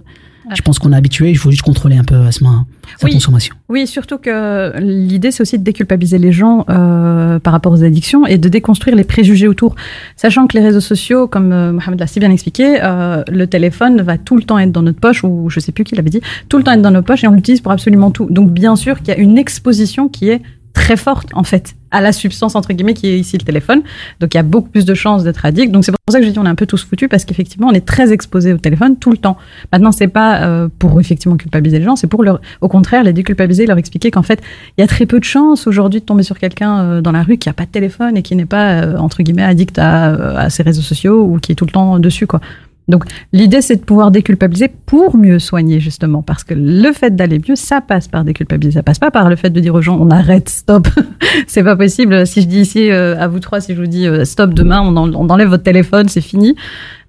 Je 0.53 0.61
pense 0.61 0.79
qu'on 0.79 0.91
est 0.91 0.95
habitué. 0.95 1.29
Il 1.29 1.37
faut 1.37 1.51
juste 1.51 1.61
contrôler 1.63 1.97
un 1.97 2.03
peu 2.03 2.15
à 2.15 2.31
ce 2.31 2.43
moment 2.43 2.65
sa 2.97 3.05
Oui. 3.05 3.13
consommation. 3.13 3.55
Oui, 3.69 3.87
surtout 3.87 4.17
que 4.17 4.73
l'idée, 4.79 5.31
c'est 5.31 5.41
aussi 5.41 5.57
de 5.57 5.63
déculpabiliser 5.63 6.17
les 6.17 6.31
gens 6.31 6.65
euh, 6.69 7.39
par 7.39 7.53
rapport 7.53 7.71
aux 7.71 7.83
addictions 7.83 8.25
et 8.25 8.37
de 8.37 8.49
déconstruire 8.49 8.95
les 8.95 9.03
préjugés 9.03 9.47
autour. 9.47 9.75
Sachant 10.15 10.47
que 10.47 10.57
les 10.57 10.63
réseaux 10.63 10.81
sociaux, 10.81 11.27
comme 11.27 11.51
euh, 11.51 11.71
Mohamed 11.71 11.99
l'a 11.99 12.07
si 12.07 12.19
bien 12.19 12.31
expliqué, 12.31 12.79
euh, 12.81 13.23
le 13.31 13.47
téléphone 13.47 14.01
va 14.01 14.17
tout 14.17 14.35
le 14.35 14.43
temps 14.43 14.59
être 14.59 14.71
dans 14.71 14.81
notre 14.81 14.99
poche, 14.99 15.23
ou 15.23 15.49
je 15.49 15.59
sais 15.59 15.71
plus 15.71 15.83
qui 15.83 15.95
l'avait 15.95 16.09
dit, 16.09 16.21
tout 16.49 16.57
le 16.57 16.63
temps 16.63 16.71
être 16.73 16.81
dans 16.81 16.91
nos 16.91 17.01
poches 17.03 17.23
et 17.23 17.27
on 17.27 17.33
l'utilise 17.33 17.61
pour 17.61 17.71
absolument 17.71 18.11
tout. 18.11 18.27
Donc, 18.29 18.51
bien 18.51 18.75
sûr 18.75 18.99
qu'il 18.99 19.09
y 19.09 19.11
a 19.11 19.17
une 19.17 19.37
exposition 19.37 20.09
qui 20.09 20.29
est 20.29 20.41
très 20.73 20.95
forte, 20.95 21.29
en 21.33 21.43
fait, 21.43 21.75
à 21.91 22.01
la 22.01 22.13
substance, 22.13 22.55
entre 22.55 22.73
guillemets, 22.73 22.93
qui 22.93 23.07
est 23.07 23.19
ici 23.19 23.37
le 23.37 23.43
téléphone. 23.43 23.81
Donc, 24.19 24.33
il 24.33 24.37
y 24.37 24.39
a 24.39 24.43
beaucoup 24.43 24.69
plus 24.69 24.85
de 24.85 24.93
chances 24.93 25.23
d'être 25.23 25.45
addict. 25.45 25.71
Donc, 25.71 25.83
c'est 25.83 25.91
pour 25.91 25.99
ça 26.09 26.19
que 26.19 26.25
je 26.25 26.31
dis 26.31 26.39
on 26.39 26.45
est 26.45 26.49
un 26.49 26.55
peu 26.55 26.65
tous 26.65 26.83
foutus 26.83 27.09
parce 27.09 27.25
qu'effectivement, 27.25 27.67
on 27.67 27.73
est 27.73 27.85
très 27.85 28.11
exposé 28.11 28.53
au 28.53 28.57
téléphone 28.57 28.97
tout 28.97 29.11
le 29.11 29.17
temps. 29.17 29.37
Maintenant, 29.71 29.91
c'est 29.91 30.07
pas 30.07 30.43
euh, 30.43 30.69
pour 30.79 30.99
effectivement 30.99 31.37
culpabiliser 31.37 31.79
les 31.79 31.85
gens, 31.85 31.95
c'est 31.95 32.07
pour 32.07 32.23
leur, 32.23 32.41
au 32.61 32.67
contraire, 32.67 33.03
les 33.03 33.13
déculpabiliser, 33.13 33.65
leur 33.65 33.77
expliquer 33.77 34.11
qu'en 34.11 34.23
fait, 34.23 34.41
il 34.77 34.81
y 34.81 34.83
a 34.83 34.87
très 34.87 35.05
peu 35.05 35.19
de 35.19 35.25
chances 35.25 35.67
aujourd'hui 35.67 35.99
de 35.99 36.05
tomber 36.05 36.23
sur 36.23 36.39
quelqu'un 36.39 36.79
euh, 36.79 37.01
dans 37.01 37.11
la 37.11 37.23
rue 37.23 37.37
qui 37.37 37.49
a 37.49 37.53
pas 37.53 37.65
de 37.65 37.71
téléphone 37.71 38.17
et 38.17 38.21
qui 38.21 38.35
n'est 38.35 38.45
pas, 38.45 38.81
euh, 38.81 38.97
entre 38.97 39.23
guillemets, 39.23 39.43
addict 39.43 39.77
à, 39.77 40.37
à 40.37 40.49
ses 40.49 40.63
réseaux 40.63 40.81
sociaux 40.81 41.23
ou 41.23 41.39
qui 41.39 41.51
est 41.51 41.55
tout 41.55 41.65
le 41.65 41.71
temps 41.71 41.99
dessus, 41.99 42.27
quoi. 42.27 42.39
Donc, 42.87 43.05
l'idée, 43.31 43.61
c'est 43.61 43.77
de 43.77 43.81
pouvoir 43.83 44.11
déculpabiliser 44.11 44.69
pour 44.85 45.15
mieux 45.15 45.39
soigner, 45.39 45.79
justement, 45.79 46.21
parce 46.21 46.43
que 46.43 46.53
le 46.57 46.91
fait 46.91 47.15
d'aller 47.15 47.39
mieux, 47.47 47.55
ça 47.55 47.79
passe 47.79 48.07
par 48.07 48.23
déculpabiliser. 48.25 48.79
Ça 48.79 48.83
passe 48.83 48.99
pas 48.99 49.11
par 49.11 49.29
le 49.29 49.35
fait 49.35 49.49
de 49.49 49.59
dire 49.59 49.75
aux 49.75 49.81
gens, 49.81 49.97
on 49.99 50.09
arrête, 50.09 50.49
stop. 50.49 50.87
c'est 51.47 51.63
pas 51.63 51.75
possible. 51.77 52.27
Si 52.27 52.41
je 52.41 52.47
dis 52.47 52.59
ici, 52.61 52.89
euh, 52.91 53.17
à 53.17 53.27
vous 53.27 53.39
trois, 53.39 53.61
si 53.61 53.75
je 53.75 53.79
vous 53.79 53.87
dis, 53.87 54.07
euh, 54.07 54.25
stop, 54.25 54.53
demain, 54.53 54.81
on, 54.81 54.97
en- 54.97 55.13
on 55.13 55.29
enlève 55.29 55.47
votre 55.49 55.63
téléphone, 55.63 56.09
c'est 56.09 56.21
fini. 56.21 56.55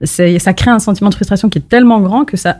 Ça 0.04 0.52
crée 0.52 0.70
un 0.70 0.80
sentiment 0.80 1.10
de 1.10 1.14
frustration 1.14 1.48
qui 1.48 1.58
est 1.58 1.68
tellement 1.68 2.00
grand 2.00 2.24
que 2.24 2.36
ça 2.36 2.56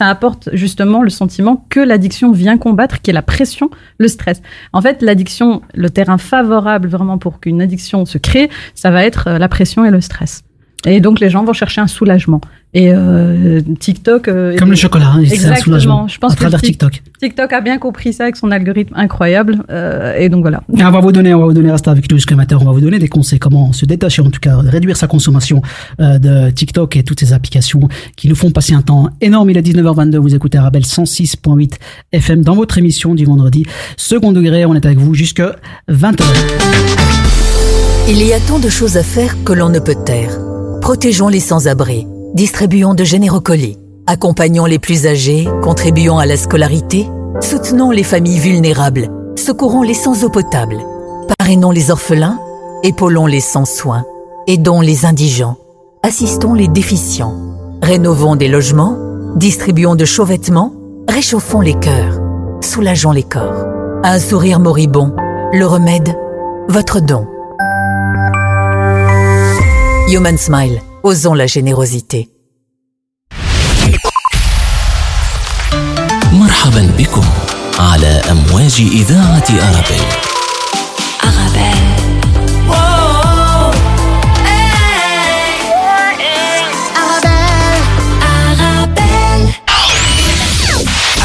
apporte 0.00 0.48
justement 0.52 1.02
le 1.02 1.10
sentiment 1.10 1.66
que 1.68 1.80
l'addiction 1.80 2.30
vient 2.32 2.58
combattre, 2.58 3.00
qui 3.02 3.10
est 3.10 3.14
la 3.14 3.22
pression, 3.22 3.70
le 3.98 4.06
stress. 4.08 4.40
En 4.72 4.80
fait, 4.80 5.02
l'addiction, 5.02 5.62
le 5.74 5.90
terrain 5.90 6.16
favorable 6.18 6.88
vraiment 6.88 7.18
pour 7.18 7.40
qu'une 7.40 7.60
addiction 7.60 8.06
se 8.06 8.18
crée, 8.18 8.50
ça 8.74 8.90
va 8.92 9.04
être 9.04 9.26
euh, 9.28 9.38
la 9.38 9.48
pression 9.48 9.84
et 9.84 9.90
le 9.90 10.00
stress. 10.00 10.42
Et 10.84 11.00
donc 11.00 11.18
les 11.20 11.30
gens 11.30 11.42
vont 11.44 11.52
chercher 11.52 11.80
un 11.80 11.86
soulagement. 11.86 12.40
Et 12.74 12.92
euh, 12.92 13.60
TikTok. 13.80 14.28
euh, 14.28 14.54
Comme 14.56 14.68
le 14.70 14.76
chocolat, 14.76 15.12
hein, 15.16 15.22
c'est 15.26 15.46
un 15.46 15.56
soulagement 15.56 16.06
Je 16.08 16.18
pense 16.18 16.32
à 16.32 16.34
que 16.34 16.40
travers 16.42 16.60
Tik- 16.60 16.66
TikTok. 16.66 17.02
TikTok 17.20 17.52
a 17.54 17.60
bien 17.62 17.78
compris 17.78 18.12
ça 18.12 18.24
avec 18.24 18.36
son 18.36 18.50
algorithme 18.50 18.92
incroyable. 18.94 19.62
euh, 19.70 20.14
et 20.18 20.28
donc 20.28 20.42
voilà. 20.42 20.62
Et 20.76 20.84
on 20.84 20.90
va 20.90 21.00
vous 21.00 21.10
donner, 21.10 21.32
on 21.32 21.40
va 21.40 21.46
vous 21.46 21.54
donner, 21.54 21.70
restez 21.72 21.88
avec 21.90 22.10
nous 22.10 22.18
jusqu'à 22.18 22.34
20h, 22.34 22.58
on 22.60 22.66
va 22.66 22.72
vous 22.72 22.80
donner 22.82 22.98
des 22.98 23.08
conseils 23.08 23.38
comment 23.38 23.72
se 23.72 23.86
détacher, 23.86 24.20
en 24.20 24.30
tout 24.30 24.40
cas, 24.40 24.56
réduire 24.58 24.96
sa 24.96 25.06
consommation 25.06 25.62
euh, 26.00 26.18
de 26.18 26.50
TikTok 26.50 26.96
et 26.96 27.02
toutes 27.02 27.20
ces 27.20 27.32
applications 27.32 27.88
qui 28.16 28.28
nous 28.28 28.36
font 28.36 28.50
passer 28.50 28.74
un 28.74 28.82
temps 28.82 29.08
énorme. 29.22 29.48
Il 29.50 29.56
est 29.56 29.62
19h22, 29.62 30.16
vous 30.18 30.34
écoutez 30.34 30.58
Arabelle 30.58 30.82
106.8 30.82 31.72
FM 32.12 32.42
dans 32.42 32.54
votre 32.54 32.76
émission 32.76 33.14
du 33.14 33.24
vendredi. 33.24 33.64
Second 33.96 34.32
degré, 34.32 34.66
on 34.66 34.74
est 34.74 34.84
avec 34.84 34.98
vous 34.98 35.14
jusqu'à 35.14 35.56
20h. 35.90 36.22
Il 38.08 38.22
y 38.22 38.32
a 38.34 38.38
tant 38.40 38.58
de 38.58 38.68
choses 38.68 38.96
à 38.98 39.02
faire 39.02 39.34
que 39.44 39.52
l'on 39.54 39.70
ne 39.70 39.78
peut 39.80 39.96
taire. 40.04 40.30
Protégeons 40.86 41.26
les 41.26 41.40
sans-abri, 41.40 42.06
distribuons 42.34 42.94
de 42.94 43.02
généreux 43.02 43.40
colis, 43.40 43.76
accompagnons 44.06 44.66
les 44.66 44.78
plus 44.78 45.08
âgés, 45.08 45.48
contribuons 45.60 46.18
à 46.18 46.26
la 46.26 46.36
scolarité, 46.36 47.08
soutenons 47.40 47.90
les 47.90 48.04
familles 48.04 48.38
vulnérables, 48.38 49.08
secourons 49.34 49.82
les 49.82 49.94
sans 49.94 50.22
eau 50.22 50.28
potable, 50.28 50.76
parrainons 51.36 51.72
les 51.72 51.90
orphelins, 51.90 52.38
épaulons 52.84 53.26
les 53.26 53.40
sans 53.40 53.64
soins, 53.64 54.04
aidons 54.46 54.80
les 54.80 55.06
indigents, 55.06 55.56
assistons 56.04 56.54
les 56.54 56.68
déficients, 56.68 57.34
rénovons 57.82 58.36
des 58.36 58.46
logements, 58.46 58.96
distribuons 59.34 59.96
de 59.96 60.04
chauds 60.04 60.24
vêtements, 60.24 60.72
réchauffons 61.08 61.62
les 61.62 61.74
cœurs, 61.74 62.20
soulageons 62.60 63.10
les 63.10 63.24
corps. 63.24 63.66
Un 64.04 64.20
sourire 64.20 64.60
moribond, 64.60 65.16
le 65.52 65.66
remède, 65.66 66.16
votre 66.68 67.00
don. 67.00 67.26
Human 70.07 70.37
Smile, 70.37 70.81
osons 71.03 71.33
la 71.33 71.47
générosité. 71.47 72.29
مرحبا 76.31 76.91
بكم 76.97 77.25
على 77.79 78.21
أمواج 78.31 78.81
إذاعة 78.81 79.45
أرابيل 79.49 80.05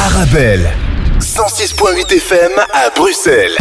Arabelle, 0.05 0.71
106.8 1.19 2.11
FM 2.17 2.51
à 2.73 2.89
Bruxelles. 2.95 3.57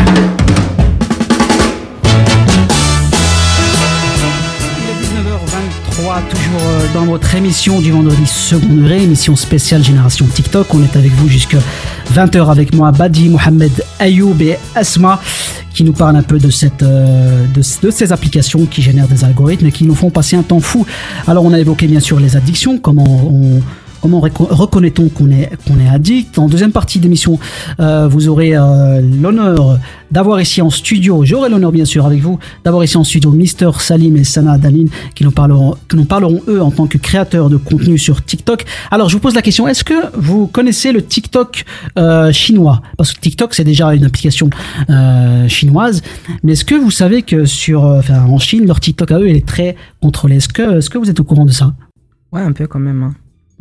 Toujours 6.19 6.61
euh, 6.61 6.93
dans 6.93 7.05
votre 7.05 7.35
émission 7.35 7.79
du 7.79 7.91
vendredi 7.91 8.25
second 8.25 8.73
degré, 8.73 9.03
émission 9.03 9.37
spéciale 9.37 9.81
Génération 9.81 10.25
TikTok. 10.25 10.73
On 10.73 10.83
est 10.83 10.97
avec 10.97 11.11
vous 11.13 11.29
jusqu'à 11.29 11.59
20h 12.13 12.51
avec 12.51 12.75
moi, 12.75 12.91
Badi, 12.91 13.29
Mohamed, 13.29 13.71
Ayoub 13.97 14.35
et 14.41 14.57
Asma, 14.75 15.21
qui 15.73 15.85
nous 15.85 15.93
parlent 15.93 16.17
un 16.17 16.23
peu 16.23 16.37
de, 16.37 16.49
cette, 16.49 16.83
euh, 16.83 17.45
de, 17.47 17.61
de 17.61 17.91
ces 17.91 18.11
applications 18.11 18.65
qui 18.65 18.81
génèrent 18.81 19.07
des 19.07 19.23
algorithmes 19.23 19.67
et 19.67 19.71
qui 19.71 19.85
nous 19.85 19.95
font 19.95 20.09
passer 20.09 20.35
un 20.35 20.43
temps 20.43 20.59
fou. 20.59 20.85
Alors, 21.27 21.45
on 21.45 21.53
a 21.53 21.59
évoqué 21.59 21.87
bien 21.87 22.01
sûr 22.01 22.19
les 22.19 22.35
addictions, 22.35 22.77
comment 22.77 23.05
on 23.05 23.61
Comment 24.01 24.19
reco- 24.19 24.47
reconnaît-on 24.49 25.09
qu'on 25.09 25.29
est, 25.29 25.51
qu'on 25.67 25.79
est 25.79 25.87
addict? 25.87 26.39
En 26.39 26.47
deuxième 26.47 26.71
partie 26.71 26.99
d'émission, 26.99 27.37
euh, 27.79 28.07
vous 28.07 28.27
aurez 28.29 28.55
euh, 28.55 28.99
l'honneur 28.99 29.77
d'avoir 30.09 30.41
ici 30.41 30.61
en 30.61 30.69
studio, 30.69 31.23
j'aurai 31.23 31.49
l'honneur 31.49 31.71
bien 31.71 31.85
sûr 31.85 32.05
avec 32.05 32.19
vous, 32.19 32.39
d'avoir 32.65 32.83
ici 32.83 32.97
en 32.97 33.03
studio 33.03 33.31
Mister 33.31 33.69
Salim 33.79 34.17
et 34.17 34.23
Sana 34.23 34.57
Daline 34.57 34.89
qui 35.15 35.23
nous 35.23 35.31
parleront, 35.31 35.75
qui 35.87 35.95
nous 35.95 36.05
parleront 36.05 36.41
eux 36.47 36.61
en 36.61 36.71
tant 36.71 36.87
que 36.87 36.97
créateurs 36.97 37.49
de 37.49 37.57
contenu 37.57 37.97
sur 37.97 38.25
TikTok. 38.25 38.65
Alors 38.89 39.07
je 39.07 39.15
vous 39.15 39.21
pose 39.21 39.35
la 39.35 39.41
question, 39.41 39.67
est-ce 39.67 39.83
que 39.83 39.93
vous 40.17 40.47
connaissez 40.47 40.91
le 40.91 41.03
TikTok 41.03 41.63
euh, 41.97 42.31
chinois? 42.31 42.81
Parce 42.97 43.13
que 43.13 43.21
TikTok 43.21 43.53
c'est 43.53 43.63
déjà 43.63 43.93
une 43.93 44.03
application 44.03 44.49
euh, 44.89 45.47
chinoise, 45.47 46.01
mais 46.43 46.53
est-ce 46.53 46.65
que 46.65 46.75
vous 46.75 46.91
savez 46.91 47.21
que 47.21 47.45
sur, 47.45 47.83
en 47.83 48.37
Chine, 48.39 48.65
leur 48.65 48.79
TikTok 48.79 49.11
à 49.11 49.19
eux, 49.19 49.29
il 49.29 49.35
est 49.37 49.45
très 49.47 49.75
contrôlé? 50.01 50.37
Est-ce 50.37 50.49
que, 50.49 50.77
est-ce 50.79 50.89
que 50.89 50.97
vous 50.97 51.09
êtes 51.09 51.19
au 51.19 51.23
courant 51.23 51.45
de 51.45 51.51
ça? 51.51 51.73
Ouais, 52.33 52.41
un 52.41 52.51
peu 52.51 52.65
quand 52.67 52.79
même. 52.79 53.03
hein. 53.03 53.13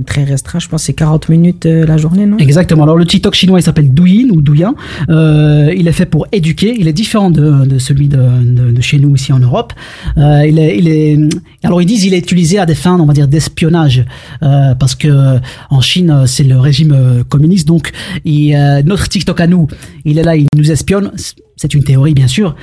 Très 0.07 0.25
restreint, 0.25 0.59
je 0.59 0.69
pense 0.69 0.85
c'est 0.85 0.93
40 0.93 1.29
minutes 1.29 1.67
euh, 1.67 1.85
la 1.85 1.97
journée, 1.97 2.25
non? 2.25 2.39
Exactement. 2.39 2.85
Alors 2.85 2.97
le 2.97 3.05
TikTok 3.05 3.35
chinois, 3.35 3.59
il 3.59 3.63
s'appelle 3.63 3.93
Douyin 3.93 4.29
ou 4.31 4.41
Douyin. 4.41 4.75
Euh, 5.09 5.75
il 5.77 5.89
est 5.89 5.93
fait 5.93 6.07
pour 6.07 6.27
éduquer. 6.33 6.75
Il 6.79 6.89
est 6.89 6.93
différent 6.93 7.31
de, 7.31 7.79
celui 7.79 8.09
de, 8.09 8.81
chez 8.81 8.99
nous 8.99 9.15
ici 9.15 9.33
en 9.33 9.41
Europe. 9.41 9.73
Euh, 10.17 10.47
il 10.47 10.59
est, 10.59 11.19
alors 11.65 11.83
ils 11.83 11.87
disent 11.87 12.05
il 12.05 12.15
est 12.15 12.19
utilisé 12.19 12.59
à 12.59 12.67
des 12.67 12.75
fins, 12.75 12.99
on 12.99 13.05
va 13.05 13.13
dire, 13.13 13.29
d'espionnage, 13.29 14.05
parce 14.41 14.95
que 14.95 15.39
en 15.71 15.81
Chine 15.81 16.25
c'est 16.27 16.45
le 16.45 16.59
régime 16.59 17.25
communiste. 17.29 17.67
Donc 17.69 17.93
notre 18.25 19.09
TikTok 19.09 19.41
à 19.41 19.47
nous, 19.47 19.67
il 20.05 20.19
est 20.19 20.23
là, 20.23 20.37
il 20.37 20.47
nous 20.57 20.71
espionne. 20.71 21.13
C'est 21.57 21.75
une 21.75 21.85
théorie 21.85 22.15
bien 22.15 22.29
sûr, 22.29 22.57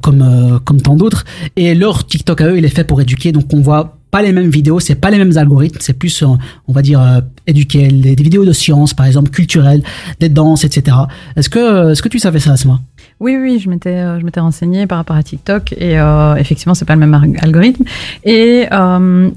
comme 0.00 0.60
comme 0.64 0.80
tant 0.80 0.94
d'autres. 0.94 1.24
Et 1.56 1.74
leur 1.74 2.06
TikTok 2.06 2.40
à 2.40 2.48
eux, 2.48 2.58
il 2.58 2.64
est 2.64 2.74
fait 2.74 2.84
pour 2.84 3.00
éduquer. 3.00 3.32
Donc 3.32 3.52
on 3.52 3.60
voit 3.60 3.97
pas 4.10 4.22
les 4.22 4.32
mêmes 4.32 4.50
vidéos, 4.50 4.80
c'est 4.80 4.94
pas 4.94 5.10
les 5.10 5.18
mêmes 5.18 5.36
algorithmes, 5.36 5.78
c'est 5.80 5.92
plus, 5.92 6.22
euh, 6.22 6.26
on 6.66 6.72
va 6.72 6.82
dire, 6.82 7.00
euh, 7.00 7.20
éduquer, 7.46 7.88
des, 7.88 8.14
vidéos 8.14 8.44
de 8.44 8.52
science, 8.52 8.94
par 8.94 9.06
exemple, 9.06 9.30
culturelles, 9.30 9.82
des 10.20 10.28
danses, 10.28 10.64
etc. 10.64 10.96
Est-ce 11.36 11.48
que, 11.48 11.92
est-ce 11.92 12.02
que 12.02 12.08
tu 12.08 12.18
savais 12.18 12.40
ça, 12.40 12.52
Asma? 12.52 12.80
Oui, 13.20 13.36
oui, 13.36 13.58
je 13.58 13.68
m'étais, 13.68 13.90
euh, 13.90 14.20
je 14.20 14.24
m'étais 14.24 14.38
renseignée 14.38 14.86
par 14.86 14.98
rapport 14.98 15.16
à 15.16 15.22
TikTok 15.24 15.72
et 15.72 15.98
euh, 15.98 16.36
effectivement, 16.36 16.74
c'est 16.74 16.84
pas 16.84 16.94
le 16.94 17.04
même 17.04 17.36
algorithme. 17.42 17.82
Et, 18.22 18.66
euh, 18.70 19.30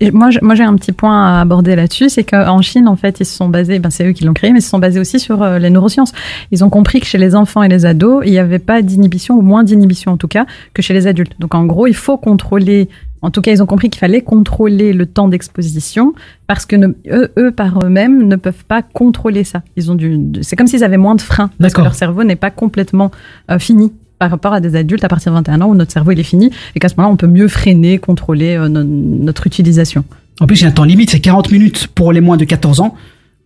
et 0.00 0.10
moi, 0.12 0.30
moi, 0.40 0.54
j'ai 0.54 0.62
un 0.62 0.74
petit 0.76 0.92
point 0.92 1.36
à 1.36 1.40
aborder 1.42 1.76
là-dessus, 1.76 2.08
c'est 2.08 2.24
qu'en 2.24 2.62
Chine, 2.62 2.88
en 2.88 2.96
fait, 2.96 3.20
ils 3.20 3.26
se 3.26 3.36
sont 3.36 3.50
basés, 3.50 3.80
ben, 3.80 3.90
c'est 3.90 4.06
eux 4.06 4.12
qui 4.12 4.24
l'ont 4.24 4.32
créé, 4.32 4.50
mais 4.52 4.60
ils 4.60 4.62
se 4.62 4.70
sont 4.70 4.78
basés 4.78 4.98
aussi 4.98 5.20
sur 5.20 5.42
euh, 5.42 5.58
les 5.58 5.68
neurosciences. 5.68 6.12
Ils 6.52 6.64
ont 6.64 6.70
compris 6.70 7.00
que 7.00 7.06
chez 7.06 7.18
les 7.18 7.34
enfants 7.34 7.62
et 7.62 7.68
les 7.68 7.84
ados, 7.84 8.22
il 8.24 8.32
n'y 8.32 8.38
avait 8.38 8.58
pas 8.58 8.80
d'inhibition 8.80 9.34
ou 9.34 9.42
moins 9.42 9.62
d'inhibition 9.62 10.12
en 10.12 10.16
tout 10.16 10.28
cas 10.28 10.46
que 10.72 10.80
chez 10.80 10.94
les 10.94 11.06
adultes. 11.06 11.32
Donc, 11.38 11.54
en 11.54 11.66
gros, 11.66 11.86
il 11.86 11.96
faut 11.96 12.16
contrôler. 12.16 12.88
En 13.22 13.30
tout 13.30 13.40
cas, 13.42 13.50
ils 13.52 13.62
ont 13.62 13.66
compris 13.66 13.90
qu'il 13.90 13.98
fallait 13.98 14.22
contrôler 14.22 14.92
le 14.92 15.04
temps 15.06 15.28
d'exposition 15.28 16.12
parce 16.46 16.66
que 16.66 16.76
ne- 16.76 16.88
eux, 17.10 17.30
eux, 17.38 17.50
par 17.50 17.84
eux-mêmes, 17.84 18.28
ne 18.28 18.36
peuvent 18.36 18.64
pas 18.66 18.82
contrôler 18.82 19.42
ça. 19.44 19.62
Ils 19.76 19.90
ont 19.90 19.94
du, 19.94 20.18
c'est 20.42 20.54
comme 20.56 20.66
s'ils 20.68 20.84
avaient 20.84 20.96
moins 20.98 21.14
de 21.16 21.20
freins 21.20 21.50
parce 21.58 21.72
que 21.74 21.80
leur 21.84 21.94
cerveau 21.94 22.22
n'est 22.24 22.36
pas 22.36 22.50
complètement 22.50 23.10
euh, 23.50 23.58
fini 23.58 23.92
par 24.18 24.30
rapport 24.30 24.52
à 24.52 24.60
des 24.60 24.74
adultes 24.76 25.04
à 25.04 25.08
partir 25.08 25.32
de 25.32 25.36
21 25.36 25.60
ans 25.62 25.68
où 25.68 25.74
notre 25.74 25.92
cerveau 25.92 26.10
il 26.12 26.18
est 26.20 26.24
fini 26.24 26.50
et 26.74 26.80
qu'à 26.80 26.88
ce 26.88 26.94
moment-là 26.96 27.12
on 27.12 27.16
peut 27.16 27.26
mieux 27.28 27.48
freiner, 27.48 27.98
contrôler 27.98 28.56
euh, 28.56 28.68
no- 28.68 28.82
notre 28.84 29.46
utilisation. 29.46 30.04
En 30.40 30.46
plus, 30.46 30.60
il 30.60 30.62
y 30.62 30.66
a 30.66 30.68
un 30.68 30.72
temps 30.72 30.84
limite, 30.84 31.10
c'est 31.10 31.18
40 31.20 31.50
minutes 31.50 31.88
pour 31.88 32.12
les 32.12 32.20
moins 32.20 32.36
de 32.36 32.44
14 32.44 32.80
ans. 32.80 32.94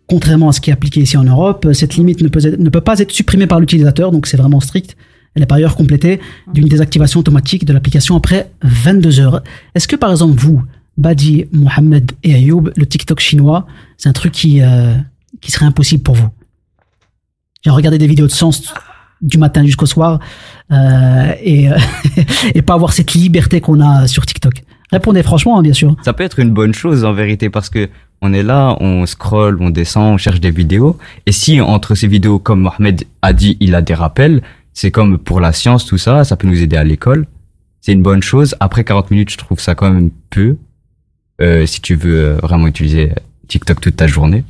Contrairement 0.06 0.48
à 0.50 0.52
ce 0.52 0.60
qui 0.60 0.68
est 0.68 0.72
appliqué 0.74 1.00
ici 1.00 1.16
en 1.16 1.24
Europe, 1.24 1.66
cette 1.72 1.94
limite 1.96 2.20
ne 2.20 2.28
peut, 2.28 2.44
être- 2.44 2.58
ne 2.58 2.68
peut 2.68 2.80
pas 2.82 2.98
être 2.98 3.10
supprimée 3.12 3.46
par 3.46 3.60
l'utilisateur, 3.60 4.10
donc 4.12 4.26
c'est 4.26 4.36
vraiment 4.36 4.60
strict. 4.60 4.96
Elle 5.34 5.42
est 5.42 5.46
par 5.46 5.56
ailleurs 5.56 5.76
complétée 5.76 6.20
d'une 6.52 6.68
désactivation 6.68 7.20
automatique 7.20 7.64
de 7.64 7.72
l'application 7.72 8.16
après 8.16 8.50
22 8.62 9.20
heures. 9.20 9.42
Est-ce 9.74 9.88
que 9.88 9.96
par 9.96 10.10
exemple 10.10 10.38
vous, 10.38 10.62
Badi, 10.98 11.46
Mohamed 11.52 12.12
et 12.22 12.34
Ayoub, 12.34 12.70
le 12.76 12.86
TikTok 12.86 13.20
chinois, 13.20 13.66
c'est 13.96 14.08
un 14.08 14.12
truc 14.12 14.32
qui, 14.32 14.60
euh, 14.62 14.94
qui 15.40 15.50
serait 15.50 15.66
impossible 15.66 16.02
pour 16.02 16.14
vous? 16.14 16.28
Genre 17.64 17.76
regarder 17.76 17.98
des 17.98 18.06
vidéos 18.06 18.26
de 18.26 18.32
sens 18.32 18.74
du 19.22 19.38
matin 19.38 19.64
jusqu'au 19.64 19.86
soir 19.86 20.18
euh, 20.70 21.32
et, 21.40 21.70
euh, 21.70 21.78
et 22.54 22.60
pas 22.60 22.74
avoir 22.74 22.92
cette 22.92 23.14
liberté 23.14 23.60
qu'on 23.60 23.80
a 23.80 24.06
sur 24.06 24.26
TikTok. 24.26 24.64
Répondez 24.90 25.22
franchement, 25.22 25.58
hein, 25.58 25.62
bien 25.62 25.72
sûr. 25.72 25.96
Ça 26.02 26.12
peut 26.12 26.24
être 26.24 26.40
une 26.40 26.50
bonne 26.50 26.74
chose 26.74 27.04
en 27.04 27.14
vérité 27.14 27.48
parce 27.48 27.70
que 27.70 27.88
on 28.20 28.32
est 28.32 28.42
là, 28.42 28.76
on 28.80 29.04
scrolle, 29.06 29.58
on 29.60 29.70
descend, 29.70 30.14
on 30.14 30.16
cherche 30.16 30.40
des 30.40 30.50
vidéos. 30.50 30.98
Et 31.26 31.32
si 31.32 31.60
entre 31.60 31.94
ces 31.94 32.06
vidéos, 32.06 32.38
comme 32.38 32.60
Mohamed 32.60 33.04
a 33.22 33.32
dit, 33.32 33.56
il 33.58 33.74
a 33.74 33.82
des 33.82 33.94
rappels, 33.94 34.42
c'est 34.74 34.90
comme 34.90 35.18
pour 35.18 35.40
la 35.40 35.52
science, 35.52 35.84
tout 35.86 35.98
ça, 35.98 36.24
ça 36.24 36.36
peut 36.36 36.46
nous 36.48 36.60
aider 36.62 36.76
à 36.76 36.84
l'école. 36.84 37.26
C'est 37.80 37.92
une 37.92 38.02
bonne 38.02 38.22
chose. 38.22 38.54
Après 38.60 38.84
40 38.84 39.10
minutes, 39.10 39.30
je 39.30 39.38
trouve 39.38 39.58
ça 39.60 39.74
quand 39.74 39.90
même 39.92 40.10
peu. 40.30 40.56
euh, 41.40 41.66
si 41.66 41.80
tu 41.80 41.94
veux 41.96 42.24
euh, 42.24 42.36
vraiment 42.36 42.68
utiliser 42.68 43.12
TikTok 43.48 43.80
toute 43.80 43.96
ta 43.96 44.06
journée. 44.06 44.44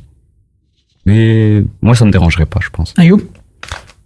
Mais 1.05 1.63
moi, 1.81 1.95
ça 1.95 2.05
me 2.05 2.11
dérangerait 2.11 2.45
pas, 2.45 2.59
je 2.61 2.69
pense. 2.69 2.93
Ayoub 2.97 3.21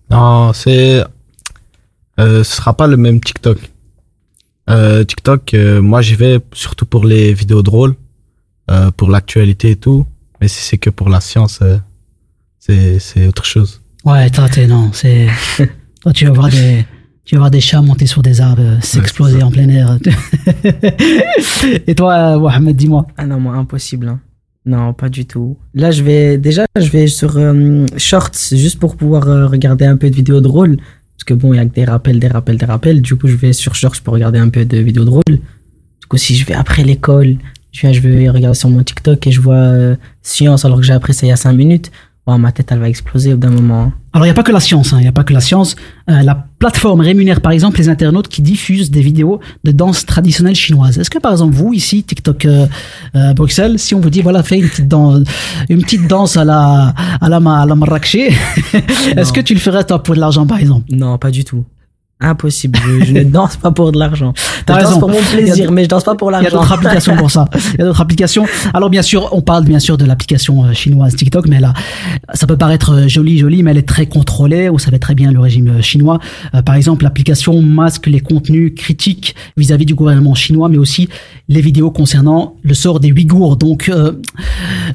Non, 0.10 0.54
c'est. 0.54 1.04
Euh, 2.20 2.44
ce 2.44 2.56
sera 2.56 2.76
pas 2.76 2.88
le 2.88 2.98
même 2.98 3.20
TikTok. 3.20 3.60
Euh, 4.70 5.04
TikTok, 5.04 5.54
euh, 5.54 5.82
moi 5.82 6.02
j'y 6.02 6.16
vais 6.16 6.40
surtout 6.54 6.86
pour 6.86 7.06
les 7.06 7.34
vidéos 7.34 7.62
drôles, 7.64 7.96
euh, 8.72 8.92
pour 8.92 9.10
l'actualité 9.10 9.72
et 9.72 9.76
tout. 9.76 10.06
Mais 10.42 10.48
si 10.48 10.62
c'est 10.64 10.78
que 10.78 10.90
pour 10.90 11.10
la 11.10 11.22
science, 11.22 11.60
euh, 11.62 11.78
c'est 12.60 13.00
c'est 13.00 13.28
autre 13.28 13.46
chose. 13.46 13.82
Ouais, 14.04 14.30
t'es, 14.30 14.68
non, 14.68 14.92
c'est. 14.94 15.28
Toi, 16.08 16.14
tu 16.14 16.26
vas 16.26 16.32
voir 16.32 16.48
des. 16.48 16.86
Tu 17.26 17.36
vas 17.36 17.40
voir 17.40 17.52
des 17.52 17.60
chats 17.60 17.82
monter 17.82 18.06
sur 18.06 18.22
des 18.22 18.40
arbres, 18.40 18.62
euh, 18.62 18.80
s'exploser 18.80 19.44
en 19.44 19.52
plein 19.52 19.68
air. 19.68 19.98
Et 21.86 21.96
toi, 21.96 22.14
euh, 22.14 22.40
Mohamed, 22.40 22.78
dis-moi. 22.78 23.06
Ah 23.18 23.26
non, 23.26 23.42
moi, 23.42 23.56
impossible. 23.56 24.08
hein. 24.08 24.22
Non, 24.66 24.94
pas 24.94 25.10
du 25.10 25.26
tout. 25.26 25.58
Là, 25.74 25.92
je 25.92 26.04
vais 26.04 26.38
déjà, 26.38 26.66
je 26.80 26.88
vais 26.90 27.08
sur 27.08 27.36
euh, 27.36 27.86
Shorts 27.98 28.54
juste 28.54 28.80
pour 28.80 28.96
pouvoir 28.96 29.28
euh, 29.28 29.48
regarder 29.48 29.84
un 29.84 29.98
peu 29.98 30.10
de 30.10 30.16
vidéos 30.16 30.40
drôles. 30.40 30.78
Parce 30.78 31.26
que 31.26 31.34
bon, 31.34 31.54
il 31.54 31.58
y 31.58 31.60
a 31.60 31.66
que 31.66 31.74
des 31.74 31.84
rappels, 31.84 32.20
des 32.20 32.30
rappels, 32.30 32.58
des 32.58 32.66
rappels. 32.66 33.02
Du 33.02 33.18
coup, 33.18 33.28
je 33.28 33.36
vais 33.36 33.52
sur 33.52 33.76
Shorts 33.76 34.00
pour 34.02 34.14
regarder 34.14 34.40
un 34.40 34.48
peu 34.48 34.64
de 34.64 34.78
vidéos 34.78 35.04
drôles. 35.04 35.24
Du 35.28 36.08
coup, 36.08 36.16
si 36.16 36.38
je 36.38 36.46
vais 36.46 36.54
après 36.54 36.86
l'école, 36.86 37.36
je 37.74 37.82
viens, 37.82 37.92
je 37.92 38.00
vais 38.00 38.30
regarder 38.30 38.58
sur 38.58 38.70
mon 38.70 38.82
TikTok 38.82 39.28
et 39.28 39.32
je 39.34 39.42
vois 39.42 39.56
euh, 39.56 39.98
science 40.22 40.64
alors 40.64 40.78
que 40.78 40.84
j'ai 40.86 40.94
appris 40.94 41.14
ça 41.14 41.26
il 41.26 41.30
y 41.32 41.34
a 41.34 41.36
5 41.36 41.52
minutes. 41.52 41.92
Oh, 42.30 42.38
ma 42.38 42.52
tête, 42.52 42.74
elle 42.74 42.80
va 42.80 42.90
exploser 42.90 43.32
au 43.32 43.38
bout 43.38 43.48
d'un 43.48 43.54
moment. 43.54 43.94
Alors, 44.12 44.26
il 44.26 44.28
n'y 44.28 44.32
a 44.32 44.34
pas 44.34 44.44
que 44.44 44.52
la 44.52 44.60
science, 44.60 44.92
hein, 44.92 44.98
il 45.00 45.04
n'y 45.04 45.08
a 45.08 45.14
pas 45.14 45.24
que 45.24 45.32
la 45.32 45.40
science. 45.40 45.78
Euh, 46.10 46.24
la 46.24 46.36
plateforme 46.60 47.00
rémunère, 47.00 47.40
par 47.40 47.54
exemple, 47.54 47.78
les 47.78 47.88
internautes 47.88 48.28
qui 48.28 48.42
diffusent 48.42 48.92
des 48.92 49.00
vidéos 49.00 49.40
de 49.64 49.72
danse 49.72 50.06
traditionnelle 50.06 50.54
chinoise. 50.54 50.98
Est-ce 50.98 51.10
que, 51.10 51.20
par 51.20 51.32
exemple, 51.32 51.56
vous, 51.56 51.74
ici, 51.74 52.04
TikTok 52.04 52.44
euh, 52.44 52.68
euh, 53.16 53.34
Bruxelles, 53.34 53.80
si 53.80 53.96
on 53.96 54.02
vous 54.02 54.10
dit, 54.10 54.22
voilà, 54.22 54.44
fais 54.44 54.60
une 54.60 54.68
petite 54.68 54.90
danse, 54.90 55.22
une 55.70 55.82
petite 55.82 56.06
danse 56.06 56.36
à 56.36 56.44
la, 56.44 56.94
à 57.22 57.30
la, 57.30 57.38
à 57.38 57.66
la 57.66 57.76
marrakché, 57.76 58.34
est-ce 59.16 59.32
que 59.32 59.40
tu 59.40 59.54
le 59.54 59.62
ferais, 59.62 59.86
toi, 59.86 60.04
pour 60.04 60.14
de 60.14 60.20
l'argent, 60.20 60.46
par 60.46 60.60
exemple? 60.60 60.84
Non, 60.92 61.18
pas 61.18 61.32
du 61.32 61.46
tout. 61.46 61.64
Impossible. 62.20 62.80
Je, 62.84 63.06
je 63.06 63.14
ne 63.14 63.24
danse 63.26 63.58
pas 63.58 63.72
pour 63.72 63.92
de 63.92 64.00
l'argent. 64.00 64.34
T'as 64.66 64.74
Je 64.76 64.80
danse 64.80 64.88
raison. 64.88 65.00
pour 65.00 65.10
mon 65.10 65.22
plaisir, 65.22 65.72
mais 65.72 65.84
je 65.84 65.90
danse 65.90 66.04
pas 66.04 66.16
pour 66.16 66.30
Il 66.32 66.34
y 66.34 66.38
a 66.38 66.42
l'argent. 66.42 66.58
d'autres 66.60 66.74
applications 66.74 67.16
pour 67.16 67.30
ça. 67.30 67.48
Il 67.76 67.80
y 67.80 67.82
a 67.84 67.86
d'autres 67.86 68.02
applications. 68.02 68.46
Alors 68.74 68.90
bien 68.90 69.04
sûr, 69.04 69.30
on 69.34 69.42
parle 69.42 69.66
bien 69.66 69.78
sûr 69.80 69.98
de 69.98 70.06
l'application 70.06 70.66
euh, 70.66 70.74
chinoise 70.74 71.16
TikTok, 71.16 71.48
mais 71.48 71.60
là, 71.60 71.74
ça 72.34 72.48
peut 72.48 72.58
paraître 72.58 72.92
euh, 72.94 73.08
joli, 73.08 73.38
joli, 73.38 73.62
mais 73.62 73.70
elle 73.72 73.78
est 73.78 73.88
très 73.88 74.08
contrôlée. 74.08 74.68
Vous 74.70 74.80
savez 74.80 74.98
très 74.98 75.14
bien 75.14 75.32
le 75.32 75.40
régime 75.40 75.68
euh, 75.68 75.82
chinois. 75.84 76.20
Euh, 76.56 76.64
par 76.64 76.74
exemple, 76.76 77.04
l'application 77.04 77.62
masque 77.62 78.08
les 78.08 78.20
contenus 78.20 78.74
critiques 78.76 79.36
vis-à-vis 79.56 79.86
du 79.86 79.94
gouvernement 79.94 80.34
chinois, 80.34 80.70
mais 80.70 80.78
aussi 80.80 81.10
les 81.50 81.62
vidéos 81.62 81.92
concernant 81.92 82.56
le 82.64 82.74
sort 82.74 83.00
des 83.00 83.12
Ouïghours. 83.12 83.58
Donc, 83.58 83.90
euh, 83.90 84.14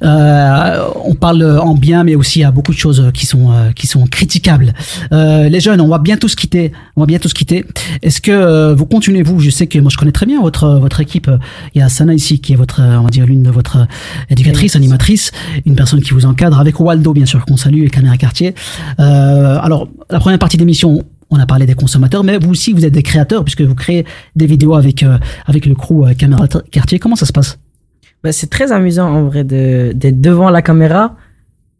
euh, 0.02 0.84
on 1.04 1.14
parle 1.14 1.58
en 1.62 1.74
bien, 1.74 2.04
mais 2.04 2.14
aussi 2.14 2.42
à 2.44 2.50
beaucoup 2.50 2.72
de 2.72 2.78
choses 2.78 3.10
qui 3.14 3.26
sont 3.26 3.52
euh, 3.52 3.70
qui 3.72 3.86
sont 3.86 4.06
critiquables. 4.06 4.74
Euh, 5.12 5.48
les 5.48 5.60
jeunes, 5.60 5.80
on 5.80 5.88
va 5.88 5.98
bientôt 5.98 6.28
se 6.28 6.36
quitter. 6.36 6.72
On 6.96 7.00
va 7.00 7.06
bientôt 7.12 7.28
se 7.28 7.34
quitter. 7.34 7.64
Est-ce 8.02 8.20
que 8.20 8.32
euh, 8.32 8.74
vous 8.74 8.86
continuez 8.86 9.22
vous? 9.22 9.38
Je 9.38 9.50
sais 9.50 9.66
que 9.66 9.78
moi 9.78 9.90
je 9.92 9.98
connais 9.98 10.12
très 10.12 10.26
bien 10.26 10.40
votre 10.40 10.66
votre 10.78 11.00
équipe. 11.00 11.30
Il 11.74 11.78
y 11.80 11.82
a 11.82 11.88
Sana 11.88 12.14
ici 12.14 12.40
qui 12.40 12.52
est 12.54 12.56
votre 12.56 12.80
euh, 12.80 12.98
on 13.00 13.04
va 13.04 13.10
dire 13.10 13.26
l'une 13.26 13.42
de 13.42 13.50
votre 13.50 13.86
éducatrice, 14.30 14.76
animatrice, 14.76 15.30
une 15.66 15.76
personne 15.76 16.00
qui 16.00 16.12
vous 16.14 16.26
encadre 16.26 16.58
avec 16.58 16.80
Waldo 16.80 17.12
bien 17.12 17.26
sûr 17.26 17.44
qu'on 17.46 17.56
salue 17.56 17.82
et 17.84 17.90
Caméra 17.90 18.16
Quartier. 18.16 18.54
Euh, 18.98 19.58
alors 19.60 19.88
la 20.10 20.20
première 20.20 20.38
partie 20.38 20.56
d'émission. 20.56 21.02
On 21.34 21.40
a 21.40 21.46
parlé 21.46 21.64
des 21.64 21.74
consommateurs, 21.74 22.24
mais 22.24 22.36
vous 22.36 22.50
aussi, 22.50 22.74
vous 22.74 22.84
êtes 22.84 22.92
des 22.92 23.02
créateurs 23.02 23.42
puisque 23.42 23.62
vous 23.62 23.74
créez 23.74 24.04
des 24.36 24.44
vidéos 24.44 24.74
avec 24.74 25.02
euh, 25.02 25.16
avec 25.46 25.64
le 25.64 25.74
crew 25.74 26.04
euh, 26.04 26.12
Caméra 26.12 26.46
Quartier. 26.70 26.98
Comment 26.98 27.16
ça 27.16 27.24
se 27.24 27.32
passe? 27.32 27.58
Bah, 28.22 28.32
c'est 28.32 28.50
très 28.50 28.70
amusant 28.70 29.08
en 29.08 29.24
vrai 29.24 29.42
de 29.42 29.92
d'être 29.94 30.20
devant 30.20 30.50
la 30.50 30.60
caméra 30.60 31.16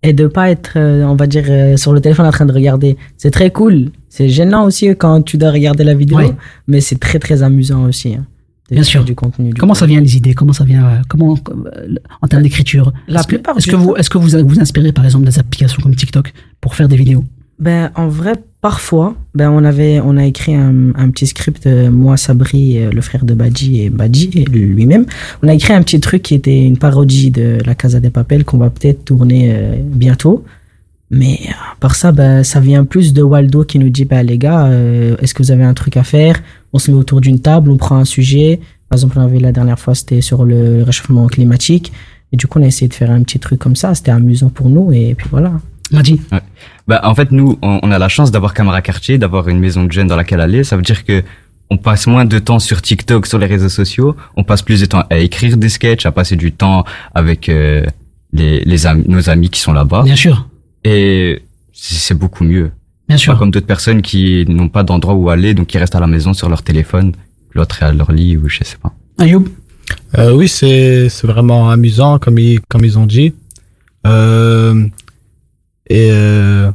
et 0.03 0.13
de 0.13 0.27
pas 0.27 0.51
être, 0.51 0.73
euh, 0.77 1.05
on 1.05 1.15
va 1.15 1.27
dire, 1.27 1.45
euh, 1.49 1.77
sur 1.77 1.93
le 1.93 2.01
téléphone 2.01 2.27
en 2.27 2.33
train 2.33 2.47
de 2.47 2.53
regarder. 2.53 2.97
C'est 3.19 3.31
très 3.31 3.51
cool. 3.51 3.91
C'est 4.15 4.29
gênant 4.29 4.67
aussi 4.67 4.89
quand 5.03 5.23
tu 5.23 5.39
dois 5.39 5.51
regarder 5.51 5.85
la 5.85 5.95
vidéo, 5.95 6.19
Ouais. 6.19 6.33
mais 6.67 6.81
c'est 6.83 7.01
très 7.01 7.19
très 7.19 7.43
amusant 7.43 7.85
aussi. 7.89 8.15
hein. 8.15 8.27
Bien 8.71 8.83
sûr. 8.83 9.05
du 9.05 9.15
contenu. 9.15 9.51
du 9.53 9.55
Comment 9.61 9.75
ça 9.75 9.87
vient 9.87 10.01
les 10.01 10.17
idées? 10.19 10.35
Comment 10.35 10.53
ça 10.53 10.65
vient 10.65 10.85
euh, 10.87 10.97
Comment 11.09 11.35
euh, 11.35 11.95
en 12.21 12.29
termes 12.29 12.43
d'écriture? 12.43 12.93
La 13.09 13.25
plupart 13.25 13.57
Est-ce 13.57 13.69
que 13.71 13.77
vous 13.77 13.97
est-ce 13.97 14.11
que 14.11 14.19
vous 14.19 14.29
vous 14.47 14.61
inspirez 14.61 14.93
par 14.93 15.05
exemple 15.07 15.25
des 15.25 15.39
applications 15.39 15.81
comme 15.83 15.97
TikTok 15.97 16.33
pour 16.61 16.75
faire 16.75 16.89
des 16.89 16.97
vidéos? 16.97 17.25
Ben, 17.59 17.91
en 17.95 18.09
vrai, 18.09 18.33
parfois, 18.61 19.15
ben, 19.35 19.51
on, 19.51 19.63
avait, 19.65 20.01
on 20.01 20.17
a 20.17 20.25
écrit 20.27 20.55
un, 20.55 20.93
un 20.97 21.11
petit 21.11 21.27
script, 21.27 21.67
euh, 21.67 21.91
moi, 21.91 22.17
Sabri, 22.17 22.79
euh, 22.79 22.91
le 22.91 23.01
frère 23.03 23.25
de 23.25 23.35
Badji 23.35 23.83
et 23.83 23.91
Badji 23.91 24.29
lui-même. 24.51 25.07
On 25.43 25.49
a 25.49 25.55
écrit 25.55 25.73
un 25.73 25.83
petit 25.83 26.01
truc 26.01 26.23
qui 26.23 26.35
était 26.35 26.65
une 26.65 26.77
parodie 26.79 27.31
de 27.31 27.59
La 27.65 27.75
Casa 27.75 28.01
des 28.01 28.11
Papel 28.11 28.45
qu'on 28.45 28.59
va 28.59 28.69
peut-être 28.71 29.05
tourner 29.05 29.53
euh, 29.55 29.77
bientôt. 29.83 30.45
Mais 31.13 31.41
à 31.51 31.77
part 31.79 31.95
ça, 31.95 32.11
ben, 32.11 32.43
ça 32.43 32.59
vient 32.59 32.85
plus 32.87 33.13
de 33.13 33.23
Waldo 33.23 33.65
qui 33.65 33.79
nous 33.79 33.91
dit, 33.91 34.07
ben, 34.07 34.27
les 34.27 34.39
gars, 34.39 34.65
euh, 34.67 35.15
est-ce 35.21 35.35
que 35.35 35.43
vous 35.43 35.51
avez 35.51 35.63
un 35.63 35.75
truc 35.75 35.99
à 35.99 36.05
faire? 36.05 36.43
On 36.73 36.79
se 36.79 36.91
met 36.91 36.97
autour 36.97 37.21
d'une 37.21 37.39
table, 37.39 37.71
on 37.71 37.77
prend 37.77 37.97
un 37.97 38.07
sujet. 38.07 38.61
Par 38.89 38.97
exemple, 38.97 39.19
on 39.19 39.23
avait 39.23 39.39
la 39.39 39.53
dernière 39.53 39.79
fois, 39.79 39.95
c'était 39.95 40.23
sur 40.23 40.45
le 40.45 40.83
réchauffement 40.83 41.27
climatique. 41.27 41.93
Et 42.33 42.39
du 42.39 42.47
coup, 42.47 42.59
on 42.59 42.63
a 42.63 42.67
essayé 42.67 42.89
de 42.89 42.95
faire 42.95 43.11
un 43.11 43.23
petit 43.23 43.39
truc 43.39 43.61
comme 43.61 43.77
ça. 43.77 43.95
C'était 43.95 44.11
amusant 44.11 44.49
pour 44.49 44.71
nous. 44.71 44.91
Et 44.91 45.15
puis 45.15 45.29
voilà. 45.31 45.53
Madi 45.91 46.19
Ouais. 46.33 46.41
Bah, 46.89 47.03
en 47.05 47.15
fait, 47.15 47.31
nous, 47.31 47.59
on, 47.61 47.81
on 47.83 47.91
a 47.91 47.99
la 47.99 48.09
chance 48.09 48.31
d'avoir 48.31 48.55
Camara 48.55 48.81
Quartier, 48.81 49.19
d'avoir 49.19 49.49
une 49.49 49.59
maison 49.61 49.85
de 49.85 49.93
jeunes 49.93 50.09
dans 50.09 50.17
laquelle 50.17 50.41
aller. 50.41 50.65
Ça 50.65 50.77
veut 50.77 50.83
dire 50.83 51.05
que 51.05 51.23
on 51.69 51.77
passe 51.77 52.07
moins 52.07 52.25
de 52.25 52.39
temps 52.39 52.59
sur 52.59 52.81
TikTok, 52.81 53.27
sur 53.27 53.39
les 53.39 53.47
réseaux 53.47 53.69
sociaux. 53.69 54.17
On 54.37 54.45
passe 54.45 54.63
plus 54.63 54.81
de 54.81 54.87
temps 54.87 55.05
à 55.11 55.19
écrire 55.19 55.59
des 55.59 55.69
sketchs, 55.69 56.07
à 56.07 56.13
passer 56.13 56.37
du 56.37 56.53
temps 56.53 56.85
avec 57.15 57.49
euh, 57.49 57.85
les, 58.33 58.61
les 58.61 58.87
amis, 58.87 59.05
nos 59.09 59.29
amis 59.29 59.51
qui 59.51 59.61
sont 59.61 59.73
là-bas. 59.73 60.03
Bien 60.03 60.17
sûr. 60.17 60.49
Et 60.85 61.43
c'est 61.73 62.15
beaucoup 62.15 62.45
mieux. 62.45 62.71
Bien 63.09 63.17
sûr. 63.17 63.33
Pas 63.35 63.39
comme 63.39 63.51
d'autres 63.51 63.67
personnes 63.67 64.03
qui 64.03 64.45
n'ont 64.49 64.69
pas 64.69 64.83
d'endroit 64.83 65.15
où 65.15 65.29
aller, 65.31 65.55
donc 65.55 65.69
qui 65.69 65.79
restent 65.79 65.95
à 65.95 66.01
la 66.01 66.07
maison 66.07 66.33
sur 66.33 66.49
leur 66.49 66.63
téléphone. 66.63 67.13
L'autre 67.55 67.83
est 67.83 67.87
à 67.87 67.93
leur 67.93 68.13
lit 68.13 68.37
ou 68.37 68.49
je 68.49 68.65
sais 68.65 68.77
pas. 68.77 68.93
Ayoub 69.19 69.49
Euh, 70.19 70.33
oui, 70.33 70.49
c'est 70.49 71.09
c'est 71.09 71.27
vraiment 71.27 71.71
amusant, 71.71 72.19
comme 72.19 72.39
ils, 72.39 72.61
comme 72.63 72.85
ils 72.85 72.99
ont 72.99 73.07
dit. 73.07 73.35
Euh, 74.07 74.87
et 75.89 76.09
euh, 76.11 76.71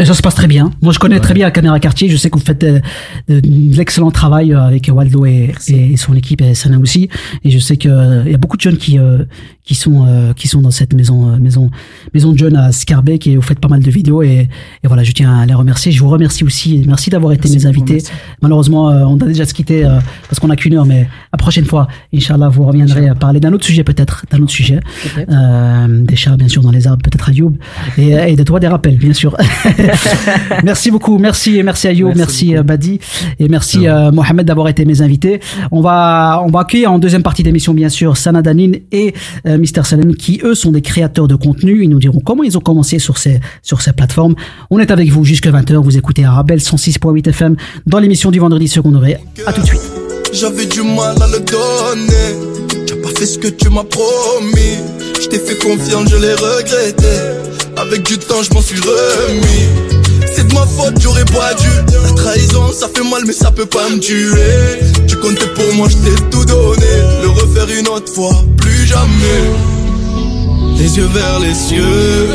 Et 0.00 0.04
ça 0.04 0.14
se 0.14 0.22
passe 0.22 0.36
très 0.36 0.46
bien. 0.46 0.70
Moi, 0.80 0.92
je 0.92 0.98
connais 1.00 1.18
très 1.18 1.34
bien 1.34 1.46
la 1.46 1.50
caméra 1.50 1.80
quartier. 1.80 2.08
Je 2.08 2.16
sais 2.16 2.30
que 2.30 2.38
vous 2.38 2.44
faites 2.44 2.62
euh, 2.62 2.80
de, 3.28 3.40
de 3.40 3.76
l'excellent 3.76 4.12
travail 4.12 4.52
euh, 4.52 4.60
avec 4.62 4.88
Waldo 4.92 5.26
et, 5.26 5.52
et 5.68 5.96
son 5.96 6.14
équipe 6.14 6.40
et 6.40 6.54
Sana 6.54 6.78
aussi. 6.78 7.08
Et 7.44 7.50
je 7.50 7.58
sais 7.58 7.76
que 7.76 7.88
euh, 7.88 8.22
il 8.24 8.30
y 8.30 8.34
a 8.34 8.38
beaucoup 8.38 8.56
de 8.56 8.62
jeunes 8.62 8.76
qui 8.76 8.98
euh, 8.98 9.24
qui 9.64 9.74
sont 9.74 10.06
euh, 10.06 10.32
qui 10.32 10.48
sont 10.48 10.62
dans 10.62 10.70
cette 10.70 10.94
maison 10.94 11.28
euh, 11.28 11.36
maison 11.38 11.70
maison 12.14 12.32
de 12.32 12.38
jeunes 12.38 12.56
à 12.56 12.72
Scarbeck 12.72 13.26
et 13.26 13.36
vous 13.36 13.42
faites 13.42 13.58
pas 13.60 13.68
mal 13.68 13.82
de 13.82 13.90
vidéos 13.90 14.22
et, 14.22 14.48
et 14.82 14.86
voilà, 14.86 15.02
je 15.02 15.12
tiens 15.12 15.36
à 15.36 15.44
les 15.46 15.52
remercier. 15.52 15.92
Je 15.92 16.00
vous 16.00 16.08
remercie 16.08 16.42
aussi. 16.44 16.82
Merci 16.86 17.10
d'avoir 17.10 17.32
été 17.32 17.50
mes 17.50 17.66
invités. 17.66 18.02
Malheureusement, 18.40 18.90
euh, 18.90 19.04
on 19.04 19.16
a 19.18 19.26
déjà 19.26 19.44
se 19.44 19.52
quitter 19.52 19.84
euh, 19.84 19.98
parce 20.28 20.38
qu'on 20.40 20.48
a 20.50 20.56
qu'une 20.56 20.74
heure, 20.74 20.86
mais 20.86 21.08
la 21.32 21.36
prochaine 21.38 21.64
fois, 21.66 21.88
Inch'Allah, 22.14 22.48
vous 22.48 22.64
reviendrez 22.64 23.08
à 23.08 23.14
parler 23.14 23.40
d'un 23.40 23.52
autre 23.52 23.64
sujet 23.64 23.84
peut-être, 23.84 24.24
d'un 24.30 24.38
autre 24.38 24.52
sujet. 24.52 24.80
Peut-être. 25.02 25.30
Euh, 25.32 26.02
des 26.04 26.16
chats, 26.16 26.36
bien 26.36 26.48
sûr, 26.48 26.62
dans 26.62 26.70
les 26.70 26.86
arbres, 26.86 27.02
peut-être 27.02 27.28
Ayoub. 27.28 27.56
Et, 27.98 28.12
et 28.12 28.36
de 28.36 28.42
toi, 28.44 28.60
des 28.60 28.68
rappels, 28.68 28.96
bien 28.96 29.12
sûr. 29.12 29.36
merci 30.64 30.90
beaucoup. 30.90 31.18
Merci, 31.18 31.62
merci 31.62 31.88
Ayoub, 31.88 32.12
merci, 32.14 32.56
euh, 32.56 32.62
Badi. 32.62 32.98
Et 33.38 33.48
merci 33.48 33.86
euh, 33.86 34.10
Mohamed 34.10 34.46
d'avoir 34.46 34.68
été 34.68 34.84
mes 34.84 35.02
invités. 35.02 35.40
On 35.70 35.80
va, 35.80 36.42
on 36.44 36.50
va 36.50 36.60
accueillir 36.60 36.92
en 36.92 36.98
deuxième 36.98 37.22
partie 37.22 37.42
d'émission, 37.42 37.74
bien 37.74 37.88
sûr, 37.88 38.16
Sana 38.16 38.42
Danin 38.42 38.72
et 38.92 39.14
euh, 39.46 39.58
Mister 39.58 39.82
Salem, 39.84 40.14
qui 40.14 40.40
eux 40.44 40.54
sont 40.54 40.72
des 40.72 40.82
créateurs 40.82 41.28
de 41.28 41.34
contenu. 41.34 41.82
Ils 41.84 41.90
nous 41.90 41.98
diront 41.98 42.20
comment 42.20 42.42
ils 42.42 42.56
ont 42.56 42.62
commencé 42.62 42.98
sur 42.98 43.18
ces, 43.18 43.40
sur 43.62 43.80
ces 43.80 43.92
plateformes. 43.92 44.34
On 44.70 44.78
est 44.78 44.90
avec 44.90 45.10
vous 45.10 45.24
jusqu'à 45.24 45.50
20h. 45.50 45.76
Vous 45.76 45.96
écoutez 45.96 46.24
Arabelle 46.24 46.60
106.8 46.60 47.28
FM 47.28 47.56
dans 47.86 47.98
l'émission 47.98 48.30
du 48.30 48.38
vendredi 48.38 48.68
second 48.68 48.90
degré. 48.90 49.18
À 49.46 49.52
tout 49.52 49.60
de 49.60 49.66
suite. 49.66 49.82
J'avais 50.32 50.66
du 50.66 50.82
mal 50.82 51.16
à 51.22 51.26
le 51.26 51.40
donner. 51.40 52.77
Fait 53.16 53.26
ce 53.26 53.38
que 53.38 53.48
tu 53.48 53.68
m'as 53.70 53.84
promis. 53.84 54.78
Je 55.20 55.26
t'ai 55.26 55.38
fait 55.38 55.56
confiance, 55.58 56.08
je 56.10 56.16
l'ai 56.16 56.34
regretté. 56.34 57.08
Avec 57.76 58.02
du 58.04 58.18
temps, 58.18 58.42
je 58.42 58.52
m'en 58.54 58.62
suis 58.62 58.78
remis. 58.78 59.68
C'est 60.34 60.46
de 60.46 60.54
ma 60.54 60.66
faute, 60.66 60.94
j'aurais 61.00 61.24
pas 61.24 61.54
dû. 61.54 61.68
La 62.02 62.12
trahison, 62.12 62.72
ça 62.72 62.88
fait 62.94 63.02
mal, 63.02 63.22
mais 63.26 63.32
ça 63.32 63.50
peut 63.50 63.66
pas 63.66 63.88
me 63.88 63.98
tuer. 63.98 64.80
Tu 65.08 65.16
comptais 65.16 65.48
pour 65.54 65.74
moi, 65.74 65.88
je 65.88 65.96
t'ai 65.96 66.14
tout 66.30 66.44
donné. 66.44 66.86
Le 67.22 67.28
refaire 67.28 67.68
une 67.76 67.88
autre 67.88 68.12
fois, 68.12 68.34
plus 68.56 68.86
jamais. 68.86 69.42
Les 70.76 70.96
yeux 70.96 71.08
vers 71.12 71.40
les 71.40 71.54
cieux, 71.54 72.28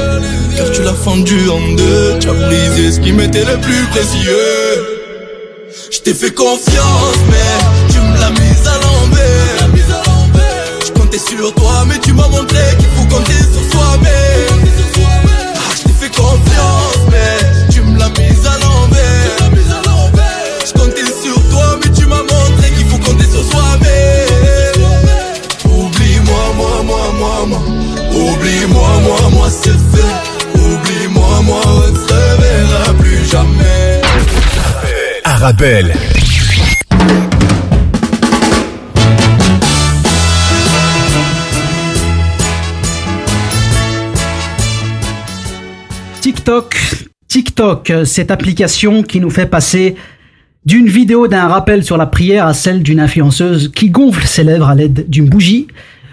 car 0.57 0.69
tu 0.71 0.81
l'as 0.81 0.93
fendu 0.93 1.49
en 1.49 1.75
deux. 1.75 2.19
Tu 2.19 2.29
as 2.29 2.33
brisé 2.33 2.91
ce 2.91 2.99
qui 2.99 3.13
m'était 3.13 3.45
le 3.45 3.57
plus 3.61 3.85
précieux. 3.91 4.85
Je 5.91 5.99
t'ai 5.99 6.13
fait 6.13 6.33
confiance, 6.33 7.19
mais 7.29 7.93
tu 7.93 7.99
me 7.99 8.19
l'as 8.19 8.31
mise 8.31 8.67
à 8.67 8.75
l'envers. 8.81 9.43
Je 10.85 10.91
comptais 10.91 11.17
sur 11.19 11.53
toi, 11.55 11.85
mais 11.87 11.97
tu 11.99 12.13
m'as 12.13 12.27
montré 12.27 12.59
qu'il 12.77 12.89
faut 12.89 13.05
compter 13.05 13.33
sur 13.33 13.63
soi-même. 13.71 14.59
Ah, 15.05 15.73
Je 15.77 15.83
t'ai 15.83 15.93
fait 15.93 16.09
confiance, 16.15 16.97
mais 17.11 17.69
tu 17.71 17.81
me 17.81 17.97
l'as 17.97 18.09
mise 18.09 18.45
à 18.45 18.57
l'envers. 18.59 19.37
Je 20.65 20.73
comptais 20.73 21.05
sur 21.05 21.35
toi, 21.49 21.79
mais 21.83 21.91
tu 21.91 22.05
m'as 22.05 22.17
montré 22.17 22.71
qu'il 22.75 22.85
faut 22.87 22.97
compter 22.97 23.25
sur 23.31 23.43
soi-même. 23.43 24.81
Oublie-moi, 25.65 26.53
moi, 26.57 26.83
moi, 26.83 27.13
moi, 27.17 27.45
moi. 27.47 27.61
Oublie-moi, 28.11 28.89
moi, 29.03 29.29
moi, 29.31 29.47
c'est 29.49 29.71
fait. 29.71 30.59
Oublie-moi, 30.59 31.41
moi, 31.43 31.61
on 31.65 31.91
ne 31.91 31.95
se 31.95 32.13
reverra 32.13 32.93
plus 32.99 33.25
jamais. 33.25 34.01
Arabelle. 35.23 35.93
TikTok, 46.23 46.77
TikTok, 47.27 47.89
euh, 47.89 48.05
cette 48.05 48.31
application 48.31 49.03
qui 49.03 49.19
nous 49.19 49.29
fait 49.29 49.45
passer 49.45 49.95
d'une 50.65 50.87
vidéo 50.87 51.27
d'un 51.27 51.49
rappel 51.49 51.83
sur 51.83 51.97
la 51.97 52.05
prière 52.05 52.47
à 52.47 52.53
celle 52.53 52.81
d'une 52.81 53.01
influenceuse 53.01 53.73
qui 53.75 53.89
gonfle 53.89 54.25
ses 54.25 54.45
lèvres 54.45 54.69
à 54.69 54.73
l'aide 54.73 55.09
d'une 55.09 55.27
bougie, 55.27 55.67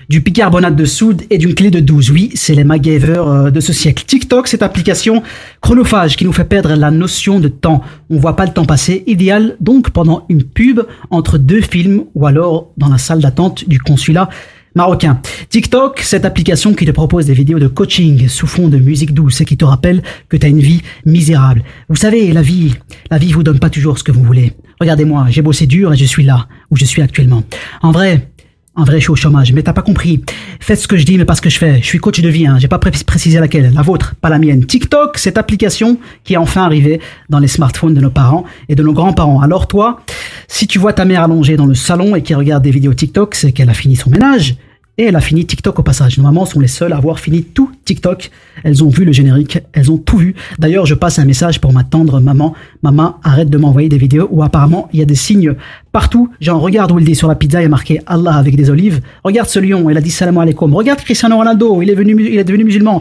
du 0.08 0.18
bicarbonate 0.18 0.74
de 0.74 0.84
soude 0.84 1.22
et 1.30 1.38
d'une 1.38 1.54
clé 1.54 1.70
de 1.70 1.78
12. 1.78 2.10
Oui, 2.10 2.30
c'est 2.34 2.56
les 2.56 2.64
MacGyver 2.64 3.22
euh, 3.24 3.50
de 3.52 3.60
ce 3.60 3.72
siècle. 3.72 4.02
TikTok, 4.04 4.48
cette 4.48 4.64
application 4.64 5.22
chronophage 5.60 6.16
qui 6.16 6.24
nous 6.24 6.32
fait 6.32 6.42
perdre 6.42 6.74
la 6.74 6.90
notion 6.90 7.38
de 7.38 7.46
temps. 7.46 7.80
On 8.10 8.18
voit 8.18 8.34
pas 8.34 8.46
le 8.46 8.52
temps 8.52 8.64
passer. 8.64 9.04
Idéal 9.06 9.54
donc 9.60 9.90
pendant 9.90 10.26
une 10.28 10.42
pub 10.42 10.80
entre 11.10 11.38
deux 11.38 11.60
films 11.60 12.02
ou 12.16 12.26
alors 12.26 12.72
dans 12.78 12.88
la 12.88 12.98
salle 12.98 13.20
d'attente 13.20 13.68
du 13.68 13.78
consulat 13.78 14.28
marocain. 14.74 15.20
TikTok, 15.48 16.00
cette 16.00 16.24
application 16.24 16.74
qui 16.74 16.86
te 16.86 16.90
propose 16.90 17.26
des 17.26 17.34
vidéos 17.34 17.58
de 17.58 17.66
coaching 17.66 18.28
sous 18.28 18.46
fond 18.46 18.68
de 18.68 18.78
musique 18.78 19.14
douce 19.14 19.40
et 19.40 19.44
qui 19.44 19.56
te 19.56 19.64
rappelle 19.64 20.02
que 20.28 20.36
tu 20.36 20.46
as 20.46 20.48
une 20.48 20.60
vie 20.60 20.82
misérable. 21.04 21.62
Vous 21.88 21.96
savez, 21.96 22.32
la 22.32 22.42
vie, 22.42 22.74
la 23.10 23.18
vie 23.18 23.32
vous 23.32 23.42
donne 23.42 23.58
pas 23.58 23.70
toujours 23.70 23.98
ce 23.98 24.04
que 24.04 24.12
vous 24.12 24.22
voulez. 24.22 24.52
Regardez-moi, 24.80 25.26
j'ai 25.30 25.42
bossé 25.42 25.66
dur 25.66 25.92
et 25.92 25.96
je 25.96 26.04
suis 26.04 26.24
là 26.24 26.48
où 26.70 26.76
je 26.76 26.84
suis 26.84 27.02
actuellement. 27.02 27.42
En 27.82 27.92
vrai, 27.92 28.28
en 28.76 28.84
vrai, 28.84 28.96
je 28.96 29.00
suis 29.02 29.10
au 29.10 29.16
chômage, 29.16 29.52
mais 29.52 29.62
t'as 29.62 29.72
pas 29.72 29.82
compris. 29.82 30.22
Faites 30.60 30.78
ce 30.80 30.86
que 30.88 30.96
je 30.96 31.04
dis, 31.04 31.18
mais 31.18 31.24
pas 31.24 31.34
ce 31.34 31.42
que 31.42 31.50
je 31.50 31.58
fais. 31.58 31.78
Je 31.80 31.84
suis 31.86 31.98
coach 31.98 32.20
de 32.20 32.28
vie, 32.28 32.46
hein. 32.46 32.56
J'ai 32.58 32.68
pas 32.68 32.78
pré- 32.78 32.92
précisé 33.06 33.38
laquelle. 33.40 33.72
La 33.74 33.82
vôtre, 33.82 34.14
pas 34.20 34.28
la 34.30 34.38
mienne. 34.38 34.64
TikTok, 34.64 35.18
cette 35.18 35.36
application 35.38 35.98
qui 36.24 36.34
est 36.34 36.36
enfin 36.38 36.62
arrivée 36.62 37.00
dans 37.28 37.40
les 37.40 37.48
smartphones 37.48 37.94
de 37.94 38.00
nos 38.00 38.10
parents 38.10 38.44
et 38.68 38.74
de 38.76 38.82
nos 38.82 38.92
grands-parents. 38.92 39.40
Alors 39.40 39.66
toi, 39.66 40.00
si 40.48 40.66
tu 40.66 40.78
vois 40.78 40.92
ta 40.92 41.04
mère 41.04 41.22
allongée 41.24 41.56
dans 41.56 41.66
le 41.66 41.74
salon 41.74 42.14
et 42.14 42.22
qui 42.22 42.32
regarde 42.34 42.62
des 42.62 42.70
vidéos 42.70 42.94
TikTok, 42.94 43.34
c'est 43.34 43.52
qu'elle 43.52 43.70
a 43.70 43.74
fini 43.74 43.96
son 43.96 44.08
ménage. 44.10 44.54
Et 45.00 45.04
elle 45.04 45.16
a 45.16 45.22
fini 45.22 45.46
TikTok 45.46 45.78
au 45.78 45.82
passage. 45.82 46.18
Nos 46.18 46.24
mamans 46.24 46.44
sont 46.44 46.60
les 46.60 46.68
seules 46.68 46.92
à 46.92 46.98
avoir 46.98 47.20
fini 47.20 47.42
tout 47.42 47.70
TikTok. 47.86 48.30
Elles 48.64 48.84
ont 48.84 48.90
vu 48.90 49.06
le 49.06 49.12
générique, 49.12 49.58
elles 49.72 49.90
ont 49.90 49.96
tout 49.96 50.18
vu. 50.18 50.34
D'ailleurs, 50.58 50.84
je 50.84 50.94
passe 50.94 51.18
un 51.18 51.24
message 51.24 51.58
pour 51.58 51.72
ma 51.72 51.84
tendre 51.84 52.20
maman. 52.20 52.52
Maman, 52.82 53.16
arrête 53.22 53.48
de 53.48 53.56
m'envoyer 53.56 53.88
des 53.88 53.96
vidéos 53.96 54.28
où 54.30 54.42
apparemment 54.42 54.90
il 54.92 54.98
y 54.98 55.02
a 55.02 55.06
des 55.06 55.14
signes 55.14 55.54
partout. 55.90 56.28
Genre, 56.42 56.60
regarde 56.60 56.92
où 56.92 56.98
il 56.98 57.06
dit 57.06 57.14
sur 57.14 57.28
la 57.28 57.34
pizza, 57.34 57.60
il 57.60 57.62
y 57.62 57.66
a 57.66 57.70
marqué 57.70 58.02
Allah 58.04 58.34
avec 58.34 58.56
des 58.56 58.68
olives. 58.68 59.00
Regarde 59.24 59.48
ce 59.48 59.58
lion, 59.58 59.88
il 59.88 59.96
a 59.96 60.02
dit 60.02 60.10
salam 60.10 60.36
alaikum. 60.36 60.74
Regarde 60.74 61.00
Cristiano 61.00 61.34
Ronaldo, 61.34 61.80
il 61.80 61.88
est 61.88 61.94
il 61.94 62.38
est 62.38 62.44
devenu 62.44 62.64
musulman. 62.64 63.00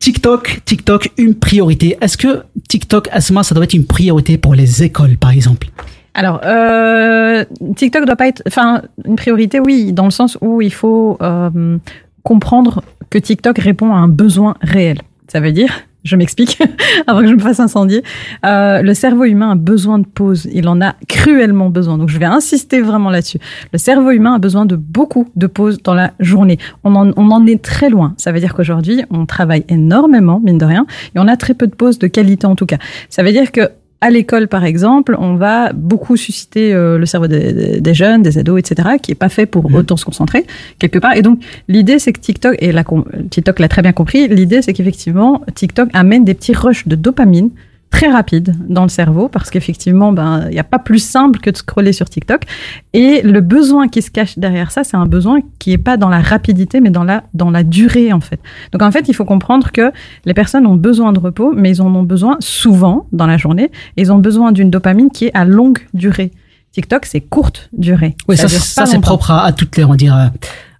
TikTok, 0.00 0.62
TikTok, 0.64 1.12
une 1.16 1.36
priorité. 1.36 1.96
Est-ce 2.00 2.16
que 2.16 2.42
TikTok, 2.68 3.08
Asma, 3.12 3.44
ça 3.44 3.54
doit 3.54 3.62
être 3.62 3.74
une 3.74 3.86
priorité 3.86 4.36
pour 4.36 4.56
les 4.56 4.82
écoles, 4.82 5.16
par 5.16 5.30
exemple? 5.30 5.68
Alors, 6.16 6.40
euh, 6.46 7.44
TikTok 7.76 8.06
doit 8.06 8.16
pas 8.16 8.26
être, 8.26 8.42
enfin, 8.48 8.80
une 9.04 9.16
priorité, 9.16 9.60
oui, 9.60 9.92
dans 9.92 10.06
le 10.06 10.10
sens 10.10 10.38
où 10.40 10.62
il 10.62 10.72
faut 10.72 11.18
euh, 11.20 11.76
comprendre 12.22 12.82
que 13.10 13.18
TikTok 13.18 13.58
répond 13.58 13.92
à 13.92 13.98
un 13.98 14.08
besoin 14.08 14.56
réel. 14.62 15.02
Ça 15.28 15.40
veut 15.40 15.52
dire, 15.52 15.68
je 16.04 16.16
m'explique, 16.16 16.58
avant 17.06 17.20
que 17.20 17.26
je 17.26 17.34
me 17.34 17.38
fasse 17.38 17.60
incendier, 17.60 18.02
euh, 18.46 18.80
le 18.80 18.94
cerveau 18.94 19.24
humain 19.24 19.50
a 19.50 19.54
besoin 19.56 19.98
de 19.98 20.06
pause. 20.06 20.48
Il 20.54 20.68
en 20.68 20.80
a 20.80 20.94
cruellement 21.06 21.68
besoin. 21.68 21.98
Donc, 21.98 22.08
je 22.08 22.18
vais 22.18 22.24
insister 22.24 22.80
vraiment 22.80 23.10
là-dessus. 23.10 23.38
Le 23.74 23.78
cerveau 23.78 24.10
humain 24.10 24.36
a 24.36 24.38
besoin 24.38 24.64
de 24.64 24.74
beaucoup 24.74 25.28
de 25.36 25.46
pauses 25.46 25.82
dans 25.82 25.94
la 25.94 26.14
journée. 26.18 26.58
On 26.82 26.94
en, 26.94 27.12
on 27.18 27.30
en 27.30 27.46
est 27.46 27.62
très 27.62 27.90
loin. 27.90 28.14
Ça 28.16 28.32
veut 28.32 28.40
dire 28.40 28.54
qu'aujourd'hui, 28.54 29.04
on 29.10 29.26
travaille 29.26 29.66
énormément, 29.68 30.40
mine 30.40 30.56
de 30.56 30.64
rien, 30.64 30.86
et 31.14 31.18
on 31.18 31.28
a 31.28 31.36
très 31.36 31.52
peu 31.52 31.66
de 31.66 31.74
pauses 31.74 31.98
de 31.98 32.06
qualité 32.06 32.46
en 32.46 32.56
tout 32.56 32.64
cas. 32.64 32.78
Ça 33.10 33.22
veut 33.22 33.32
dire 33.32 33.52
que 33.52 33.68
à 34.00 34.10
l'école, 34.10 34.48
par 34.48 34.64
exemple, 34.64 35.16
on 35.18 35.36
va 35.36 35.72
beaucoup 35.72 36.16
susciter 36.16 36.74
euh, 36.74 36.98
le 36.98 37.06
cerveau 37.06 37.28
des, 37.28 37.94
jeunes, 37.94 38.22
des 38.22 38.38
ados, 38.38 38.58
etc., 38.58 38.96
qui 39.02 39.12
est 39.12 39.16
pas 39.16 39.28
fait 39.28 39.46
pour 39.46 39.72
autant 39.74 39.96
se 39.96 40.04
concentrer 40.04 40.46
quelque 40.78 40.98
part. 40.98 41.16
Et 41.16 41.22
donc, 41.22 41.40
l'idée, 41.68 41.98
c'est 41.98 42.12
que 42.12 42.20
TikTok, 42.20 42.56
et 42.58 42.72
la, 42.72 42.84
TikTok 43.30 43.58
l'a 43.58 43.68
très 43.68 43.82
bien 43.82 43.92
compris, 43.92 44.28
l'idée, 44.28 44.60
c'est 44.60 44.74
qu'effectivement, 44.74 45.42
TikTok 45.54 45.88
amène 45.94 46.24
des 46.24 46.34
petits 46.34 46.52
rushs 46.52 46.86
de 46.86 46.94
dopamine 46.94 47.50
très 47.90 48.08
rapides 48.08 48.54
dans 48.68 48.82
le 48.82 48.88
cerveau, 48.88 49.28
parce 49.28 49.50
qu'effectivement, 49.50 50.12
ben, 50.12 50.46
il 50.48 50.52
n'y 50.52 50.58
a 50.58 50.64
pas 50.64 50.78
plus 50.78 50.98
simple 50.98 51.38
que 51.38 51.50
de 51.50 51.56
scroller 51.56 51.92
sur 51.92 52.08
TikTok. 52.08 52.42
Et 52.92 53.22
le 53.22 53.40
besoin 53.40 53.88
qui 53.88 54.02
se 54.02 54.10
cache 54.10 54.38
derrière 54.38 54.70
ça, 54.70 54.84
c'est 54.84 54.96
un 54.96 55.06
besoin 55.06 55.40
qui 55.58 55.72
est 55.72 55.78
pas 55.78 55.96
dans 55.96 56.08
la 56.08 56.20
rapidité, 56.20 56.80
mais 56.80 56.90
dans 56.90 57.04
la, 57.04 57.22
dans 57.32 57.50
la 57.50 57.62
durée, 57.62 58.12
en 58.12 58.20
fait. 58.20 58.40
Donc, 58.72 58.82
en 58.82 58.90
fait, 58.90 59.08
il 59.08 59.14
faut 59.14 59.24
comprendre 59.24 59.72
que 59.72 59.92
les 60.24 60.34
personnes 60.34 60.66
ont 60.66 60.76
besoin 60.76 61.12
de 61.12 61.18
repos, 61.18 61.52
mais 61.54 61.70
ils 61.70 61.82
en 61.82 61.94
ont 61.94 62.02
besoin 62.02 62.36
souvent 62.40 63.06
dans 63.12 63.26
la 63.26 63.36
journée. 63.36 63.70
Et 63.96 64.02
ils 64.02 64.12
ont 64.12 64.18
besoin 64.18 64.52
d'une 64.52 64.70
dopamine 64.70 65.10
qui 65.10 65.26
est 65.26 65.34
à 65.34 65.44
longue 65.44 65.78
durée. 65.94 66.32
TikTok, 66.72 67.06
c'est 67.06 67.20
courte 67.20 67.70
durée. 67.72 68.16
Oui, 68.28 68.36
ça, 68.36 68.48
c'est 68.84 69.00
propre 69.00 69.30
à, 69.30 69.44
à 69.44 69.52
toutes 69.52 69.76
les, 69.76 69.84
on 69.84 69.94
dire, 69.94 70.30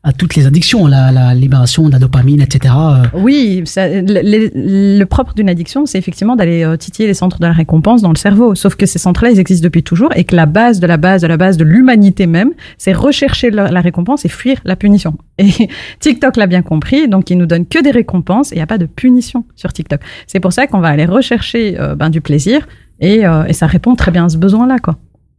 à, 0.06 0.12
toutes 0.12 0.34
les 0.36 0.46
addictions, 0.46 0.86
la, 0.86 1.10
la 1.12 1.34
libération 1.34 1.86
de 1.86 1.92
la 1.92 1.98
dopamine, 1.98 2.40
etc. 2.40 2.74
euh. 2.78 3.04
Oui, 3.14 3.62
ça- 3.64 3.88
le, 3.88 5.04
propre 5.04 5.34
d'une 5.34 5.48
addiction, 5.48 5.84
c'est 5.86 5.98
effectivement 5.98 6.36
d'aller 6.36 6.64
euh, 6.64 6.76
titiller 6.76 7.08
les 7.08 7.14
centres 7.14 7.38
de 7.38 7.46
la 7.46 7.52
récompense 7.52 8.02
dans 8.02 8.10
le 8.10 8.16
cerveau. 8.16 8.54
Sauf 8.54 8.76
que 8.76 8.86
ces 8.86 8.98
centres-là, 8.98 9.30
ils 9.30 9.40
existent 9.40 9.64
depuis 9.64 9.82
toujours 9.82 10.10
et 10.16 10.24
que 10.24 10.34
la 10.36 10.46
base 10.46 10.80
de 10.80 10.86
la 10.86 10.96
base 10.96 11.22
de 11.22 11.26
la 11.26 11.36
base 11.36 11.56
de 11.56 11.64
l'humanité 11.64 12.26
même, 12.26 12.50
c'est 12.78 12.92
rechercher 12.92 13.50
la, 13.50 13.70
la 13.70 13.80
récompense 13.80 14.24
et 14.24 14.28
fuir 14.28 14.58
la 14.64 14.76
punition. 14.76 15.14
Et 15.38 15.68
TikTok 16.00 16.36
l'a 16.36 16.46
bien 16.46 16.62
compris, 16.62 17.08
donc 17.08 17.28
il 17.30 17.36
nous 17.38 17.46
donne 17.46 17.66
que 17.66 17.82
des 17.82 17.90
récompenses 17.90 18.52
et 18.52 18.54
il 18.54 18.58
n'y 18.58 18.62
a 18.62 18.66
pas 18.66 18.78
de 18.78 18.86
punition 18.86 19.44
sur 19.54 19.72
TikTok. 19.72 20.00
C'est 20.26 20.40
pour 20.40 20.52
ça 20.52 20.66
qu'on 20.66 20.80
va 20.80 20.88
aller 20.88 21.04
rechercher 21.04 21.78
euh, 21.78 21.94
ben, 21.94 22.08
du 22.10 22.20
plaisir 22.20 22.66
et, 23.00 23.26
euh, 23.26 23.44
et 23.44 23.52
ça 23.52 23.66
répond 23.66 23.94
très 23.96 24.10
bien 24.10 24.24
à 24.26 24.28
ce 24.28 24.38
besoin-là, 24.38 24.78
quoi. 24.78 24.96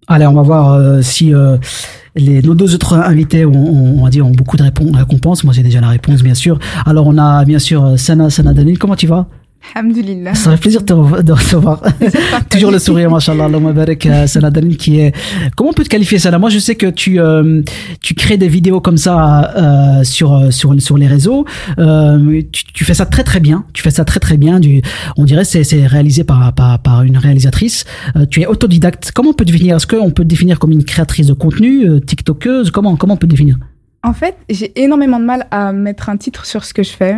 Allez, 0.08 0.26
on 0.28 0.34
va 0.34 0.42
voir 0.42 0.74
euh, 0.74 1.02
si 1.02 1.34
les, 2.18 2.42
nos 2.42 2.56
deux 2.56 2.74
autres 2.76 2.94
invités 2.96 3.46
ont, 3.46 3.54
ont- 3.54 4.04
on 4.04 4.10
dire, 4.10 4.26
ont 4.26 4.32
beaucoup 4.32 4.58
de 4.58 4.64
répon- 4.64 4.96
récompenses. 4.96 5.44
Moi, 5.44 5.54
j'ai 5.54 5.64
déjà 5.64 5.82
la 5.82 5.90
réponse, 5.90 6.22
bien 6.24 6.34
sûr. 6.34 6.60
Alors, 6.86 7.08
on 7.08 7.18
a 7.18 7.46
bien 7.46 7.60
sûr 7.60 7.98
Sana, 7.98 8.30
Sana 8.30 8.54
Danil. 8.54 8.78
Comment 8.78 8.96
tu 8.96 9.08
vas? 9.08 9.28
Ça 10.34 10.52
fait 10.52 10.58
plaisir 10.58 10.82
de 10.82 10.86
te 10.86 11.32
recevoir. 11.32 11.82
Toujours 12.50 12.72
le 12.72 12.80
sourire, 12.80 13.10
barak, 13.10 14.06
euh, 14.06 14.26
qui 14.78 15.00
est. 15.00 15.14
Comment 15.56 15.72
on 15.72 15.74
peut 15.74 15.84
te 15.84 15.90
qualifier, 15.90 16.20
Sana 16.20 16.40
Moi, 16.40 16.50
je 16.50 16.60
sais 16.60 16.76
que 16.76 16.88
tu, 16.88 17.20
euh, 17.20 17.62
tu 18.02 18.14
crées 18.14 18.38
des 18.38 18.48
vidéos 18.48 18.82
comme 18.82 18.98
ça 18.98 19.54
euh, 19.56 20.04
sur, 20.04 20.52
sur, 20.52 20.80
sur 20.82 20.98
les 20.98 21.08
réseaux. 21.08 21.46
Euh, 21.80 22.42
tu, 22.52 22.64
tu 22.66 22.86
fais 22.86 22.94
ça 22.94 23.06
très, 23.06 23.24
très 23.24 23.40
bien. 23.40 23.66
Tu 23.74 23.84
fais 23.84 23.92
ça 23.92 24.06
très, 24.06 24.20
très 24.20 24.38
bien. 24.38 24.60
Du, 24.60 24.82
on 25.18 25.26
dirait 25.26 25.44
que 25.44 25.64
c'est 25.64 25.86
réalisé 25.86 26.24
par, 26.24 26.54
par, 26.54 26.80
par 26.80 27.04
une 27.04 27.18
réalisatrice. 27.18 27.86
Tu 28.32 28.42
es 28.42 28.48
autodidacte. 28.48 29.12
Comment 29.14 29.30
on 29.30 29.34
peut 29.34 29.46
te 29.46 29.52
définir 29.52 29.76
Est-ce 29.76 29.88
qu'on 29.88 30.12
peut 30.12 30.24
te 30.24 30.30
définir 30.30 30.60
comme 30.60 30.72
une 30.72 30.84
créatrice 30.84 31.28
de 31.28 31.34
contenu, 31.34 32.02
TikTokeuse? 32.02 32.72
Comment, 32.72 32.96
comment 32.96 33.14
on 33.16 33.18
peut 33.18 33.28
te 33.28 33.32
définir? 33.32 33.58
En 34.04 34.14
fait, 34.14 34.38
j'ai 34.50 34.72
énormément 34.82 35.20
de 35.20 35.26
mal 35.26 35.48
à 35.52 35.74
mettre 35.74 36.10
un 36.10 36.18
titre 36.18 36.46
sur 36.46 36.64
ce 36.64 36.74
que 36.74 36.84
je 36.84 36.92
fais. 36.92 37.18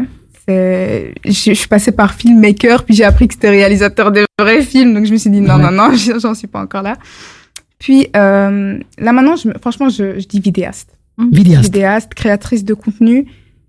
C'est- 0.50 1.14
Je 1.26 1.32
je 1.32 1.54
suis 1.54 1.68
passée 1.68 1.92
par 1.92 2.14
filmmaker, 2.14 2.84
puis 2.84 2.96
j'ai 2.96 3.04
appris 3.04 3.28
que 3.28 3.36
c'était 3.36 3.50
réalisateur 3.52 4.12
de 4.12 4.26
vrais 4.40 4.62
films, 4.64 4.94
donc 4.96 5.06
je 5.06 5.12
me 5.12 5.18
suis 5.18 5.30
dit 5.30 5.42
non, 5.42 5.56
Ouais. 5.58 5.64
non, 5.64 5.72
non, 5.72 5.90
j'en 6.20 6.34
suis 6.34 6.48
pas 6.48 6.62
encore 6.62 6.82
là. 6.82 6.96
Puis 7.78 8.08
euh, 8.16 8.78
là 8.98 9.12
maintenant, 9.14 9.36
je, 9.36 9.50
franchement, 9.62 9.90
je, 9.90 10.20
je 10.20 10.28
dis 10.28 10.40
vidéaste. 10.40 10.98
Vidéaste. 11.32 11.64
Vidéaste, 11.66 12.14
créatrice 12.14 12.64
de 12.66 12.74
contenu. 12.74 13.26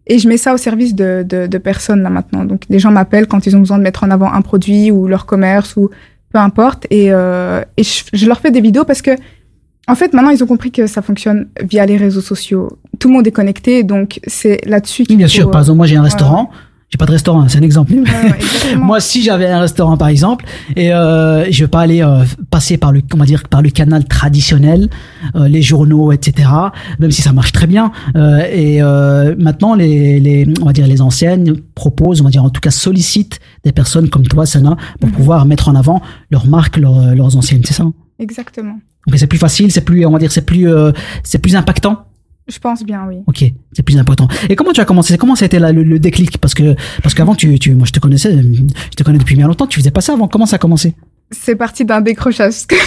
Et 0.06 0.18
je 0.18 0.26
mets 0.28 0.36
ça 0.38 0.54
au 0.54 0.56
service 0.56 0.94
de, 0.94 1.24
de, 1.28 1.46
de 1.46 1.58
personnes 1.58 2.02
là 2.02 2.10
maintenant. 2.10 2.44
Donc 2.44 2.62
les 2.68 2.78
gens 2.78 2.90
m'appellent 2.90 3.26
quand 3.28 3.46
ils 3.46 3.54
ont 3.56 3.60
besoin 3.60 3.78
de 3.78 3.82
mettre 3.82 4.02
en 4.04 4.10
avant 4.10 4.32
un 4.32 4.40
produit 4.40 4.90
ou 4.90 5.06
leur 5.06 5.26
commerce 5.26 5.76
ou 5.76 5.90
peu 6.32 6.38
importe. 6.38 6.86
Et, 6.90 7.08
euh, 7.12 7.62
et 7.76 7.82
je, 7.84 8.04
je 8.12 8.26
leur 8.26 8.40
fais 8.40 8.50
des 8.50 8.60
vidéos 8.60 8.84
parce 8.84 9.02
que, 9.02 9.12
en 9.86 9.94
fait, 9.94 10.12
maintenant 10.12 10.30
ils 10.30 10.42
ont 10.42 10.46
compris 10.46 10.72
que 10.72 10.86
ça 10.88 11.02
fonctionne 11.02 11.48
via 11.62 11.86
les 11.86 11.96
réseaux 11.96 12.20
sociaux. 12.20 12.78
Tout 12.98 13.08
le 13.08 13.14
monde 13.14 13.26
est 13.26 13.32
connecté, 13.32 13.82
donc 13.84 14.20
c'est 14.26 14.60
là-dessus 14.66 15.04
qu'il 15.04 15.16
Bien 15.16 15.26
faut, 15.26 15.32
sûr, 15.32 15.50
par 15.50 15.60
euh, 15.60 15.62
exemple, 15.64 15.76
moi 15.76 15.86
j'ai 15.86 15.96
un 15.96 16.00
ouais, 16.00 16.04
restaurant. 16.06 16.50
J'ai 16.92 16.96
pas 16.98 17.06
de 17.06 17.12
restaurant, 17.12 17.48
c'est 17.48 17.58
un 17.58 17.62
exemple. 17.62 17.92
moi, 18.76 18.98
si 19.00 19.22
j'avais 19.22 19.46
un 19.46 19.60
restaurant, 19.60 19.96
par 19.96 20.08
exemple, 20.08 20.44
et 20.74 20.92
euh, 20.92 21.48
je 21.50 21.62
veux 21.62 21.68
pas 21.68 21.82
aller 21.82 22.02
euh, 22.02 22.24
passer 22.50 22.78
par 22.78 22.90
le, 22.90 23.00
va 23.14 23.24
dire, 23.26 23.44
par 23.48 23.62
le 23.62 23.70
canal 23.70 24.04
traditionnel, 24.06 24.88
euh, 25.36 25.46
les 25.46 25.62
journaux, 25.62 26.10
etc. 26.10 26.48
Même 26.98 27.12
si 27.12 27.22
ça 27.22 27.32
marche 27.32 27.52
très 27.52 27.68
bien. 27.68 27.92
Euh, 28.16 28.40
et 28.52 28.82
euh, 28.82 29.36
maintenant, 29.38 29.76
les, 29.76 30.18
les, 30.18 30.48
on 30.60 30.64
va 30.64 30.72
dire, 30.72 30.88
les 30.88 31.00
anciennes 31.00 31.56
proposent, 31.76 32.22
on 32.22 32.24
va 32.24 32.30
dire, 32.30 32.42
en 32.42 32.50
tout 32.50 32.60
cas, 32.60 32.72
sollicitent 32.72 33.38
des 33.62 33.70
personnes 33.70 34.08
comme 34.10 34.26
toi, 34.26 34.44
Sana, 34.44 34.76
pour 34.98 35.10
Mhm. 35.10 35.14
pouvoir 35.14 35.46
mettre 35.46 35.68
en 35.68 35.76
avant 35.76 36.02
leurs 36.32 36.48
marques, 36.48 36.76
leurs, 36.76 37.14
leurs 37.14 37.36
anciennes. 37.36 37.62
C'est 37.64 37.74
ça. 37.74 37.84
Exactement. 38.18 38.78
Donc 39.06 39.16
c'est 39.18 39.26
plus 39.28 39.38
facile, 39.38 39.70
c'est 39.72 39.80
plus, 39.80 40.04
on 40.06 40.10
va 40.10 40.18
dire, 40.18 40.30
c'est 40.32 40.44
plus, 40.44 40.68
euh, 40.68 40.90
c'est 41.22 41.38
plus 41.38 41.54
impactant? 41.56 42.04
Je 42.50 42.58
pense 42.58 42.82
bien, 42.84 43.04
oui. 43.08 43.18
Ok, 43.26 43.44
c'est 43.72 43.82
plus 43.82 43.96
important. 43.98 44.26
Et 44.48 44.56
comment 44.56 44.72
tu 44.72 44.80
as 44.80 44.84
commencé? 44.84 45.16
Comment 45.16 45.34
ça 45.36 45.44
a 45.44 45.46
été 45.46 45.58
là, 45.58 45.72
le, 45.72 45.82
le 45.84 45.98
déclic? 45.98 46.38
Parce 46.38 46.54
que 46.54 46.74
parce 47.02 47.14
qu'avant, 47.14 47.34
tu, 47.34 47.58
tu, 47.58 47.74
moi, 47.74 47.86
je 47.86 47.92
te 47.92 48.00
connaissais, 48.00 48.36
je 48.42 48.96
te 48.96 49.02
connais 49.02 49.18
depuis 49.18 49.36
bien 49.36 49.46
longtemps. 49.46 49.66
Tu 49.66 49.78
faisais 49.78 49.90
pas 49.90 50.00
ça 50.00 50.14
avant. 50.14 50.26
Comment 50.28 50.46
ça 50.46 50.56
a 50.56 50.58
commencé? 50.58 50.94
C'est 51.30 51.54
parti 51.54 51.84
d'un 51.84 52.00
décrochage 52.00 52.54
scolaire. 52.54 52.84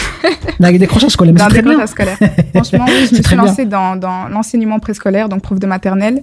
Des 0.78 0.86
crochages 0.86 1.10
scolaires, 1.12 1.32
mais 1.32 1.38
D'un 1.38 1.44
c'est 1.46 1.50
très 1.50 1.62
bien. 1.62 1.70
décrochage 1.72 1.88
scolaire. 1.90 2.18
Franchement, 2.54 2.84
oui, 2.86 3.06
je 3.10 3.16
me 3.16 3.22
suis 3.22 3.34
bien. 3.34 3.44
lancée 3.44 3.64
dans, 3.64 3.96
dans 3.96 4.28
l'enseignement 4.28 4.78
préscolaire, 4.80 5.28
donc 5.30 5.40
prof 5.42 5.58
de 5.58 5.66
maternelle. 5.66 6.22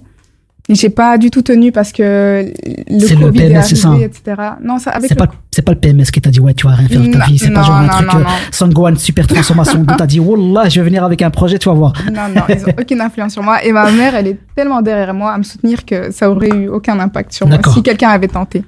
J'ai 0.68 0.90
pas 0.90 1.18
du 1.18 1.30
tout 1.30 1.42
tenu 1.42 1.72
parce 1.72 1.90
que 1.90 2.52
le 2.88 2.98
C'est 3.00 3.16
le 3.16 3.26
Covid 3.26 3.40
est 3.42 3.48
PMS, 3.48 3.62
c'est 3.64 3.74
ça, 3.74 3.88
arrivé, 3.88 4.04
hein. 4.04 4.08
etc. 4.08 4.42
Non, 4.62 4.78
ça, 4.78 4.90
avec 4.92 5.08
C'est 5.08 5.18
le 5.18 5.26
pas, 5.26 5.32
c'est 5.50 5.62
pas 5.62 5.72
le 5.72 5.78
PMS 5.78 6.04
qui 6.12 6.20
t'a 6.20 6.30
dit 6.30 6.38
ouais 6.38 6.54
tu 6.54 6.66
vas 6.68 6.74
rien 6.74 6.86
faire 6.88 7.00
de 7.00 7.10
ta 7.10 7.18
Non, 7.18 7.24
vie. 7.26 7.38
C'est 7.38 7.50
pas 7.50 7.60
non, 7.60 7.66
genre 7.66 7.74
un 7.76 7.88
truc 7.88 8.08
euh, 8.14 8.18
non. 8.20 8.24
Sangohan 8.52 8.94
super 8.96 9.26
transformation 9.26 9.80
où 9.82 9.84
t'as 9.86 10.06
dit 10.06 10.20
wallah 10.20 10.68
je 10.68 10.78
vais 10.80 10.86
venir 10.86 11.02
avec 11.04 11.20
un 11.22 11.30
projet 11.30 11.58
tu 11.58 11.68
vas 11.68 11.74
voir. 11.74 11.92
Non, 12.06 12.28
non, 12.34 12.42
ils 12.48 12.62
ont 12.64 12.74
aucune 12.80 13.00
influence 13.00 13.32
sur 13.32 13.42
moi. 13.42 13.62
Et 13.64 13.72
ma 13.72 13.90
mère, 13.90 14.14
elle 14.14 14.28
est 14.28 14.38
tellement 14.54 14.82
derrière 14.82 15.12
moi 15.14 15.32
à 15.32 15.38
me 15.38 15.42
soutenir 15.42 15.84
que 15.84 16.12
ça 16.12 16.30
aurait 16.30 16.48
eu 16.50 16.68
aucun 16.68 16.98
impact 17.00 17.32
sur 17.32 17.46
moi 17.48 17.58
si 17.74 17.82
quelqu'un 17.82 18.10
avait 18.10 18.28
tenté. 18.28 18.62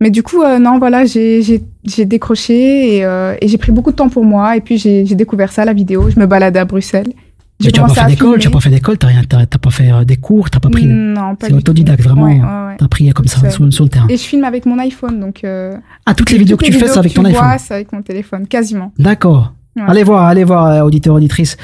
Mais 0.00 0.10
du 0.10 0.22
coup, 0.22 0.42
euh, 0.44 0.60
non, 0.60 0.78
voilà, 0.78 1.04
j'ai 1.04 1.42
j'ai- 1.42 1.64
j'ai 1.84 2.04
décroché 2.04 2.98
et, 2.98 3.04
euh, 3.04 3.34
et 3.42 3.48
j'ai 3.48 3.58
pris 3.58 3.72
beaucoup 3.72 3.90
de 3.90 3.96
temps 3.96 4.08
pour 4.08 4.24
moi. 4.24 4.56
Et 4.56 4.60
puis, 4.60 4.78
j'ai 4.78 5.04
j'ai 5.04 5.16
découvert 5.16 5.50
ça, 5.50 5.64
la 5.64 5.72
vidéo. 5.72 6.08
Je 6.10 6.20
me 6.20 6.26
baladais 6.26 6.60
à 6.60 6.64
Bruxelles. 6.64 7.12
Mais 7.64 7.72
tu 7.72 7.80
as 7.80 7.84
pas 7.86 7.94
fait 7.94 8.06
d'école, 8.06 8.34
tu 8.34 8.38
as 8.38 8.40
filmer. 8.42 8.52
pas 8.52 8.60
fait 8.60 8.70
d'école, 8.70 8.98
t'as 8.98 9.06
rien, 9.08 9.22
t'as 9.28 9.46
t'as 9.46 9.58
pas 9.58 9.70
fait 9.70 10.04
des 10.04 10.16
cours, 10.16 10.48
t'as 10.48 10.60
pas 10.60 10.70
pris. 10.70 10.86
Non, 10.86 11.34
pas 11.34 11.46
C'est 11.46 11.52
du 11.52 11.58
autodidacte 11.58 12.02
tout. 12.02 12.08
vraiment. 12.08 12.26
Ouais, 12.26 12.34
ouais, 12.34 12.40
ouais. 12.68 12.76
T'as 12.78 12.84
appris 12.84 13.08
comme 13.10 13.26
ça 13.26 13.50
sur, 13.50 13.64
le 13.64 13.88
terrain. 13.88 14.06
Et 14.08 14.16
je 14.16 14.22
filme 14.22 14.44
avec 14.44 14.64
mon 14.64 14.78
iPhone, 14.78 15.18
donc. 15.18 15.42
euh, 15.44 15.74
Ah, 16.06 16.14
toutes 16.14 16.30
les 16.30 16.38
vidéos 16.38 16.56
que 16.56 16.64
tu 16.64 16.72
fais, 16.72 16.86
c'est 16.86 16.98
avec 16.98 17.14
ton 17.14 17.22
tu 17.22 17.28
iPhone. 17.30 17.42
vois, 17.42 17.58
c'est 17.58 17.74
avec 17.74 17.92
mon 17.92 18.02
téléphone, 18.02 18.46
quasiment. 18.46 18.92
D'accord. 18.98 19.54
Ouais. 19.76 19.82
Allez 19.86 20.02
voir, 20.02 20.24
allez 20.26 20.42
voir, 20.42 20.66
euh, 20.66 20.80
auditeurs, 20.82 21.14
auditrices. 21.14 21.56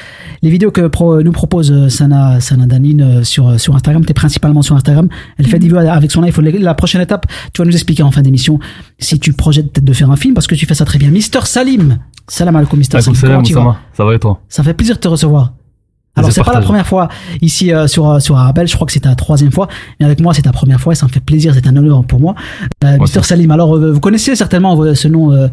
Les 0.43 0.49
vidéos 0.51 0.71
que 0.71 0.87
pro- 0.87 1.21
nous 1.23 1.33
propose 1.33 1.73
euh, 1.73 1.89
Sana, 1.89 2.41
Sana 2.41 2.67
Danine 2.67 3.03
euh, 3.03 3.25
sur, 3.25 3.59
sur 3.59 3.75
Instagram, 3.75 4.05
t'es 4.05 4.15
principalement 4.15 4.63
sur 4.63 4.77
Instagram. 4.77 5.09
Elle 5.39 5.47
Mhm. 5.47 5.51
fait 5.51 5.59
des 5.59 5.67
vidéos 5.67 5.79
avec 5.81 6.11
son 6.13 6.23
iPhone. 6.23 6.49
La 6.61 6.75
prochaine 6.75 7.01
étape, 7.01 7.27
tu 7.53 7.61
vas 7.61 7.67
nous 7.67 7.73
expliquer 7.73 8.05
en 8.05 8.13
fin 8.13 8.23
d'émission 8.23 8.61
si 9.01 9.19
tu 9.19 9.33
projettes 9.33 9.73
peut-être 9.73 9.85
de 9.85 9.93
faire 9.93 10.11
un 10.13 10.17
film 10.17 10.33
parce 10.35 10.47
que 10.47 10.55
tu 10.55 10.65
fais 10.67 10.75
ça 10.75 10.85
très 10.85 10.99
bien. 10.99 11.11
Mister 11.11 11.41
Salim. 11.45 11.99
Salam 12.29 12.55
alaikum, 12.55 12.79
Mister 12.79 13.01
Salim. 13.01 13.17
salam, 13.19 13.43
tu. 13.43 13.53
Ça 13.53 14.05
va 14.05 14.15
et 14.15 14.19
toi? 14.21 14.41
Ça 14.49 14.63
fait 14.63 14.75
plaisir 14.75 14.95
de 14.97 15.01
te 15.01 15.09
recevoir. 15.09 15.53
Alors 16.17 16.31
c'est 16.33 16.45
pas 16.45 16.53
la 16.53 16.61
première 16.61 16.87
fois 16.87 17.09
ici 17.43 17.73
euh, 17.73 17.87
sur 17.89 18.09
euh, 18.09 18.19
sur 18.21 18.37
Arabelle, 18.37 18.69
je 18.69 18.75
crois 18.75 18.87
que 18.87 18.93
c'est 18.93 19.01
ta 19.01 19.15
troisième 19.17 19.51
fois, 19.51 19.67
mais 19.99 20.07
avec 20.07 20.21
moi 20.21 20.33
c'est 20.33 20.43
ta 20.43 20.53
première 20.53 20.81
fois 20.81 20.93
et 20.93 20.97
ça 20.97 21.07
me 21.07 21.11
fait 21.11 21.19
plaisir, 21.21 21.53
c'est 21.55 21.67
un 21.67 21.77
honneur 21.77 22.05
pour 22.05 22.21
moi. 22.21 22.35
Euh, 22.85 22.99
Mister 23.01 23.23
Salim, 23.23 23.51
alors 23.51 23.77
euh, 23.77 23.91
vous 23.93 24.01
connaissez 24.01 24.37
certainement 24.37 24.81
euh, 24.81 24.95
ce 24.95 25.09
nom, 25.09 25.33
euh, 25.33 25.49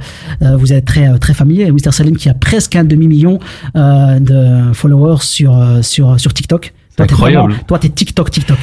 vous 0.58 0.72
êtes 0.72 0.86
très 0.86 1.18
très 1.20 1.34
familier, 1.34 1.72
Mister 1.72 1.92
Salim 1.92 2.16
qui 2.16 2.30
a 2.30 2.34
presque 2.36 2.76
un 2.76 2.84
demi 2.84 3.08
million 3.08 3.40
euh, 3.76 4.20
de 4.20 4.72
followers 4.74 5.22
sur 5.22 5.58
sur 5.82 6.20
sur 6.20 6.34
TikTok. 6.34 6.74
Toi, 6.96 7.06
Incroyable. 7.06 7.52
vraiment- 7.54 7.64
Toi 7.68 7.80
t'es 7.80 7.90
TikTok 7.90 8.30
TikTok. 8.30 8.58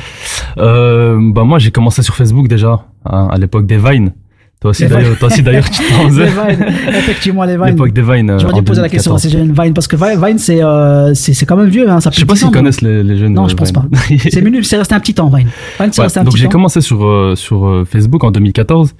Euh, 0.59 1.19
bah 1.35 1.45
moi 1.45 1.59
j'ai 1.59 1.71
commencé 1.71 2.03
sur 2.03 2.15
Facebook 2.15 2.47
déjà 2.47 2.85
hein, 3.07 3.29
à 3.31 3.37
l'époque 3.39 3.67
des 3.67 3.79
Vines. 3.79 4.13
Toi 4.61 4.71
aussi 4.71 4.87
d'ailleurs, 4.89 5.11
Vines. 5.11 5.17
toi 5.19 5.29
aussi 5.29 5.43
d'ailleurs 5.43 5.71
tu 5.71 5.83
t'en 5.89 6.09
faisais. 6.09 6.25
Les 6.27 6.31
Vines, 6.57 6.67
effectivement 6.89 7.45
les 7.45 7.57
Vines. 7.57 7.67
L'époque 7.67 7.93
des 7.93 8.03
Vines. 8.03 8.37
J'aurais 8.41 8.55
dû 8.55 8.63
poser 8.63 8.81
la 8.83 8.89
question 8.89 9.15
à 9.15 9.19
2014. 9.19 9.23
ces 9.23 9.31
jeunes 9.31 9.53
Vine 9.65 9.73
parce 9.75 9.87
que 9.87 9.95
Vine, 9.97 10.39
c'est 10.39 10.63
euh, 10.63 11.15
quand 11.47 11.57
même 11.57 11.69
vieux, 11.69 11.89
hein, 11.89 12.01
ça 12.01 12.11
Je 12.13 12.19
sais 12.19 12.27
pas 12.27 12.35
s'ils 12.35 12.51
connaissent 12.51 12.81
les, 12.81 13.05
les 13.05 13.17
jeunes. 13.17 13.35
Non, 13.35 13.47
je 13.47 13.55
pense 13.55 13.73
Vine. 13.73 13.89
pas. 13.89 13.99
C'est 14.31 14.43
minute, 14.43 14.65
c'est 14.65 14.77
resté 14.77 14.95
un 14.97 15.01
petit 15.01 15.15
temps 15.15 15.29
Vine. 15.29 15.47
Vine, 15.81 15.93
c'est 15.93 16.01
Ouais, 16.01 16.05
resté 16.07 16.19
un 16.19 16.25
donc 16.25 16.33
petit 16.33 16.41
j'ai 16.41 16.47
temps. 16.47 16.53
commencé 16.53 16.81
sur 16.81 17.05
euh, 17.07 17.37
sur 17.37 17.67
euh, 17.69 17.85
Facebook 17.85 18.25
en 18.25 18.33
2014 18.33 18.95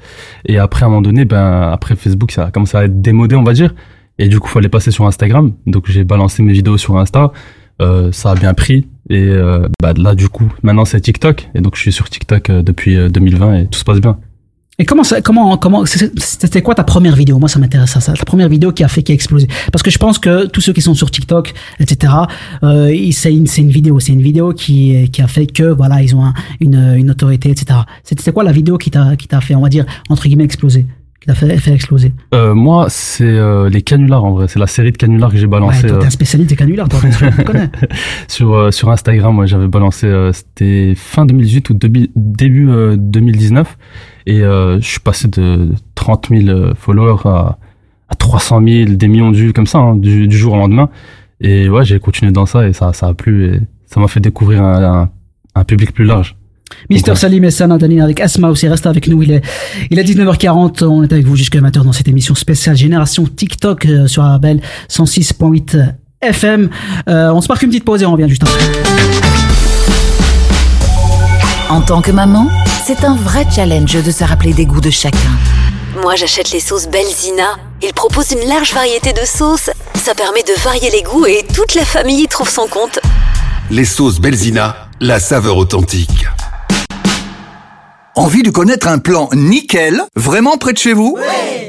et 0.47 0.59
après 0.59 0.85
à 0.85 0.87
un 0.87 0.91
moment 0.91 1.03
donné 1.03 1.25
ben 1.25 1.71
après 1.73 1.97
Facebook 1.97 2.31
ça 2.31 2.45
a 2.47 2.51
commencé 2.53 2.77
à 2.77 2.85
être 2.85 3.01
démodé 3.01 3.35
on 3.35 3.43
va 3.43 3.53
dire 3.53 3.75
et 4.21 4.29
du 4.29 4.39
coup 4.39 4.49
fallait 4.49 4.69
passer 4.69 4.91
sur 4.93 5.07
Instagram 5.07 5.53
donc 5.67 5.85
j'ai 5.91 6.05
balancé 6.05 6.43
mes 6.45 6.53
vidéos 6.53 6.77
sur 6.79 6.97
Insta 6.99 7.33
Euh, 7.81 8.11
ça 8.11 8.33
a 8.33 8.35
bien 8.35 8.55
pris 8.55 8.89
et 9.09 9.23
euh, 9.29 9.69
bah, 9.81 9.93
là 9.97 10.15
du 10.17 10.29
coup 10.29 10.51
maintenant 10.65 10.85
c'est 10.85 11.01
TikTok 11.01 11.49
et 11.55 11.61
donc 11.61 11.77
je 11.77 11.81
suis 11.83 11.93
sur 11.93 12.09
TikTok 12.11 12.51
euh, 12.51 12.63
depuis 12.63 12.97
euh, 12.97 13.09
2020 13.09 13.55
et 13.55 13.67
tout 13.69 13.79
se 13.79 13.85
passe 13.85 14.01
bien. 14.01 14.19
Et 14.81 14.85
comment 14.85 15.03
ça, 15.03 15.21
comment, 15.21 15.57
comment, 15.57 15.85
c'était 15.87 16.63
quoi 16.63 16.73
ta 16.77 16.85
première 16.85 17.17
vidéo? 17.17 17.39
Moi, 17.41 17.49
ça 17.49 17.59
m'intéresse 17.59 17.91
ça, 17.91 18.01
ça. 18.01 18.13
Ta 18.13 18.25
première 18.25 18.49
vidéo 18.49 18.71
qui 18.71 18.85
a 18.85 18.89
fait, 18.89 19.03
qui 19.03 19.11
a 19.11 19.15
explosé. 19.17 19.49
Parce 19.73 19.83
que 19.83 19.91
je 19.91 19.99
pense 19.99 20.21
que 20.21 20.47
tous 20.47 20.61
ceux 20.61 20.73
qui 20.73 20.83
sont 20.83 20.95
sur 20.95 21.11
TikTok, 21.11 21.53
etc., 21.81 22.13
euh, 22.63 22.95
c'est 23.11 23.35
une, 23.35 23.47
c'est 23.49 23.63
une 23.63 23.71
vidéo, 23.71 23.99
c'est 23.99 24.13
une 24.13 24.23
vidéo 24.23 24.53
qui, 24.53 25.11
qui 25.11 25.21
a 25.21 25.27
fait 25.27 25.47
que, 25.47 25.65
voilà, 25.65 26.01
ils 26.01 26.15
ont 26.15 26.25
un- 26.25 26.35
une, 26.61 26.95
une 26.97 27.11
autorité, 27.11 27.51
etc. 27.51 27.81
C'était 28.05 28.31
quoi 28.31 28.45
la 28.45 28.53
vidéo 28.53 28.79
qui 28.79 28.93
t'a, 28.93 29.17
qui 29.17 29.27
t'a 29.27 29.41
fait, 29.41 29.57
on 29.57 29.63
va 29.63 29.69
dire, 29.69 29.85
entre 30.11 30.23
guillemets, 30.29 30.45
exploser? 30.45 30.87
Qui 31.21 31.27
t'a 31.27 31.35
fait, 31.35 31.57
fait 31.57 31.73
exploser? 31.73 32.13
Euh, 32.33 32.55
moi, 32.55 32.87
c'est 32.89 33.25
euh, 33.25 33.69
les 33.69 33.83
canulars 33.83 34.23
en 34.25 34.31
vrai. 34.31 34.47
C'est 34.47 34.61
la 34.61 34.69
série 34.69 34.93
de 34.93 34.97
canulars 34.97 35.33
que 35.33 35.39
j'ai 35.39 35.49
balancé. 35.49 35.83
Ouais, 35.83 35.89
toi, 35.89 35.99
t'es 35.99 36.05
euh, 36.05 36.07
un 36.07 36.11
spécialiste 36.11 36.51
des 36.51 36.55
canulars, 36.57 36.89
toi, 36.89 37.01
te 37.01 37.43
connais. 37.43 37.69
sur 38.29 38.55
euh, 38.55 38.71
sur 38.71 38.89
Instagram, 38.91 39.35
moi 39.35 39.47
j'avais 39.47 39.67
balancé 39.67 40.07
euh, 40.07 40.33
c'était 40.33 40.95
fin 40.95 41.27
2018 41.27 41.71
ou 41.71 41.75
début 42.15 42.69
euh, 42.71 42.95
2019 42.97 43.77
et 44.29 44.43
euh, 44.43 44.79
je 44.79 44.87
suis 44.87 45.01
passé 45.01 45.27
de 45.27 45.71
30 45.95 46.29
000 46.31 46.49
euh, 46.49 46.75
followers 46.75 47.23
à, 47.25 47.59
à 48.11 48.15
300 48.15 48.61
000, 48.63 48.91
des 48.91 49.09
millions 49.09 49.31
de 49.31 49.37
vues 49.37 49.53
comme 49.55 49.67
ça 49.67 49.79
hein, 49.79 49.97
du, 49.97 50.29
du 50.29 50.37
jour 50.37 50.53
au 50.53 50.57
lendemain 50.57 50.91
et 51.41 51.69
ouais 51.71 51.85
j'ai 51.85 51.99
continué 51.99 52.31
dans 52.31 52.45
ça 52.45 52.69
et 52.69 52.75
ça 52.75 52.93
ça 52.93 53.07
a 53.09 53.15
plu 53.15 53.47
et 53.47 53.61
ça 53.87 54.01
m'a 54.01 54.07
fait 54.07 54.21
découvrir 54.21 54.63
un, 54.63 54.85
un, 54.85 55.11
un 55.55 55.65
public 55.65 55.93
plus 55.93 56.05
large. 56.05 56.37
Mister 56.91 57.15
Salim 57.15 57.43
et 57.45 57.51
Sana 57.51 57.77
avec 57.77 58.21
Asma 58.21 58.51
aussi 58.51 58.69
reste 58.69 58.87
avec 58.87 59.09
nous. 59.09 59.23
Il 59.23 59.33
est, 59.33 59.43
il 59.91 59.99
est 59.99 60.03
19h40. 60.05 60.85
On 60.85 61.03
est 61.03 61.11
avec 61.11 61.25
vous 61.25 61.35
jusqu'à 61.35 61.61
20h 61.61 61.83
dans 61.83 61.93
cette 61.93 62.09
émission 62.09 62.35
spéciale 62.35 62.77
Génération 62.77 63.25
TikTok 63.25 63.87
euh, 63.87 64.07
sur 64.07 64.23
Arabelle 64.23 64.61
106.8 64.91 65.95
FM. 66.21 66.69
Euh, 67.09 67.33
on 67.33 67.41
se 67.41 67.49
marque 67.49 67.63
une 67.63 67.71
petite 67.71 67.85
pause 67.85 68.03
et 68.03 68.07
on 68.07 68.13
revient 68.13 68.29
juste 68.29 68.43
après. 68.43 68.63
En 71.71 71.81
tant 71.81 72.03
que 72.03 72.11
maman, 72.11 72.49
c'est 72.89 73.05
un 73.05 73.17
vrai 73.17 73.45
challenge 73.55 74.03
de 74.03 74.11
se 74.11 74.25
rappeler 74.25 74.55
des 74.55 74.65
goûts 74.65 74.81
de 74.81 74.89
chacun. 74.89 75.19
Moi, 76.01 76.17
j'achète 76.17 76.53
les 76.53 76.61
sauces 76.61 76.89
Belzina. 76.89 77.59
Ils 77.83 77.93
proposent 77.93 78.31
une 78.31 78.49
large 78.49 78.73
variété 78.73 79.13
de 79.13 79.27
sauces. 79.27 79.69
Ça 79.95 80.15
permet 80.15 80.43
de 80.43 80.59
varier 80.63 80.89
les 80.91 81.03
goûts 81.03 81.27
et 81.27 81.45
toute 81.55 81.75
la 81.75 81.85
famille 81.85 82.23
y 82.23 82.29
trouve 82.29 82.49
son 82.49 82.67
compte. 82.67 82.99
Les 83.71 83.85
sauces 83.85 84.21
Belzina, 84.21 84.89
la 85.01 85.21
saveur 85.21 85.59
authentique. 85.59 86.29
Envie 88.15 88.43
de 88.43 88.49
connaître 88.49 88.89
un 88.89 88.97
plan 88.97 89.29
nickel, 89.35 90.03
vraiment 90.17 90.57
près 90.57 90.73
de 90.73 90.79
chez 90.79 90.95
vous? 90.95 91.19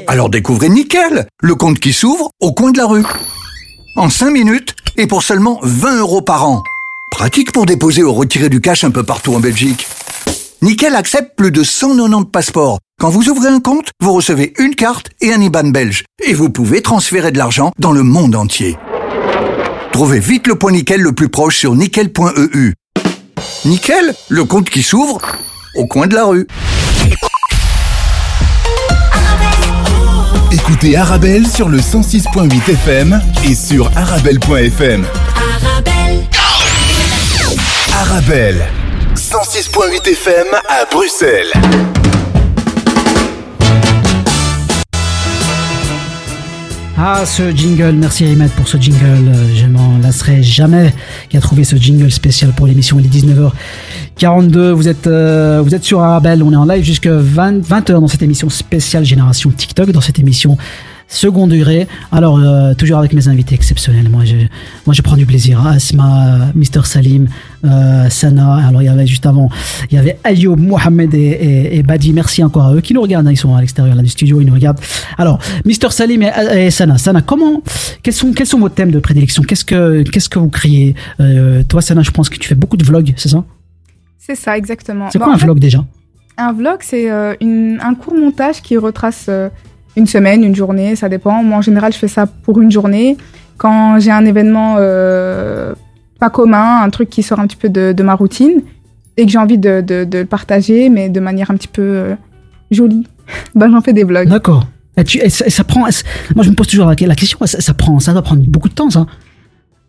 Alors 0.06 0.30
découvrez 0.30 0.70
Nickel, 0.70 1.26
le 1.42 1.54
compte 1.54 1.80
qui 1.80 1.92
s'ouvre 1.92 2.30
au 2.40 2.52
coin 2.52 2.70
de 2.70 2.78
la 2.78 2.86
rue. 2.86 3.04
En 3.94 4.08
5 4.08 4.30
minutes 4.30 4.74
et 4.96 5.06
pour 5.06 5.22
seulement 5.22 5.60
20 5.64 5.98
euros 5.98 6.22
par 6.22 6.48
an. 6.48 6.62
Pratique 7.10 7.52
pour 7.52 7.66
déposer 7.66 8.02
ou 8.02 8.14
retirer 8.14 8.48
du 8.48 8.62
cash 8.62 8.84
un 8.84 8.90
peu 8.90 9.02
partout 9.02 9.34
en 9.34 9.40
Belgique. 9.40 9.86
Nickel 10.62 10.94
accepte 10.94 11.36
plus 11.36 11.50
de 11.50 11.62
190 11.62 12.26
passeports. 12.30 12.80
Quand 13.00 13.08
vous 13.08 13.30
ouvrez 13.30 13.48
un 13.48 13.60
compte, 13.60 13.88
vous 14.02 14.12
recevez 14.12 14.52
une 14.58 14.74
carte 14.74 15.08
et 15.22 15.32
un 15.32 15.40
IBAN 15.40 15.70
belge. 15.70 16.04
Et 16.22 16.34
vous 16.34 16.50
pouvez 16.50 16.82
transférer 16.82 17.32
de 17.32 17.38
l'argent 17.38 17.72
dans 17.78 17.92
le 17.92 18.02
monde 18.02 18.36
entier. 18.36 18.76
Trouvez 19.92 20.20
vite 20.20 20.46
le 20.46 20.56
point 20.56 20.72
Nickel 20.72 21.00
le 21.00 21.12
plus 21.12 21.30
proche 21.30 21.56
sur 21.56 21.74
nickel.eu. 21.74 22.74
Nickel, 23.64 24.14
le 24.28 24.44
compte 24.44 24.68
qui 24.68 24.82
s'ouvre 24.82 25.20
au 25.76 25.86
coin 25.86 26.06
de 26.06 26.14
la 26.14 26.26
rue. 26.26 26.46
Écoutez 30.52 30.94
Arabelle 30.94 31.46
sur 31.46 31.70
le 31.70 31.78
106.8 31.78 32.70
FM 32.70 33.22
et 33.48 33.54
sur 33.54 33.90
arabelle.fm. 33.96 35.06
Arabelle, 37.94 38.66
106.8 39.60 40.08
FM 40.12 40.46
à 40.70 40.86
Bruxelles. 40.90 41.52
Ah, 46.96 47.26
ce 47.26 47.50
jingle, 47.54 47.92
merci 47.92 48.24
Ahmed 48.24 48.50
pour 48.52 48.66
ce 48.66 48.78
jingle. 48.78 49.30
Je 49.54 49.66
m'en 49.66 49.98
lasserai 49.98 50.42
jamais 50.42 50.94
qui 51.28 51.36
a 51.36 51.40
trouvé 51.42 51.64
ce 51.64 51.76
jingle 51.76 52.10
spécial 52.10 52.52
pour 52.56 52.66
l'émission. 52.68 52.98
Il 53.00 53.04
est 53.04 53.10
19h42. 53.10 54.70
Vous 54.70 54.88
êtes, 54.88 55.06
euh, 55.06 55.60
vous 55.62 55.74
êtes 55.74 55.84
sur 55.84 56.00
Arabelle. 56.00 56.42
On 56.42 56.52
est 56.52 56.56
en 56.56 56.64
live 56.64 56.82
jusqu'à 56.82 57.12
20, 57.12 57.58
20h 57.58 58.00
dans 58.00 58.08
cette 58.08 58.22
émission 58.22 58.48
spéciale 58.48 59.04
Génération 59.04 59.50
TikTok, 59.50 59.90
dans 59.90 60.00
cette 60.00 60.18
émission 60.18 60.56
second 61.10 61.46
degré. 61.46 61.88
Alors, 62.12 62.38
euh, 62.38 62.72
toujours 62.72 62.98
avec 62.98 63.12
mes 63.12 63.28
invités 63.28 63.54
exceptionnels. 63.54 64.08
Moi, 64.08 64.24
je, 64.24 64.36
moi, 64.86 64.94
je 64.94 65.02
prends 65.02 65.16
du 65.16 65.26
plaisir. 65.26 65.66
Asma, 65.66 66.26
euh, 66.26 66.38
Mister 66.54 66.80
Salim, 66.84 67.28
euh, 67.64 68.08
Sana. 68.08 68.66
Alors, 68.68 68.80
il 68.80 68.86
y 68.86 68.88
avait 68.88 69.06
juste 69.06 69.26
avant, 69.26 69.50
il 69.90 69.96
y 69.96 69.98
avait 69.98 70.18
Ayoub, 70.24 70.56
Mohamed 70.56 71.12
et, 71.12 71.18
et, 71.18 71.76
et 71.78 71.82
Badi. 71.82 72.12
Merci 72.12 72.42
encore 72.42 72.66
à 72.66 72.74
eux 72.74 72.80
qui 72.80 72.94
nous 72.94 73.02
regardent. 73.02 73.26
hein. 73.26 73.32
Ils 73.32 73.36
sont 73.36 73.54
à 73.54 73.60
l'extérieur 73.60 73.94
là, 73.96 74.02
du 74.02 74.08
studio. 74.08 74.40
Ils 74.40 74.46
nous 74.46 74.54
regardent. 74.54 74.80
Alors, 75.18 75.40
Mister 75.64 75.90
Salim 75.90 76.22
et, 76.22 76.30
et 76.54 76.70
Sana. 76.70 76.96
Sana, 76.96 77.20
comment, 77.20 77.60
quels 78.02 78.14
sont, 78.14 78.32
quels 78.32 78.46
sont 78.46 78.60
vos 78.60 78.68
thèmes 78.68 78.92
de 78.92 79.00
prédilection? 79.00 79.42
Qu'est-ce 79.42 79.64
que, 79.64 80.02
qu'est-ce 80.04 80.28
que 80.28 80.38
vous 80.38 80.48
criez? 80.48 80.94
Euh, 81.18 81.64
Toi, 81.64 81.82
Sana, 81.82 82.02
je 82.02 82.12
pense 82.12 82.28
que 82.30 82.38
tu 82.38 82.48
fais 82.48 82.54
beaucoup 82.54 82.76
de 82.76 82.84
vlogs, 82.84 83.12
c'est 83.16 83.28
ça? 83.28 83.44
C'est 84.18 84.36
ça, 84.36 84.56
exactement. 84.56 85.08
C'est 85.10 85.18
Bon, 85.18 85.24
quoi 85.24 85.34
un 85.34 85.38
fait, 85.38 85.44
vlog 85.44 85.58
déjà? 85.58 85.84
Un 86.36 86.52
vlog, 86.52 86.78
c'est 86.82 87.10
un 87.10 87.94
court 87.94 88.14
montage 88.14 88.62
qui 88.62 88.76
retrace 88.76 89.28
une 89.96 90.06
semaine, 90.06 90.44
une 90.44 90.54
journée, 90.54 90.96
ça 90.96 91.08
dépend. 91.08 91.42
Moi, 91.42 91.58
en 91.58 91.62
général, 91.62 91.92
je 91.92 91.98
fais 91.98 92.08
ça 92.08 92.26
pour 92.26 92.60
une 92.60 92.70
journée. 92.70 93.16
Quand 93.56 93.98
j'ai 93.98 94.10
un 94.10 94.24
événement 94.24 94.76
euh, 94.78 95.74
pas 96.18 96.30
commun, 96.30 96.82
un 96.82 96.90
truc 96.90 97.10
qui 97.10 97.22
sort 97.22 97.40
un 97.40 97.46
petit 97.46 97.56
peu 97.56 97.68
de, 97.68 98.02
ma 98.02 98.14
routine 98.14 98.62
et 99.16 99.26
que 99.26 99.30
j'ai 99.32 99.38
envie 99.38 99.58
de, 99.58 99.80
de- 99.80 100.06
le 100.18 100.24
partager, 100.24 100.88
mais 100.88 101.08
de 101.08 101.20
manière 101.20 101.50
un 101.50 101.56
petit 101.56 101.68
peu 101.68 101.82
euh, 101.82 102.14
jolie, 102.70 103.06
ben, 103.54 103.70
j'en 103.70 103.80
fais 103.80 103.92
des 103.92 104.04
vlogs. 104.04 104.28
D'accord. 104.28 104.66
Prend. 105.68 105.80
moi, 105.80 105.90
je 106.44 106.50
me 106.50 106.54
pose 106.54 106.66
toujours 106.66 106.86
la, 106.86 106.94
la 106.98 107.14
question. 107.14 107.38
Ça, 107.44 107.60
ça 107.60 107.74
prend, 107.74 107.98
ça 108.00 108.12
doit 108.12 108.22
prendre 108.22 108.42
beaucoup 108.46 108.68
de 108.68 108.74
temps, 108.74 108.90
ça. 108.90 109.06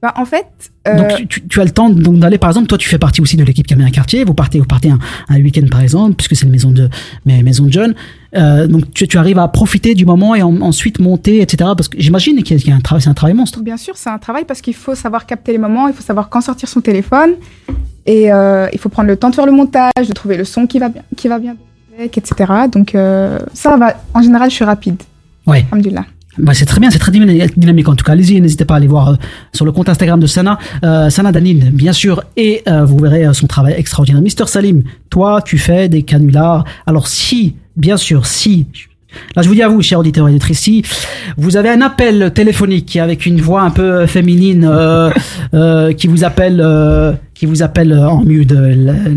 Bah, 0.01 0.13
en 0.17 0.25
fait, 0.25 0.47
euh, 0.87 0.97
Donc 0.97 1.27
tu, 1.27 1.59
as 1.61 1.63
le 1.63 1.69
temps 1.69 1.89
d'aller 1.89 2.39
par 2.39 2.49
exemple 2.49 2.65
toi 2.65 2.77
tu 2.79 2.89
fais 2.89 2.97
partie 2.97 3.21
aussi 3.21 3.37
de 3.37 3.43
l'équipe 3.43 3.67
Caméra 3.67 3.91
Quartier 3.91 4.23
vous 4.23 4.33
partez 4.33 4.57
vous 4.59 4.65
partez 4.65 4.89
un, 4.89 4.97
un 5.29 5.35
week-end 5.39 5.67
par 5.69 5.81
exemple 5.81 6.15
puisque 6.15 6.35
c'est 6.35 6.45
une 6.47 6.51
maison 6.51 6.71
de 6.71 6.89
mais 7.25 7.43
maison 7.43 7.65
de 7.65 7.71
jeunes 7.71 7.93
Euh, 8.35 8.65
donc 8.65 8.91
tu, 8.93 9.07
tu 9.07 9.17
arrives 9.19 9.37
à 9.37 9.47
profiter 9.49 9.93
du 9.93 10.05
moment 10.05 10.33
et 10.33 10.41
en- 10.41 10.61
ensuite 10.61 10.97
monter 10.99 11.41
etc 11.41 11.71
parce 11.77 11.87
que 11.89 11.99
j'imagine 11.99 12.41
qu'il 12.43 12.65
y 12.67 12.71
a- 12.71 12.75
un 12.75 12.79
travail 12.79 13.01
c'est 13.03 13.09
un 13.09 13.13
travail 13.13 13.35
monstre 13.35 13.61
Bien 13.61 13.77
sûr, 13.77 13.95
c'est 13.95 14.09
un 14.09 14.17
travail 14.17 14.45
parce 14.45 14.61
qu'il 14.61 14.73
faut 14.73 14.95
savoir 14.95 15.25
capter 15.27 15.51
les 15.51 15.57
moments, 15.59 15.87
il 15.87 15.93
faut 15.93 16.01
savoir 16.01 16.29
quand 16.29 16.41
sortir 16.41 16.67
son 16.67 16.81
téléphone 16.81 17.33
et 18.07 18.31
euh, 18.33 18.67
il 18.73 18.79
faut 18.79 18.89
prendre 18.89 19.07
le 19.09 19.17
temps 19.17 19.29
de 19.29 19.35
faire 19.35 19.45
le 19.45 19.51
montage, 19.51 20.07
de 20.07 20.13
trouver 20.13 20.37
le 20.37 20.45
son 20.45 20.65
qui 20.65 20.79
va 20.79 20.89
bien, 20.89 21.03
qui 21.15 21.27
va 21.27 21.37
bien 21.39 21.55
avec, 21.95 22.17
etc. 22.17 22.51
Donc 22.71 22.95
ça 23.53 23.77
va. 23.77 23.95
En 24.15 24.21
général, 24.23 24.49
je 24.49 24.55
suis 24.55 24.65
rapide. 24.65 24.99
ouais 25.45 25.63
Alhamdulillah. 25.71 26.05
Bah, 26.37 26.53
c'est 26.53 26.65
très 26.65 26.79
bien 26.79 26.89
c'est 26.89 26.99
très 26.99 27.11
dynamique 27.11 27.87
en 27.89 27.95
tout 27.95 28.05
cas. 28.05 28.13
Allez-y 28.13 28.39
n'hésitez 28.39 28.65
pas 28.65 28.75
à 28.75 28.77
aller 28.77 28.87
voir 28.87 29.09
euh, 29.09 29.15
sur 29.53 29.65
le 29.65 29.71
compte 29.71 29.89
Instagram 29.89 30.19
de 30.19 30.27
Sana 30.27 30.57
euh, 30.83 31.09
Sana 31.09 31.31
Danine 31.31 31.69
bien 31.71 31.93
sûr. 31.93 32.23
Et 32.37 32.63
euh, 32.67 32.85
vous 32.85 32.97
verrez 32.97 33.25
euh, 33.25 33.33
son 33.33 33.47
travail 33.47 33.73
extraordinaire. 33.77 34.21
Mister 34.21 34.45
Salim 34.47 34.83
toi 35.09 35.41
tu 35.41 35.57
fais 35.57 35.89
des 35.89 36.03
canulars. 36.03 36.63
Alors 36.85 37.07
si 37.07 37.55
bien 37.75 37.97
sûr 37.97 38.25
si 38.25 38.67
Là, 39.35 39.41
je 39.41 39.47
vous 39.47 39.55
dis 39.55 39.61
à 39.61 39.67
vous, 39.67 39.81
chers 39.81 39.99
auditeurs 39.99 40.27
et 40.27 40.31
auditrices, 40.31 40.59
si 40.59 40.83
vous 41.37 41.57
avez 41.57 41.69
un 41.69 41.81
appel 41.81 42.31
téléphonique 42.33 42.95
avec 42.97 43.25
une 43.25 43.41
voix 43.41 43.61
un 43.61 43.69
peu 43.69 44.05
féminine 44.05 44.67
euh, 44.69 45.11
euh, 45.53 45.93
qui 45.93 46.07
vous 46.07 46.23
appelle, 46.23 46.61
euh, 46.63 47.13
qui 47.41 47.47
vous 47.47 47.63
appelle 47.63 47.91
en 47.91 48.21
milieu 48.23 48.45
de 48.45 48.55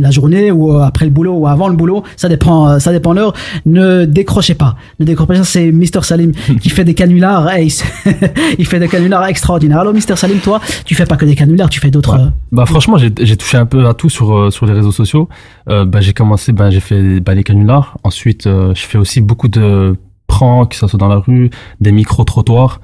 la, 0.01 0.11
journée 0.11 0.51
ou 0.51 0.79
après 0.79 1.05
le 1.05 1.11
boulot 1.11 1.35
ou 1.35 1.47
avant 1.47 1.69
le 1.69 1.77
boulot, 1.77 2.05
ça 2.17 2.31
dépend, 2.31 2.71
euh, 2.71 2.79
ça 2.79 2.91
dépend 2.91 3.13
l'heure. 3.13 3.35
Ne 3.67 4.07
décrochez 4.07 4.55
pas, 4.55 4.77
ne 4.99 5.05
décrochez 5.05 5.35
pas. 5.41 5.45
C'est 5.45 5.71
Mister 5.71 6.01
Salim 6.01 6.33
qui 6.63 6.71
fait 6.71 6.85
des 6.85 6.95
canulars. 6.95 7.51
il, 8.59 8.67
fait 8.67 8.79
des 8.81 8.89
canulars 8.89 9.27
extraordinaires. 9.27 9.81
Alors, 9.81 9.93
Mister 9.93 10.17
Salim, 10.17 10.39
toi, 10.39 10.59
tu 10.87 10.95
fais 10.95 11.05
pas 11.05 11.19
que 11.19 11.27
des 11.27 11.35
canulars, 11.35 11.69
tu 11.69 11.81
fais 11.81 11.91
d'autres. 11.91 12.15
euh, 12.19 12.29
Bah 12.51 12.65
franchement, 12.65 12.97
j'ai 12.97 13.37
touché 13.37 13.59
un 13.59 13.67
peu 13.67 13.87
à 13.87 13.93
tout 13.93 14.09
sur 14.09 14.35
euh, 14.35 14.51
sur 14.51 14.65
les 14.65 14.73
réseaux 14.73 14.91
sociaux. 14.91 15.29
Euh, 15.69 15.85
bah, 15.85 16.01
j'ai 16.01 16.15
commencé, 16.15 16.53
bah, 16.53 16.71
j'ai 16.71 16.81
fait 16.81 17.21
bah, 17.21 17.35
les 17.35 17.45
canulars. 17.45 17.99
Ensuite, 18.05 18.47
euh, 18.47 18.73
je 18.75 18.87
fais 18.87 18.97
aussi 18.97 19.21
beaucoup 19.21 19.49
de 19.49 19.97
pranks, 20.29 20.71
que 20.71 20.77
ça 20.77 20.89
soit 20.89 20.99
dans 20.99 21.09
la 21.09 21.17
rue, 21.17 21.51
des 21.83 21.93
micro 21.93 22.25
trottoirs. 22.25 22.81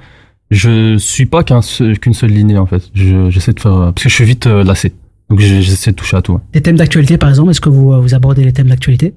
Je 0.50 0.98
suis 0.98 1.24
pas 1.24 1.42
seul- 1.62 1.98
qu'une 1.98 2.12
seule 2.12 2.30
lignée 2.32 2.58
en 2.58 2.66
fait. 2.66 2.82
Je- 2.92 3.30
J'essaie 3.30 3.54
de 3.54 3.60
faire 3.60 3.72
parce 3.94 4.02
que 4.02 4.10
je 4.10 4.14
suis 4.14 4.24
vite 4.26 4.46
euh, 4.46 4.62
lassé. 4.64 4.92
Donc 5.30 5.38
j'essaie 5.38 5.92
de 5.92 5.96
toucher 5.96 6.16
à 6.16 6.22
tout. 6.22 6.32
ouais. 6.34 6.40
Des 6.52 6.60
thèmes 6.60 6.76
d'actualité, 6.76 7.16
par 7.16 7.28
exemple, 7.28 7.50
est-ce 7.50 7.60
que 7.60 7.68
vous, 7.68 7.92
euh, 7.92 8.00
vous 8.00 8.14
abordez 8.14 8.44
les 8.44 8.52
thèmes 8.52 8.68
d'actualité? 8.68 9.14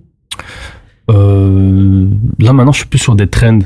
Euh, 1.09 2.09
là 2.39 2.53
maintenant, 2.53 2.71
je 2.71 2.79
suis 2.79 2.87
plus 2.87 2.99
sur 2.99 3.15
des 3.15 3.27
trends, 3.27 3.59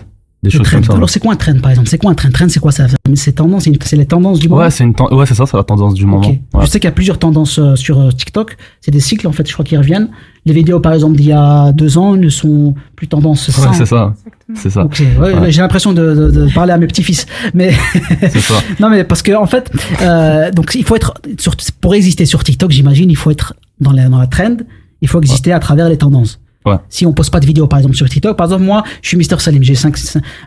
des 0.48 0.54
Le 0.54 0.58
choses 0.60 0.68
trend. 0.68 0.78
comme 0.78 0.84
ça. 0.86 0.94
Alors, 0.94 1.10
c'est 1.10 1.20
quoi 1.20 1.34
un 1.34 1.36
trend, 1.36 1.60
par 1.60 1.72
exemple? 1.72 1.90
C'est 1.90 1.98
quoi 1.98 2.12
un 2.12 2.16
trend 2.16 2.30
Trend, 2.32 2.50
c'est 2.50 2.60
quoi? 2.60 2.72
Ça 2.72 2.88
C'est 3.16 3.34
tendance, 3.34 3.68
c'est 3.82 3.96
les 3.96 4.06
tendances 4.06 4.40
du 4.40 4.50
moment? 4.50 4.62
Ouais, 4.62 4.72
c'est 4.72 4.84
une 4.84 4.94
ten- 4.94 5.08
ouais, 5.12 5.26
c'est 5.26 5.34
ça, 5.36 5.46
c'est 5.46 5.58
la 5.58 5.64
tendance 5.64 5.94
du 5.94 6.06
moment. 6.06 6.28
Ouais. 6.28 6.42
Je 6.62 6.66
sais 6.68 6.80
qu'il 6.80 6.88
y 6.88 6.92
a 6.92 6.94
plusieurs 6.94 7.20
tendances 7.20 7.60
euh, 7.60 7.76
sur 7.76 8.00
euh, 8.00 8.12
TikTok. 8.12 8.58
C'est 8.82 8.92
des 8.92 9.00
cycles, 9.00 9.28
en 9.28 9.32
fait, 9.32 9.48
je 9.48 9.54
crois, 9.54 9.64
qui 9.66 9.78
reviennent. 9.78 10.10
Les 10.46 10.54
vidéos, 10.54 10.80
par 10.80 10.94
exemple, 10.94 11.18
d'il 11.18 11.26
y 11.28 11.32
a 11.34 11.72
deux 11.74 11.98
ans 11.98 12.16
ne 12.16 12.30
sont 12.30 12.74
plus 12.96 13.08
tendances. 13.08 13.48
Ouais, 13.50 13.68
c'est 13.74 13.86
ça. 13.86 14.14
C'est 14.56 14.70
ça. 14.70 14.86
Ok, 14.86 15.02
ouais, 15.20 15.34
Ouais. 15.34 15.52
J'ai 15.52 15.62
l'impression 15.62 15.92
de, 15.94 16.14
de- 16.16 16.32
de 16.32 16.54
parler 16.54 16.72
à 16.72 16.78
mes 16.78 16.88
petits-fils. 16.88 17.26
Mais 17.54 17.74
C'est 18.22 18.40
ça. 18.40 18.54
non, 18.80 18.90
mais 18.90 19.04
parce 19.04 19.22
que 19.22 19.34
en 19.36 19.46
fait, 19.46 19.70
euh, 20.02 20.52
donc 20.52 20.74
il 20.76 20.86
faut 20.86 20.96
être 20.96 21.16
sur, 21.38 21.54
pour 21.82 21.94
exister 21.96 22.26
sur 22.26 22.44
TikTok, 22.44 22.72
j'imagine, 22.72 23.10
il 23.10 23.18
faut 23.18 23.30
être 23.32 23.54
dans 23.82 23.92
la 23.92 24.08
dans 24.08 24.20
la 24.20 24.28
trend. 24.28 24.56
Il 25.02 25.08
faut 25.10 25.20
exister 25.20 25.52
à 25.52 25.60
travers 25.60 25.90
les 25.90 25.98
tendances. 25.98 26.40
Ouais. 26.68 26.76
Si 26.90 27.06
on 27.06 27.14
poste 27.14 27.32
pas 27.32 27.40
de 27.40 27.46
vidéos, 27.46 27.68
par 27.68 27.80
exemple, 27.80 27.96
sur 27.96 28.08
TikTok, 28.10 28.36
par 28.38 28.46
exemple, 28.48 28.64
moi, 28.64 28.84
je 29.02 29.08
suis 29.08 29.18
Mister 29.18 29.38
Salim, 29.40 29.64
j'ai 29.64 29.76
5, 29.76 29.96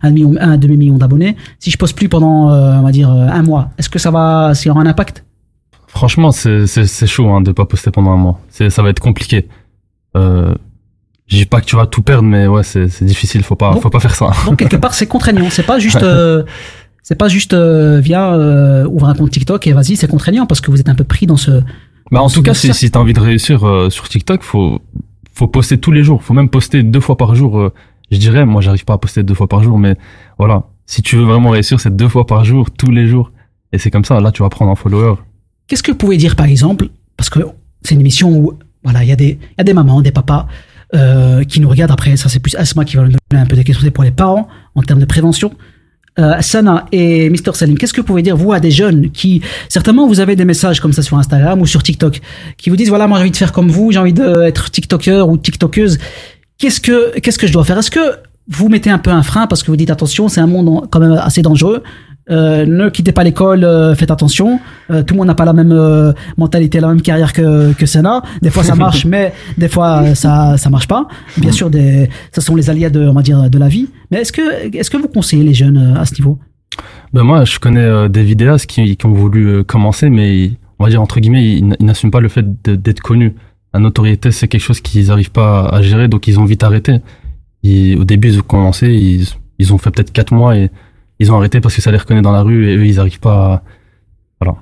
un, 0.03 0.11
million, 0.11 0.35
un 0.41 0.57
demi 0.57 0.77
million 0.77 0.97
d'abonnés. 0.99 1.37
Si 1.59 1.71
je 1.71 1.79
poste 1.79 1.97
plus 1.97 2.09
pendant, 2.09 2.51
euh, 2.51 2.75
on 2.75 2.83
va 2.83 2.93
dire, 2.93 3.11
euh, 3.11 3.27
un 3.29 3.43
mois, 3.43 3.71
est-ce 3.79 3.89
que 3.89 3.99
ça 3.99 4.11
va, 4.11 4.53
ça 4.55 4.71
aura 4.71 4.81
un 4.81 4.87
impact? 4.87 5.25
Franchement, 5.87 6.31
c'est 6.31 7.07
chaud 7.07 7.29
hein, 7.31 7.41
de 7.41 7.53
pas 7.53 7.65
poster 7.65 7.91
pendant 7.91 8.13
un 8.13 8.17
mois. 8.17 8.39
Ça 8.51 8.83
va 8.83 8.91
être 8.91 9.01
compliqué. 9.01 9.49
Euh, 10.17 10.55
Je 11.27 11.37
dis 11.37 11.47
pas 11.47 11.61
que 11.61 11.67
tu 11.67 11.77
vas 11.77 11.87
tout 11.87 12.03
perdre, 12.03 12.25
mais 12.29 12.47
ouais, 12.47 12.63
c'est 12.63 13.03
difficile. 13.05 13.43
Faut 13.43 13.57
pas, 13.57 13.73
Donc- 13.73 13.83
faut 13.83 13.91
pas 13.91 14.01
faire 14.01 14.15
ça. 14.15 14.31
Donc 14.47 14.59
quelque 14.59 14.77
part 14.77 14.95
c'est 14.95 15.07
contraignant, 15.07 15.49
c'est 15.51 15.65
pas 15.67 15.79
juste 15.79 16.03
euh, 16.03 16.45
c'est 17.03 17.15
pas 17.17 17.29
juste 17.29 17.55
euh, 17.55 17.99
viens 18.01 18.35
euh, 18.35 18.85
ouvre 18.87 19.09
un 19.09 19.15
compte 19.15 19.31
TikTok 19.31 19.67
et 19.67 19.73
vas-y, 19.73 19.97
c'est 19.97 20.07
contraignant 20.09 20.47
parce 20.47 20.61
que 20.61 20.71
vous 20.71 20.79
êtes 20.81 20.89
un 20.89 20.95
peu 20.95 21.05
pris 21.05 21.27
dans 21.27 21.37
ce 21.37 21.61
Bah 22.13 22.21
en 22.23 22.29
tout 22.29 22.43
cas, 22.43 22.55
si, 22.55 22.73
si 22.75 22.91
t'as 22.91 23.01
envie 23.01 23.13
de 23.13 23.21
réussir 23.21 23.67
euh, 23.67 23.91
sur 23.91 24.09
TikTok, 24.09 24.43
faut 24.45 24.81
faut 25.41 25.49
poster 25.49 25.79
tous 25.79 25.91
les 25.91 26.05
jours. 26.05 26.23
Faut 26.23 26.35
même 26.35 26.51
poster 26.51 26.83
deux 26.83 27.01
fois 27.01 27.17
par 27.17 27.35
jour. 27.35 27.59
euh, 27.59 27.73
je 28.11 28.19
dirais, 28.19 28.45
moi, 28.45 28.61
j'arrive 28.61 28.85
pas 28.85 28.95
à 28.95 28.99
poster 28.99 29.23
deux 29.23 29.35
fois 29.35 29.49
par 29.49 29.63
jour, 29.63 29.79
mais 29.79 29.97
voilà. 30.39 30.65
Si 30.85 31.01
tu 31.01 31.17
veux 31.17 31.25
vraiment 31.25 31.51
réussir, 31.51 31.81
c'est 31.81 31.95
deux 31.97 32.09
fois 32.09 32.27
par 32.27 32.45
jour, 32.45 32.71
tous 32.71 32.91
les 32.91 33.07
jours. 33.07 33.33
Et 33.73 33.79
c'est 33.79 33.91
comme 33.91 34.05
ça. 34.05 34.21
Là, 34.21 34.33
tu 34.33 34.43
vas 34.43 34.51
prendre 34.51 34.71
un 34.71 34.75
follower. 34.75 35.15
Qu'est-ce 35.67 35.83
que 35.83 35.93
vous 35.93 35.97
pouvez 35.97 36.19
dire 36.19 36.37
par 36.37 36.47
exemple 36.47 36.89
Parce 37.17 37.31
que 37.31 37.41
c'est 37.83 37.95
une 37.95 38.01
émission 38.01 38.37
où 38.37 38.53
voilà, 38.85 39.03
il 39.03 39.09
y 39.09 39.13
a 39.13 39.17
des 39.17 39.39
il 39.41 39.59
y 39.59 39.61
a 39.61 39.65
des 39.65 39.73
mamans, 39.73 40.03
des 40.03 40.11
papas 40.11 40.47
euh, 40.95 41.45
qui 41.45 41.61
nous 41.61 41.69
regardent. 41.69 41.93
Après, 41.93 42.17
ça 42.17 42.29
c'est 42.29 42.41
plus 42.41 42.57
Asma 42.57 42.85
qui 42.85 42.97
va 42.97 43.05
nous 43.05 43.17
donner 43.31 43.43
un 43.43 43.47
peu 43.47 43.57
des 43.57 43.65
questions 43.65 43.89
pour 43.91 44.05
les 44.05 44.11
parents 44.11 44.49
en 44.75 44.83
termes 44.83 45.01
de 45.01 45.07
prévention. 45.07 45.53
Euh, 46.19 46.41
Sana 46.41 46.87
et 46.91 47.31
Mr 47.31 47.55
Salim, 47.55 47.79
qu'est-ce 47.79 47.93
que 47.93 48.01
vous 48.01 48.07
pouvez 48.07 48.23
dire 48.23 48.37
vous 48.37 48.53
à 48.53 48.59
des 48.59 48.73
jeunes 48.73 49.11
qui 49.11 49.43
certainement 49.69 50.09
vous 50.09 50.19
avez 50.19 50.35
des 50.35 50.45
messages 50.45 50.81
comme 50.81 50.93
ça 50.93 51.03
sur 51.03 51.17
Instagram 51.17 51.61
ou 51.61 51.67
sur 51.67 51.85
TikTok 51.85 52.21
qui 52.57 52.69
vous 52.69 52.75
disent 52.75 52.89
voilà 52.89 53.07
moi 53.07 53.19
j'ai 53.19 53.23
envie 53.23 53.31
de 53.31 53.37
faire 53.37 53.53
comme 53.53 53.71
vous, 53.71 53.93
j'ai 53.93 54.01
envie 54.01 54.13
d'être 54.13 54.71
TikToker 54.71 55.29
ou 55.29 55.37
TikTokeuse. 55.37 55.99
Qu'est-ce 56.59 56.81
que 56.81 57.19
qu'est-ce 57.21 57.39
que 57.39 57.47
je 57.47 57.53
dois 57.53 57.65
faire? 57.65 57.79
Est-ce 57.79 57.93
que 57.93 58.17
vous 58.49 58.69
mettez 58.69 58.91
un 58.91 58.99
peu 58.99 59.11
un 59.11 59.23
frein 59.23 59.47
parce 59.47 59.63
que 59.63 59.71
vous 59.71 59.77
dites 59.77 59.91
attention, 59.91 60.29
c'est 60.29 60.41
un 60.41 60.49
monde 60.49 60.89
quand 60.91 60.99
même 60.99 61.13
assez 61.13 61.43
dangereux? 61.43 61.85
Euh, 62.31 62.65
ne 62.65 62.89
quittez 62.89 63.13
pas 63.13 63.25
l'école, 63.25 63.65
euh, 63.65 63.95
faites 63.95 64.11
attention. 64.11 64.61
Euh, 64.91 65.03
tout 65.03 65.15
le 65.15 65.19
monde 65.19 65.27
n'a 65.27 65.35
pas 65.35 65.45
la 65.45 65.53
même 65.53 66.15
mentalité, 66.37 66.81
la 66.81 66.89
même 66.89 67.03
carrière 67.03 67.33
que 67.33 67.73
que 67.73 67.87
Sana. 67.87 68.23
Des 68.43 68.51
fois 68.51 68.63
ça 68.63 68.75
marche, 68.87 69.05
mais 69.05 69.33
des 69.59 69.69
fois 69.69 70.15
ça 70.15 70.57
ça 70.57 70.71
marche 70.71 70.89
pas. 70.89 71.09
Bien 71.37 71.53
sûr, 71.53 71.71
des, 71.71 72.09
ça 72.33 72.41
sont 72.41 72.55
les 72.55 72.71
aléas 72.71 72.91
de 72.91 73.07
on 73.07 73.13
va 73.13 73.23
dire 73.23 73.51
de 73.51 73.59
la 73.59 73.69
vie. 73.69 73.89
Mais 74.11 74.19
est-ce 74.19 74.33
que 74.33 74.77
est-ce 74.77 74.91
que 74.91 74.97
vous 74.97 75.09
conseillez 75.09 75.45
les 75.45 75.55
jeunes 75.55 75.97
à 75.99 76.05
ce 76.05 76.15
niveau? 76.15 76.39
Ben 77.13 77.25
moi, 77.25 77.45
je 77.45 77.59
connais 77.59 78.09
des 78.09 78.23
vidéastes 78.23 78.67
qui, 78.67 78.97
qui 78.97 79.07
ont 79.07 79.13
voulu 79.13 79.65
commencer, 79.65 80.09
mais 80.09 80.53
on 80.79 80.85
va 80.85 80.91
dire 80.91 81.03
entre 81.03 81.19
guillemets, 81.19 81.57
ils, 81.57 81.67
n'assument 81.81 82.13
pas 82.13 82.21
le 82.21 82.29
fait 82.29 82.47
d'être 82.63 83.01
connus. 83.01 83.35
La 83.75 83.81
notoriété, 83.81 84.31
c'est 84.31 84.49
quelque 84.49 84.63
chose 84.63 84.81
qu'ils 84.81 85.09
n'arrivent 85.09 85.33
pas 85.33 85.69
à 85.69 85.83
gérer, 85.83 86.09
donc 86.09 86.27
ils 86.29 86.39
ont 86.39 86.45
vite 86.45 86.63
arrêté. 86.63 87.01
Au 87.65 88.05
début, 88.05 88.29
ils 88.29 88.39
ont 88.39 88.43
commencé, 88.43 88.89
ils, 88.89 89.27
ils 89.59 89.75
ont 89.75 89.79
fait 89.79 89.91
peut-être 89.91 90.13
quatre 90.13 90.33
mois 90.33 90.57
et 90.57 90.71
ils 91.21 91.31
ont 91.31 91.37
arrêté 91.37 91.61
parce 91.61 91.77
que 91.77 91.81
ça 91.83 91.91
les 91.93 91.99
reconnaît 91.99 92.23
dans 92.23 92.33
la 92.33 92.43
rue 92.43 92.69
et 92.69 92.77
eux, 92.77 92.87
ils 92.87 92.97
n'arrivent 92.97 93.21
pas 93.21 93.53
à... 93.55 93.63
Voilà. 94.41 94.57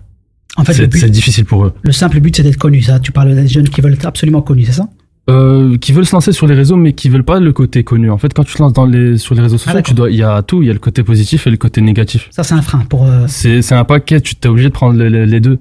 En 0.56 0.64
fait, 0.64 0.72
c'est 0.74 1.09
difficile 1.11 1.44
pour 1.46 1.64
eux. 1.64 1.72
Le 1.82 1.92
simple 1.92 2.20
but 2.20 2.36
c'est 2.36 2.42
d'être 2.42 2.56
connu. 2.59 2.82
Ça, 2.82 2.98
tu 3.00 3.12
parles 3.12 3.34
des 3.34 3.46
jeunes 3.48 3.68
qui 3.68 3.80
veulent 3.80 3.94
être 3.94 4.06
absolument 4.06 4.42
connus, 4.42 4.64
c'est 4.66 4.72
ça? 4.72 4.88
Euh, 5.30 5.76
qui 5.76 5.92
veulent 5.92 6.06
se 6.06 6.12
lancer 6.16 6.32
sur 6.32 6.46
les 6.46 6.54
réseaux, 6.54 6.76
mais 6.76 6.94
qui 6.94 7.11
veulent 7.11 7.22
pas 7.22 7.38
le 7.38 7.52
côté 7.52 7.84
connu. 7.84 8.11
En 8.11 8.16
fait, 8.18 8.32
quand 8.34 8.44
tu 8.44 8.54
te 8.54 8.62
lances 8.62 8.72
dans 8.72 8.86
les, 8.86 9.18
sur 9.18 9.34
les 9.34 9.42
réseaux 9.42 9.59
sociaux, 9.59 9.78
Ah, 9.78 9.82
tu 9.82 9.92
dois, 9.94 10.11
il 10.11 10.16
y 10.16 10.22
a 10.22 10.40
tout, 10.42 10.62
il 10.62 10.66
y 10.68 10.70
a 10.70 10.72
le 10.72 10.78
côté 10.78 11.02
positif 11.02 11.46
et 11.46 11.50
le 11.50 11.59
côté 11.59 11.80
négatif. 11.82 12.28
Ça 12.30 12.42
c'est 12.44 12.54
un 12.54 12.62
frein 12.62 12.80
pour. 12.88 13.06
euh, 13.06 13.26
C'est, 13.28 13.72
un 13.72 13.84
paquet, 13.84 14.20
tu 14.22 14.34
t'es 14.36 14.48
obligé 14.48 14.68
de 14.68 14.72
prendre 14.74 14.98
les, 14.98 15.11
les- 15.11 15.26
les 15.26 15.40
deux. 15.40 15.59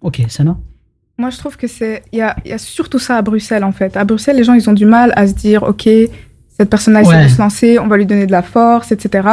Ok, 0.00 0.22
Sana. 0.28 0.56
Moi, 1.18 1.28
je 1.28 1.36
trouve 1.36 1.58
que 1.58 1.66
c'est. 1.66 2.02
Il 2.12 2.18
y 2.18 2.22
a, 2.22 2.34
il 2.46 2.50
y 2.50 2.54
a 2.54 2.58
surtout 2.58 2.98
ça 2.98 3.18
à 3.18 3.22
Bruxelles, 3.22 3.62
en 3.62 3.72
fait. 3.72 3.94
À 3.98 4.04
Bruxelles, 4.04 4.36
les 4.38 4.44
gens, 4.44 4.54
ils 4.54 4.68
ont 4.70 4.72
du 4.72 4.86
mal 4.86 5.12
à 5.16 5.26
se 5.26 5.34
dire 5.34 5.64
OK, 5.64 5.86
cette 6.48 6.70
personne-là 6.70 7.02
essaie 7.02 7.10
Ouais. 7.10 7.24
de 7.24 7.28
se 7.28 7.38
lancer, 7.38 7.78
on 7.78 7.88
va 7.88 7.98
lui 7.98 8.06
donner 8.06 8.24
de 8.26 8.32
la 8.32 8.42
force, 8.42 8.90
etc. 8.90 9.28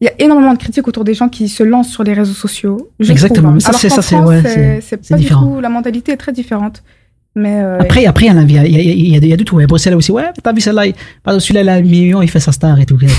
Il 0.00 0.04
y 0.06 0.08
a 0.08 0.12
énormément 0.18 0.52
de 0.52 0.58
critiques 0.58 0.86
autour 0.88 1.04
des 1.04 1.14
gens 1.14 1.28
qui 1.28 1.48
se 1.48 1.62
lancent 1.62 1.88
sur 1.90 2.02
les 2.04 2.12
réseaux 2.12 2.34
sociaux. 2.34 2.90
Exactement, 3.00 3.42
trouve, 3.42 3.50
hein. 3.50 3.54
mais 3.54 3.60
ça, 3.60 3.68
Alors 3.68 3.80
c'est- 3.80 3.88
ça, 3.88 4.20
ouais, 4.24 4.80
c'est 4.82 4.96
pas 5.08 5.16
du 5.16 5.22
différent. 5.22 5.54
tout. 5.54 5.60
La 5.60 5.68
mentalité 5.68 6.12
est 6.12 6.16
très 6.16 6.32
différente. 6.32 6.82
Mais 7.36 7.60
euh, 7.62 7.78
Après, 7.80 8.06
après, 8.06 8.26
il 8.26 8.32
y 8.34 8.38
a, 8.38 8.42
il 8.42 8.52
y 8.52 8.58
a, 8.58 8.64
il 8.64 9.08
y 9.10 9.16
a, 9.16 9.18
y 9.18 9.30
y 9.32 9.36
de 9.36 9.42
tout. 9.42 9.60
Et 9.60 9.66
Bruxelles 9.66 9.94
aussi, 9.96 10.12
ouais, 10.12 10.30
t'as 10.42 10.52
vu 10.52 10.60
celle-là, 10.60 10.84
celui-là, 11.40 11.62
il 11.62 11.68
a 11.68 11.74
un 11.74 11.82
million, 11.82 12.22
il 12.22 12.30
fait 12.30 12.38
sa 12.38 12.52
star 12.52 12.78
et 12.78 12.86
tout. 12.86 12.96
Qu'est-ce 12.98 13.18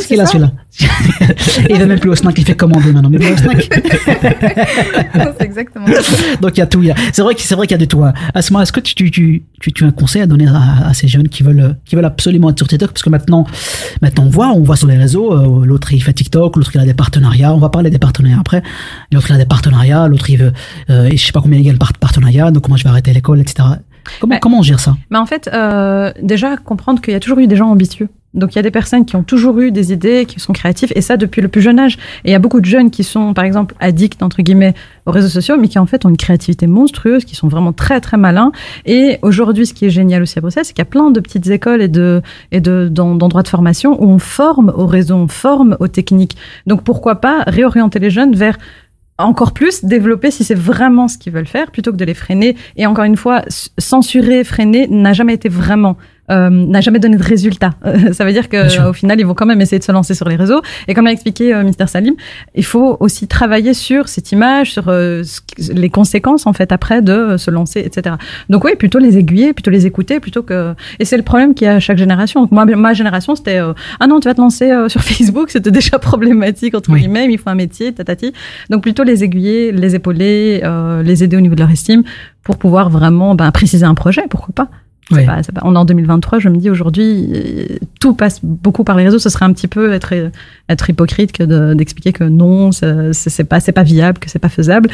c'est 0.00 0.06
qu'il 0.08 0.20
a 0.20 0.26
celui-là? 0.26 0.52
Il 1.70 1.78
va 1.78 1.86
même 1.86 2.00
plus 2.00 2.10
au 2.10 2.16
snack, 2.16 2.36
il 2.36 2.44
fait 2.44 2.56
commander 2.56 2.92
maintenant. 2.92 3.08
Mais 3.08 3.32
au 3.32 3.36
snack. 3.36 3.68
c'est 5.38 5.44
exactement 5.44 5.86
ça. 5.86 6.36
Donc 6.40 6.56
il 6.56 6.58
y 6.58 6.62
a 6.62 6.66
tout. 6.66 6.82
y 6.82 6.92
C'est 7.12 7.22
vrai 7.22 7.34
c'est 7.38 7.54
vrai 7.54 7.68
qu'il 7.68 7.74
y 7.76 7.80
a 7.80 7.84
de 7.84 7.84
tout. 7.84 8.02
hein. 8.02 8.12
Asma, 8.34 8.62
est-ce 8.62 8.72
que 8.72 8.80
tu, 8.80 8.94
tu, 8.96 9.08
tu, 9.10 9.44
tu, 9.60 9.72
tu 9.72 9.84
as 9.84 9.86
un 9.86 9.92
conseil 9.92 10.22
à 10.22 10.26
donner 10.26 10.48
à, 10.48 10.88
à 10.88 10.94
ces 10.94 11.06
jeunes 11.06 11.28
qui 11.28 11.44
veulent, 11.44 11.76
qui 11.84 11.94
veulent 11.94 12.04
absolument 12.04 12.50
être 12.50 12.58
sur 12.58 12.66
TikTok? 12.66 12.90
Parce 12.90 13.04
que 13.04 13.10
maintenant, 13.10 13.46
maintenant 14.02 14.24
on 14.24 14.30
voit, 14.30 14.48
on 14.48 14.62
voit 14.62 14.74
sur 14.76 14.88
les 14.88 14.96
réseaux, 14.96 15.32
euh, 15.32 15.64
l'autre 15.64 15.92
il 15.92 16.02
fait 16.02 16.12
TikTok, 16.12 16.56
l'autre 16.56 16.72
il 16.74 16.80
a 16.80 16.84
des 16.84 16.94
partenariats. 16.94 17.54
On 17.54 17.58
va 17.58 17.68
parler 17.68 17.90
des 17.90 17.98
partenariats 18.00 18.40
après. 18.40 18.62
L'autre 19.12 19.26
il 19.30 19.34
a 19.34 19.38
des 19.38 19.46
partenariats, 19.46 20.08
l'autre 20.08 20.28
il 20.30 20.38
veut, 20.38 20.52
euh, 20.90 21.08
je 21.12 21.16
sais 21.16 21.30
pas 21.32 21.40
combien 21.40 21.58
il 21.60 21.64
gagne 21.64 21.76
par 21.76 21.92
partenariat. 21.92 22.50
Donc 22.50 22.68
moi 22.68 22.76
je 22.76 22.82
vais 22.82 22.90
arrêter 22.90 23.12
l'école, 23.12 23.40
etc. 23.40 23.53
Comment, 24.20 24.38
comment 24.38 24.58
on 24.58 24.62
gère 24.62 24.80
ça 24.80 24.96
Mais 25.10 25.18
en 25.18 25.26
fait, 25.26 25.48
euh, 25.52 26.12
déjà 26.22 26.56
comprendre 26.58 27.00
qu'il 27.00 27.12
y 27.14 27.16
a 27.16 27.20
toujours 27.20 27.38
eu 27.38 27.46
des 27.46 27.56
gens 27.56 27.68
ambitieux. 27.70 28.08
Donc 28.34 28.52
il 28.54 28.56
y 28.56 28.58
a 28.58 28.62
des 28.62 28.72
personnes 28.72 29.04
qui 29.06 29.14
ont 29.14 29.22
toujours 29.22 29.60
eu 29.60 29.70
des 29.70 29.92
idées, 29.92 30.26
qui 30.26 30.40
sont 30.40 30.52
créatives, 30.52 30.92
et 30.96 31.00
ça 31.00 31.16
depuis 31.16 31.40
le 31.40 31.46
plus 31.46 31.62
jeune 31.62 31.78
âge. 31.78 31.94
Et 32.24 32.30
il 32.30 32.32
y 32.32 32.34
a 32.34 32.40
beaucoup 32.40 32.60
de 32.60 32.66
jeunes 32.66 32.90
qui 32.90 33.04
sont, 33.04 33.32
par 33.32 33.44
exemple, 33.44 33.76
addicts 33.78 34.24
entre 34.24 34.42
guillemets 34.42 34.74
aux 35.06 35.12
réseaux 35.12 35.28
sociaux, 35.28 35.56
mais 35.56 35.68
qui 35.68 35.78
en 35.78 35.86
fait 35.86 36.04
ont 36.04 36.08
une 36.08 36.16
créativité 36.16 36.66
monstrueuse, 36.66 37.24
qui 37.24 37.36
sont 37.36 37.46
vraiment 37.46 37.72
très 37.72 38.00
très 38.00 38.16
malins. 38.16 38.50
Et 38.86 39.18
aujourd'hui, 39.22 39.66
ce 39.66 39.72
qui 39.72 39.84
est 39.86 39.90
génial 39.90 40.20
aussi 40.20 40.36
à 40.36 40.42
Bruxelles, 40.42 40.64
c'est 40.64 40.72
qu'il 40.72 40.80
y 40.80 40.82
a 40.82 40.90
plein 40.90 41.12
de 41.12 41.20
petites 41.20 41.46
écoles 41.46 41.80
et 41.80 41.86
de 41.88 42.22
et 42.50 42.60
de 42.60 42.88
d'en- 42.90 43.14
d'endroits 43.14 43.44
de 43.44 43.48
formation 43.48 44.02
où 44.02 44.10
on 44.10 44.18
forme 44.18 44.72
aux 44.76 44.86
réseaux, 44.86 45.14
on 45.14 45.28
forme 45.28 45.76
aux 45.78 45.88
techniques. 45.88 46.36
Donc 46.66 46.82
pourquoi 46.82 47.20
pas 47.20 47.44
réorienter 47.46 48.00
les 48.00 48.10
jeunes 48.10 48.34
vers 48.34 48.58
encore 49.18 49.52
plus 49.52 49.84
développer 49.84 50.30
si 50.30 50.44
c'est 50.44 50.54
vraiment 50.54 51.08
ce 51.08 51.18
qu'ils 51.18 51.32
veulent 51.32 51.46
faire 51.46 51.70
plutôt 51.70 51.92
que 51.92 51.96
de 51.96 52.04
les 52.04 52.14
freiner. 52.14 52.56
Et 52.76 52.86
encore 52.86 53.04
une 53.04 53.16
fois, 53.16 53.42
censurer, 53.78 54.44
freiner 54.44 54.88
n'a 54.88 55.12
jamais 55.12 55.34
été 55.34 55.48
vraiment 55.48 55.96
euh, 56.30 56.50
n'a 56.50 56.80
jamais 56.80 56.98
donné 56.98 57.16
de 57.16 57.22
résultat. 57.22 57.70
Euh, 57.86 58.12
ça 58.12 58.24
veut 58.24 58.32
dire 58.32 58.48
que 58.48 58.88
au 58.88 58.92
final, 58.92 59.20
ils 59.20 59.26
vont 59.26 59.34
quand 59.34 59.46
même 59.46 59.60
essayer 59.60 59.78
de 59.78 59.84
se 59.84 59.92
lancer 59.92 60.14
sur 60.14 60.28
les 60.28 60.36
réseaux. 60.36 60.62
Et 60.88 60.94
comme 60.94 61.04
l'a 61.04 61.12
expliqué 61.12 61.54
euh, 61.54 61.62
Mr 61.64 61.86
Salim, 61.86 62.14
il 62.54 62.64
faut 62.64 62.96
aussi 63.00 63.26
travailler 63.26 63.74
sur 63.74 64.08
cette 64.08 64.32
image, 64.32 64.72
sur 64.72 64.88
euh, 64.88 65.22
les 65.58 65.90
conséquences 65.90 66.46
en 66.46 66.52
fait 66.52 66.72
après 66.72 67.02
de 67.02 67.36
se 67.36 67.50
lancer, 67.50 67.80
etc. 67.80 68.16
Donc 68.48 68.64
oui, 68.64 68.72
plutôt 68.76 68.98
les 68.98 69.18
aiguiller, 69.18 69.52
plutôt 69.52 69.70
les 69.70 69.86
écouter, 69.86 70.20
plutôt 70.20 70.42
que. 70.42 70.74
Et 70.98 71.04
c'est 71.04 71.16
le 71.16 71.22
problème 71.22 71.54
qu'il 71.54 71.66
y 71.66 71.68
a 71.68 71.74
à 71.74 71.80
chaque 71.80 71.98
génération. 71.98 72.42
Donc, 72.42 72.52
moi, 72.52 72.64
ma 72.64 72.94
génération, 72.94 73.34
c'était 73.34 73.58
euh, 73.58 73.72
ah 74.00 74.06
non, 74.06 74.20
tu 74.20 74.28
vas 74.28 74.34
te 74.34 74.40
lancer 74.40 74.70
euh, 74.70 74.88
sur 74.88 75.02
Facebook, 75.10 75.50
c'était 75.50 75.70
déjà 75.70 75.98
problématique 75.98 76.74
entre 76.74 76.94
guillemets. 76.94 77.26
Il 77.30 77.38
faut 77.38 77.50
un 77.50 77.54
métier, 77.54 77.92
tatati. 77.92 78.32
Donc 78.70 78.82
plutôt 78.82 79.02
les 79.02 79.24
aiguiller, 79.24 79.72
les 79.72 79.94
épauler, 79.94 80.60
euh, 80.64 81.02
les 81.02 81.24
aider 81.24 81.36
au 81.36 81.40
niveau 81.40 81.54
de 81.54 81.60
leur 81.60 81.70
estime 81.70 82.02
pour 82.42 82.58
pouvoir 82.58 82.90
vraiment 82.90 83.34
ben, 83.34 83.50
préciser 83.50 83.84
un 83.84 83.94
projet, 83.94 84.22
pourquoi 84.28 84.54
pas. 84.54 84.68
C'est 85.10 85.16
Ouais. 85.16 85.26
pas- 85.26 85.42
c'est 85.42 85.52
pas- 85.52 85.60
on 85.64 85.74
est 85.74 85.78
en 85.78 85.84
2023, 85.84 86.38
je 86.38 86.48
me 86.48 86.56
dis 86.56 86.70
aujourd'hui, 86.70 87.26
euh, 87.34 87.66
tout 88.00 88.14
passe 88.14 88.40
beaucoup 88.42 88.84
par 88.84 88.96
les 88.96 89.04
réseaux. 89.04 89.18
Ce 89.18 89.28
serait 89.28 89.44
un 89.44 89.52
petit 89.52 89.68
peu 89.68 89.92
être, 89.92 90.14
être 90.68 90.90
hypocrite 90.90 91.32
que 91.32 91.42
de- 91.42 91.74
d'expliquer 91.74 92.12
que 92.12 92.24
non, 92.24 92.70
c'est 92.72 93.44
pas, 93.44 93.60
pas 93.60 93.82
viable, 93.82 94.18
que 94.18 94.30
c'est 94.30 94.38
pas 94.38 94.48
faisable. 94.48 94.88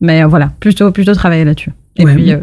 Mais 0.00 0.24
euh, 0.24 0.26
voilà, 0.26 0.50
plutôt, 0.58 0.90
plutôt 0.90 1.14
travailler 1.14 1.44
là-dessus. 1.44 1.70
Et 1.96 2.04
Ouais. 2.04 2.14
puis, 2.14 2.32
euh, 2.32 2.40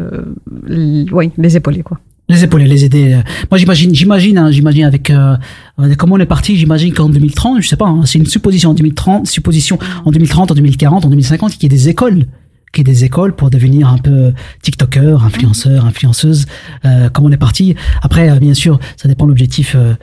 oui, 1.12 1.30
les 1.36 1.56
épauler, 1.56 1.82
quoi. 1.82 1.98
Les 2.28 2.44
épauler, 2.44 2.66
les 2.66 2.84
aider. 2.84 3.12
euh. 3.14 3.22
Moi, 3.50 3.58
j'imagine, 3.58 3.92
j'imagine, 3.94 4.38
hein, 4.38 4.50
j'imagine 4.52 4.84
avec 4.84 5.10
euh, 5.10 5.36
euh, 5.80 5.94
comment 5.98 6.14
on 6.14 6.18
est 6.18 6.26
parti. 6.26 6.56
J'imagine 6.56 6.94
qu'en 6.94 7.08
2030, 7.08 7.60
je 7.60 7.68
sais 7.68 7.76
pas, 7.76 7.86
hein, 7.88 8.02
c'est 8.06 8.18
une 8.18 8.26
supposition 8.26 8.70
en 8.70 8.74
2030, 8.74 9.26
supposition 9.26 9.78
en 10.04 10.10
2030, 10.12 10.52
en 10.52 10.54
2040, 10.54 11.04
en 11.04 11.08
2050, 11.10 11.52
qu'il 11.52 11.64
y 11.64 11.66
ait 11.66 11.76
des 11.76 11.88
écoles, 11.88 12.26
qu'il 12.72 12.86
y 12.86 12.90
ait 12.90 12.94
des 12.94 13.04
écoles 13.04 13.34
pour 13.34 13.50
devenir 13.50 13.88
un 13.88 13.98
peu 13.98 14.32
TikToker, 14.62 15.22
influenceur, 15.24 15.84
influenceuse. 15.86 16.46
Euh, 16.84 17.08
comme 17.08 17.24
on 17.24 17.32
est 17.32 17.36
parti. 17.36 17.74
Après, 18.02 18.30
euh, 18.30 18.36
bien 18.38 18.54
sûr, 18.54 18.78
ça 18.96 19.08
dépend 19.08 19.24
de 19.24 19.30
l'objectif 19.30 19.74
euh, 19.76 19.94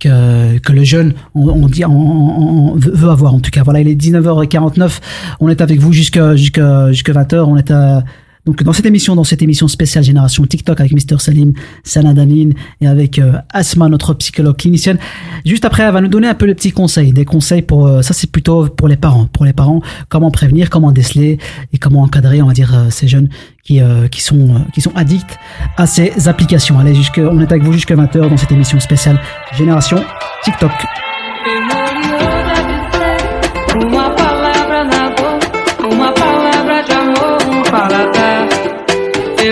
que 0.00 0.58
que 0.58 0.72
le 0.72 0.84
jeune 0.84 1.14
on, 1.34 1.48
on 1.48 1.68
dit, 1.68 1.84
on, 1.84 1.90
on- 1.92 2.74
veut 2.76 3.10
avoir. 3.10 3.34
En 3.34 3.40
tout 3.40 3.50
cas, 3.50 3.62
voilà, 3.62 3.80
il 3.80 3.88
est 3.88 3.94
19h49. 3.94 4.98
On 5.40 5.48
est 5.48 5.60
avec 5.60 5.78
vous 5.80 5.92
jusqu'à 5.92 6.36
jusqu'à 6.36 6.90
jusqu'à 6.92 7.12
20h. 7.12 7.36
On 7.46 7.56
est 7.56 7.70
à 7.70 8.04
donc 8.46 8.62
dans 8.62 8.72
cette 8.72 8.86
émission, 8.86 9.16
dans 9.16 9.24
cette 9.24 9.42
émission 9.42 9.66
spéciale 9.66 10.04
Génération 10.04 10.44
TikTok 10.44 10.80
avec 10.80 10.92
Mr 10.92 11.18
Salim, 11.18 11.52
Sana 11.82 12.14
Danine 12.14 12.54
et 12.80 12.86
avec 12.86 13.18
euh, 13.18 13.32
Asma, 13.52 13.88
notre 13.88 14.14
psychologue 14.14 14.56
clinicienne. 14.56 14.98
Juste 15.44 15.64
après, 15.64 15.82
elle 15.82 15.92
va 15.92 16.00
nous 16.00 16.08
donner 16.08 16.28
un 16.28 16.34
peu 16.34 16.46
de 16.46 16.52
petits 16.52 16.70
conseils, 16.70 17.12
des 17.12 17.24
conseils 17.24 17.62
pour 17.62 17.86
euh, 17.86 18.02
ça 18.02 18.14
c'est 18.14 18.30
plutôt 18.30 18.68
pour 18.68 18.86
les 18.86 18.96
parents, 18.96 19.26
pour 19.26 19.44
les 19.44 19.52
parents, 19.52 19.82
comment 20.08 20.30
prévenir, 20.30 20.70
comment 20.70 20.92
déceler 20.92 21.38
et 21.72 21.78
comment 21.78 22.02
encadrer, 22.02 22.40
on 22.40 22.46
va 22.46 22.52
dire 22.52 22.72
euh, 22.72 22.90
ces 22.90 23.08
jeunes 23.08 23.28
qui 23.64 23.80
qui 24.12 24.22
sont 24.22 24.64
qui 24.72 24.80
sont 24.80 24.92
addicts 24.94 25.36
à 25.76 25.88
ces 25.88 26.28
applications. 26.28 26.78
Allez, 26.78 26.94
jusque 26.94 27.18
on 27.18 27.40
est 27.40 27.50
avec 27.50 27.64
vous 27.64 27.72
jusqu'à 27.72 27.96
20h 27.96 28.30
dans 28.30 28.36
cette 28.36 28.52
émission 28.52 28.78
spéciale 28.78 29.20
Génération 29.56 30.04
TikTok. 30.44 30.70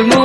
ಮೋ 0.02 0.23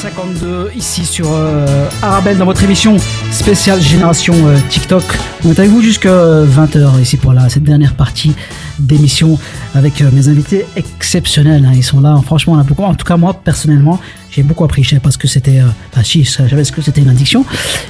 52 0.00 0.72
ici 0.74 1.04
sur 1.04 1.26
euh, 1.30 1.88
Arabelle 2.02 2.38
dans 2.38 2.44
votre 2.44 2.62
émission 2.64 2.96
spéciale 3.30 3.80
Génération 3.80 4.34
euh, 4.46 4.56
TikTok. 4.68 5.02
On 5.44 5.50
est 5.50 5.58
avec 5.58 5.70
vous 5.70 5.82
jusqu'à 5.82 6.44
20h 6.44 7.00
ici 7.00 7.16
pour 7.16 7.32
la, 7.32 7.48
cette 7.48 7.64
dernière 7.64 7.94
partie 7.94 8.34
d'émission 8.78 9.38
avec 9.74 10.00
euh, 10.00 10.10
mes 10.12 10.28
invités 10.28 10.66
exceptionnels. 10.76 11.64
hein. 11.66 11.72
Ils 11.74 11.82
sont 11.82 12.00
là, 12.00 12.18
franchement, 12.24 12.54
on 12.54 12.58
a 12.58 12.62
beaucoup. 12.62 12.84
En 12.84 12.94
tout 12.94 13.04
cas, 13.04 13.16
moi 13.16 13.34
personnellement, 13.34 14.00
j'ai 14.30 14.42
beaucoup 14.42 14.64
appris. 14.64 14.82
Je 14.82 14.90
savais 14.90 15.00
pas 15.00 15.10
ce 15.10 15.18
que 15.18 15.28
c'était. 15.28 15.60
euh, 15.60 15.66
Enfin, 15.92 16.02
si, 16.04 16.24
je 16.24 16.30
savais 16.30 16.64
ce 16.64 16.72
que 16.72 16.80
c'était 16.82 17.00
une 17.00 17.08
addiction, 17.08 17.44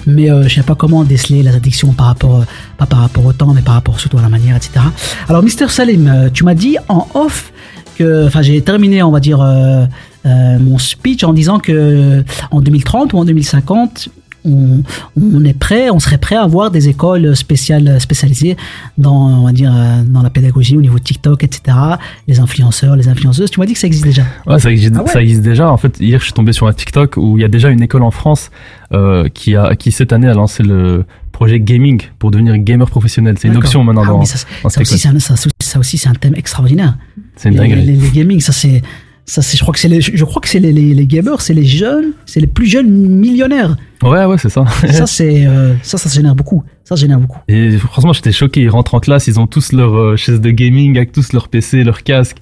mais 0.06 0.30
euh, 0.30 0.44
je 0.48 0.54
savais 0.54 0.66
pas 0.66 0.74
comment 0.74 1.04
déceler 1.04 1.42
les 1.42 1.54
addictions 1.54 1.92
par 1.92 2.06
rapport, 2.06 2.40
euh, 2.40 2.44
pas 2.78 2.86
par 2.86 3.00
rapport 3.00 3.24
au 3.26 3.32
temps, 3.32 3.52
mais 3.54 3.62
par 3.62 3.74
rapport 3.74 4.00
surtout 4.00 4.18
à 4.18 4.22
la 4.22 4.28
manière, 4.28 4.56
etc. 4.56 4.80
Alors, 5.28 5.42
Mister 5.42 5.68
Salim, 5.68 6.06
euh, 6.08 6.30
tu 6.32 6.44
m'as 6.44 6.54
dit 6.54 6.76
en 6.88 7.06
off 7.14 7.52
que, 7.96 8.26
enfin, 8.26 8.40
j'ai 8.42 8.60
terminé, 8.62 9.02
on 9.02 9.10
va 9.10 9.20
dire, 9.20 9.44
mon 10.24 10.78
speech 10.78 11.22
en 11.24 11.32
disant 11.34 11.58
que 11.58 12.24
en 12.50 12.60
2030 12.60 13.12
ou 13.12 13.18
en 13.18 13.24
2050, 13.24 14.08
on, 14.44 14.82
on 15.20 15.44
est 15.44 15.58
prêt, 15.58 15.90
on 15.90 15.98
serait 15.98 16.18
prêt 16.18 16.36
à 16.36 16.42
avoir 16.42 16.70
des 16.70 16.88
écoles 16.88 17.36
spéciales, 17.36 18.00
spécialisées 18.00 18.56
dans, 18.98 19.40
on 19.40 19.44
va 19.44 19.52
dire, 19.52 19.72
euh, 19.74 20.02
dans 20.04 20.22
la 20.22 20.30
pédagogie 20.30 20.76
au 20.76 20.80
niveau 20.80 20.98
de 20.98 21.04
TikTok, 21.04 21.44
etc. 21.44 21.76
Les 22.28 22.40
influenceurs, 22.40 22.96
les 22.96 23.08
influenceuses. 23.08 23.50
Tu 23.50 23.60
m'as 23.60 23.66
dit 23.66 23.74
que 23.74 23.78
ça 23.78 23.86
existe 23.86 24.04
déjà. 24.04 24.22
Ouais, 24.46 24.58
ça 24.58 24.70
existe, 24.70 24.94
Ah 24.96 25.02
ouais 25.02 25.10
ça 25.10 25.22
existe 25.22 25.42
déjà. 25.42 25.70
En 25.70 25.76
fait, 25.76 25.98
hier, 26.00 26.18
je 26.18 26.24
suis 26.24 26.32
tombé 26.32 26.52
sur 26.52 26.66
un 26.66 26.72
TikTok 26.72 27.16
où 27.16 27.38
il 27.38 27.42
y 27.42 27.44
a 27.44 27.48
déjà 27.48 27.70
une 27.70 27.82
école 27.82 28.02
en 28.02 28.10
France 28.10 28.50
euh, 28.92 29.28
qui 29.28 29.56
a, 29.56 29.76
qui 29.76 29.92
cette 29.92 30.12
année 30.12 30.28
a 30.28 30.34
lancé 30.34 30.62
le 30.62 31.04
projet 31.32 31.60
gaming 31.60 32.02
pour 32.18 32.30
devenir 32.30 32.56
gamer 32.58 32.88
professionnel. 32.90 33.36
C'est 33.38 33.48
une 33.48 33.56
option 33.56 33.82
maintenant 33.84 34.02
Ah, 34.04 34.08
dans, 34.08 34.24
ça, 34.24 34.46
dans 34.62 34.68
ça 34.68 34.80
aussi, 34.80 34.98
c'est 34.98 35.08
un, 35.08 35.18
ça, 35.18 35.34
ça 35.36 35.78
aussi, 35.78 35.96
c'est 35.96 36.08
un 36.08 36.14
thème 36.14 36.34
extraordinaire. 36.36 36.98
C'est 37.36 37.48
une 37.48 37.54
les, 37.54 37.60
dinguerie. 37.60 37.82
les, 37.86 37.96
les 37.96 38.10
gaming, 38.10 38.40
ça 38.40 38.52
c'est, 38.52 38.82
ça 39.24 39.40
c'est, 39.42 39.56
je 39.56 39.62
crois 39.62 39.72
que 39.72 39.80
c'est 39.80 39.88
les, 39.88 40.00
je 40.00 40.24
crois 40.24 40.42
que 40.42 40.48
c'est 40.48 40.58
les, 40.60 40.72
les, 40.72 40.92
les 40.92 41.06
gamers, 41.06 41.40
c'est 41.40 41.54
les 41.54 41.64
jeunes, 41.64 42.12
c'est 42.26 42.40
les 42.40 42.46
plus 42.46 42.66
jeunes 42.66 42.90
millionnaires. 42.90 43.76
Ouais, 44.02 44.24
ouais, 44.24 44.36
c'est 44.38 44.48
ça. 44.48 44.64
ça 44.90 45.06
c'est, 45.06 45.46
euh, 45.46 45.74
ça, 45.82 45.98
ça 45.98 46.08
génère 46.08 46.34
beaucoup. 46.34 46.62
Ça 46.84 46.96
génère 46.96 47.20
beaucoup. 47.20 47.38
Et 47.46 47.76
franchement, 47.78 48.12
j'étais 48.12 48.32
choqué. 48.32 48.62
Ils 48.62 48.68
rentrent 48.70 48.94
en 48.94 49.00
classe, 49.00 49.26
ils 49.28 49.38
ont 49.38 49.46
tous 49.46 49.72
leur 49.72 49.94
euh, 49.94 50.16
chaise 50.16 50.40
de 50.40 50.50
gaming, 50.50 50.96
avec 50.96 51.12
tous 51.12 51.32
leur 51.32 51.48
PC, 51.48 51.84
leur 51.84 52.02
casque. 52.02 52.38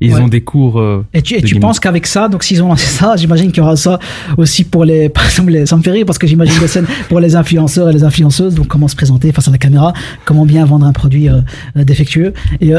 Et 0.00 0.06
ils 0.06 0.14
Ouais. 0.14 0.20
ont 0.22 0.26
des 0.28 0.40
cours. 0.40 0.80
euh, 0.80 1.04
Et 1.14 1.22
tu, 1.22 1.34
et 1.34 1.42
tu 1.42 1.54
penses 1.60 1.78
qu'avec 1.78 2.06
ça, 2.08 2.28
donc 2.28 2.42
s'ils 2.42 2.62
ont 2.64 2.68
lancé 2.68 2.86
ça, 2.98 3.14
j'imagine 3.16 3.52
qu'il 3.52 3.58
y 3.58 3.60
aura 3.60 3.76
ça 3.76 4.00
aussi 4.36 4.64
pour 4.64 4.84
les, 4.84 5.08
par 5.10 5.24
exemple, 5.26 5.52
les, 5.52 5.66
ça 5.66 5.76
me 5.76 5.82
fait 5.82 5.92
rire 5.92 6.04
parce 6.06 6.18
que 6.18 6.26
j'imagine 6.26 6.58
des 6.58 6.66
scènes 6.66 6.86
pour 7.08 7.20
les 7.20 7.36
influenceurs 7.36 7.90
et 7.90 7.92
les 7.92 8.02
influenceuses, 8.02 8.54
donc 8.54 8.66
comment 8.66 8.88
se 8.88 8.96
présenter 8.96 9.30
face 9.30 9.46
à 9.46 9.52
la 9.52 9.58
caméra, 9.58 9.92
comment 10.24 10.46
bien 10.46 10.64
vendre 10.64 10.86
un 10.86 10.92
produit 10.92 11.28
euh, 11.28 11.40
défectueux? 11.76 12.32
Et 12.60 12.72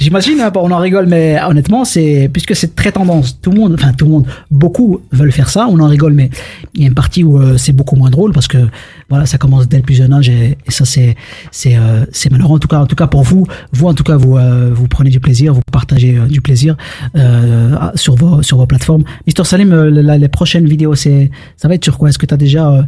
j'imagine, 0.00 0.40
hein, 0.40 0.50
on 0.56 0.70
en 0.70 0.78
rigole, 0.78 1.06
mais 1.06 1.38
honnêtement, 1.46 1.84
c'est 1.84 2.28
puisque 2.32 2.56
c'est 2.56 2.74
très 2.74 2.92
tendance, 2.92 3.38
tout 3.40 3.50
le 3.50 3.60
monde, 3.60 3.74
enfin 3.74 3.92
tout 3.92 4.06
le 4.06 4.10
monde, 4.10 4.26
beaucoup 4.50 5.00
veulent 5.12 5.32
faire 5.32 5.48
ça, 5.50 5.66
on 5.74 5.80
en 5.80 5.88
rigole, 5.88 6.12
mais 6.14 6.30
il 6.74 6.80
y 6.82 6.84
a 6.84 6.88
une 6.88 6.94
partie 6.94 7.24
où 7.24 7.38
euh, 7.38 7.56
c'est 7.58 7.72
beaucoup 7.72 7.96
moins 7.96 8.10
drôle 8.10 8.32
parce 8.32 8.48
que 8.48 8.58
voilà, 9.10 9.26
ça 9.26 9.38
commence 9.38 9.68
dès 9.68 9.76
le 9.78 9.82
plus 9.82 9.94
jeune 9.94 10.12
âge 10.12 10.28
et, 10.28 10.56
et 10.66 10.70
ça 10.70 10.84
c'est 10.84 11.14
c'est 11.50 11.76
euh, 11.76 12.04
c'est 12.12 12.30
malheureux 12.32 12.56
en 12.56 12.58
tout 12.58 12.68
cas 12.68 12.78
en 12.78 12.86
tout 12.86 12.96
cas 12.96 13.06
pour 13.06 13.22
vous, 13.22 13.46
vous 13.72 13.86
en 13.86 13.94
tout 13.94 14.04
cas 14.04 14.16
vous 14.16 14.36
euh, 14.36 14.70
vous 14.72 14.88
prenez 14.88 15.10
du 15.10 15.20
plaisir, 15.20 15.52
vous 15.54 15.62
partagez 15.72 16.18
du 16.28 16.40
plaisir 16.40 16.76
sur 17.94 18.14
vos 18.16 18.42
sur 18.42 18.58
vos 18.58 18.66
plateformes. 18.66 19.04
Mister 19.26 19.44
Salim, 19.44 19.70
la- 19.74 20.18
les 20.18 20.28
prochaines 20.28 20.66
vidéos 20.66 20.94
c'est 20.94 21.30
ça 21.56 21.68
va 21.68 21.74
être 21.74 21.84
sur 21.84 21.98
quoi? 21.98 22.08
Est-ce 22.08 22.18
que 22.18 22.26
tu 22.26 22.34
as 22.34 22.38
déjà 22.38 22.84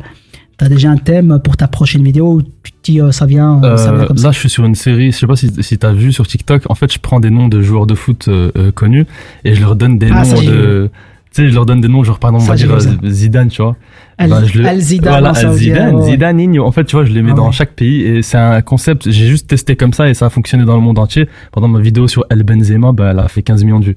T'as 0.58 0.70
déjà 0.70 0.88
un 0.90 0.96
thème 0.96 1.38
pour 1.44 1.58
ta 1.58 1.68
prochaine 1.68 2.02
vidéo 2.02 2.36
ou 2.36 2.42
tu 2.62 2.72
te 2.72 2.76
dis 2.82 2.98
euh, 3.02 3.12
ça 3.12 3.26
vient, 3.26 3.62
euh, 3.62 3.76
ça 3.76 3.92
vient 3.92 4.06
comme 4.06 4.16
ça? 4.16 4.28
là, 4.28 4.32
je 4.32 4.38
suis 4.38 4.48
sur 4.48 4.64
une 4.64 4.74
série. 4.74 5.12
Je 5.12 5.18
sais 5.18 5.26
pas 5.26 5.36
si, 5.36 5.50
si 5.60 5.76
t'as 5.76 5.92
vu 5.92 6.14
sur 6.14 6.26
TikTok. 6.26 6.62
En 6.70 6.74
fait, 6.74 6.90
je 6.90 6.98
prends 6.98 7.20
des 7.20 7.28
noms 7.28 7.48
de 7.48 7.60
joueurs 7.60 7.86
de 7.86 7.94
foot 7.94 8.24
euh, 8.28 8.72
connus 8.72 9.04
et 9.44 9.54
je 9.54 9.60
leur 9.60 9.76
donne 9.76 9.98
des 9.98 10.08
Ah, 10.10 10.24
noms 10.24 10.40
de. 10.40 10.88
Tu 11.36 11.42
sais, 11.42 11.48
je 11.50 11.54
leur 11.54 11.66
donne 11.66 11.82
des 11.82 11.88
noms, 11.88 12.02
genre 12.02 12.18
par 12.18 12.30
exemple, 12.30 12.44
on 12.44 12.48
va 12.48 12.56
dire 12.56 12.72
euh, 13.04 13.10
Zidane, 13.10 13.48
tu 13.48 13.60
vois. 13.60 13.76
Al- 14.16 14.30
Ben, 14.30 14.44
je 14.46 14.58
le- 14.58 14.66
Al 14.66 14.80
Zidane, 14.80 15.10
Voilà, 15.12 15.28
Al 15.38 15.52
Zidane, 15.52 15.94
ouais. 15.96 16.02
Zidane, 16.10 16.36
Nino. 16.38 16.64
En 16.64 16.72
fait, 16.72 16.84
tu 16.84 16.96
vois, 16.96 17.04
je 17.04 17.12
les 17.12 17.20
mets 17.20 17.32
Ah 17.32 17.36
dans 17.36 17.46
ouais. 17.48 17.52
chaque 17.52 17.72
pays 17.74 18.00
et 18.00 18.22
c'est 18.22 18.38
un 18.38 18.62
concept. 18.62 19.10
J'ai 19.10 19.26
juste 19.26 19.46
testé 19.46 19.76
comme 19.76 19.92
ça 19.92 20.08
et 20.08 20.14
ça 20.14 20.24
a 20.26 20.30
fonctionné 20.30 20.64
dans 20.64 20.76
le 20.76 20.80
monde 20.80 20.98
entier. 20.98 21.28
Pendant 21.52 21.68
ma 21.68 21.78
vidéo 21.80 22.08
sur 22.08 22.24
El 22.30 22.42
Benzema, 22.42 22.92
bah, 22.92 23.08
elle 23.10 23.18
a 23.18 23.28
fait 23.28 23.42
15 23.42 23.64
millions 23.64 23.80
de 23.80 23.84
vues. 23.84 23.96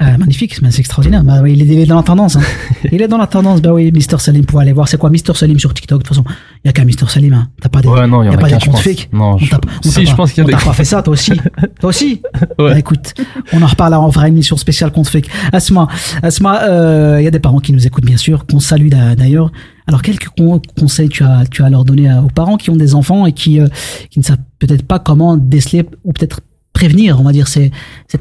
Ah, 0.00 0.18
magnifique, 0.18 0.54
c'est 0.56 0.78
extraordinaire. 0.80 1.22
Bah, 1.22 1.38
oui, 1.40 1.52
il, 1.56 1.70
est, 1.70 1.86
dans 1.86 1.94
la 1.94 2.02
tendance. 2.02 2.34
Hein. 2.34 2.40
il 2.92 3.00
est 3.00 3.06
dans 3.06 3.16
la 3.16 3.28
tendance. 3.28 3.62
Bah 3.62 3.72
oui, 3.72 3.92
Mister 3.92 4.18
Salim, 4.18 4.44
pour 4.44 4.58
aller 4.58 4.72
voir. 4.72 4.88
C'est 4.88 4.98
quoi 4.98 5.08
Mister 5.08 5.32
Salim 5.34 5.56
sur 5.60 5.72
TikTok? 5.72 6.00
De 6.02 6.02
toute 6.08 6.16
façon, 6.16 6.24
il 6.64 6.66
y 6.66 6.68
a 6.68 6.72
qu'un 6.72 6.84
Mister 6.84 7.06
Salim. 7.08 7.32
Hein. 7.32 7.48
T'as 7.62 7.68
pas 7.68 7.80
des, 7.80 7.86
Ouais, 7.88 8.04
non, 8.08 8.24
y 8.24 8.28
en 8.28 8.32
a 8.32 8.36
pas 8.36 8.48
des 8.50 8.56
comptes 8.58 8.78
fake. 8.80 9.08
Non, 9.12 9.34
On 9.34 9.38
je- 9.38 9.54
on 9.54 9.88
si, 9.90 10.04
je 10.04 10.14
pense 10.16 10.32
qu'il 10.32 10.38
y 10.38 10.40
a 10.40 10.44
on 10.44 10.48
des 10.48 10.54
t'a 10.54 10.64
pas 10.68 10.72
fait 10.72 10.84
ça, 10.84 11.00
toi 11.00 11.12
aussi. 11.12 11.30
toi 11.80 11.90
aussi. 11.90 12.20
Ouais. 12.58 12.72
Bah, 12.72 12.78
écoute, 12.78 13.14
on 13.52 13.62
en 13.62 13.66
reparle. 13.66 13.94
On 13.94 14.10
fera 14.10 14.26
une 14.26 14.34
émission 14.34 14.56
spéciale 14.56 14.90
compte 14.90 15.06
fake. 15.06 15.28
Asma, 15.52 15.86
Asma, 16.24 16.64
euh, 16.64 17.18
il 17.20 17.24
y 17.24 17.28
a 17.28 17.30
des 17.30 17.38
parents 17.38 17.60
qui 17.60 17.72
nous 17.72 17.86
écoutent 17.86 18.04
bien 18.04 18.16
sûr, 18.16 18.46
qu'on 18.46 18.58
salue 18.60 18.88
d'a- 18.88 19.14
d'ailleurs. 19.14 19.52
Alors, 19.86 20.02
quelques 20.02 20.28
con- 20.36 20.60
conseils 20.76 21.08
tu 21.08 21.22
as, 21.22 21.44
tu 21.48 21.62
as 21.62 21.66
à 21.66 21.70
leur 21.70 21.84
donner 21.84 22.12
aux 22.12 22.26
parents 22.34 22.56
qui 22.56 22.70
ont 22.70 22.76
des 22.76 22.96
enfants 22.96 23.26
et 23.26 23.32
qui, 23.32 23.60
euh, 23.60 23.68
qui 24.10 24.18
ne 24.18 24.24
savent 24.24 24.38
peut-être 24.58 24.82
pas 24.84 24.98
comment 24.98 25.36
déceler 25.36 25.86
ou 26.02 26.12
peut-être 26.12 26.40
prévenir, 26.72 27.20
on 27.20 27.22
va 27.22 27.30
dire, 27.30 27.46
ces, 27.46 27.70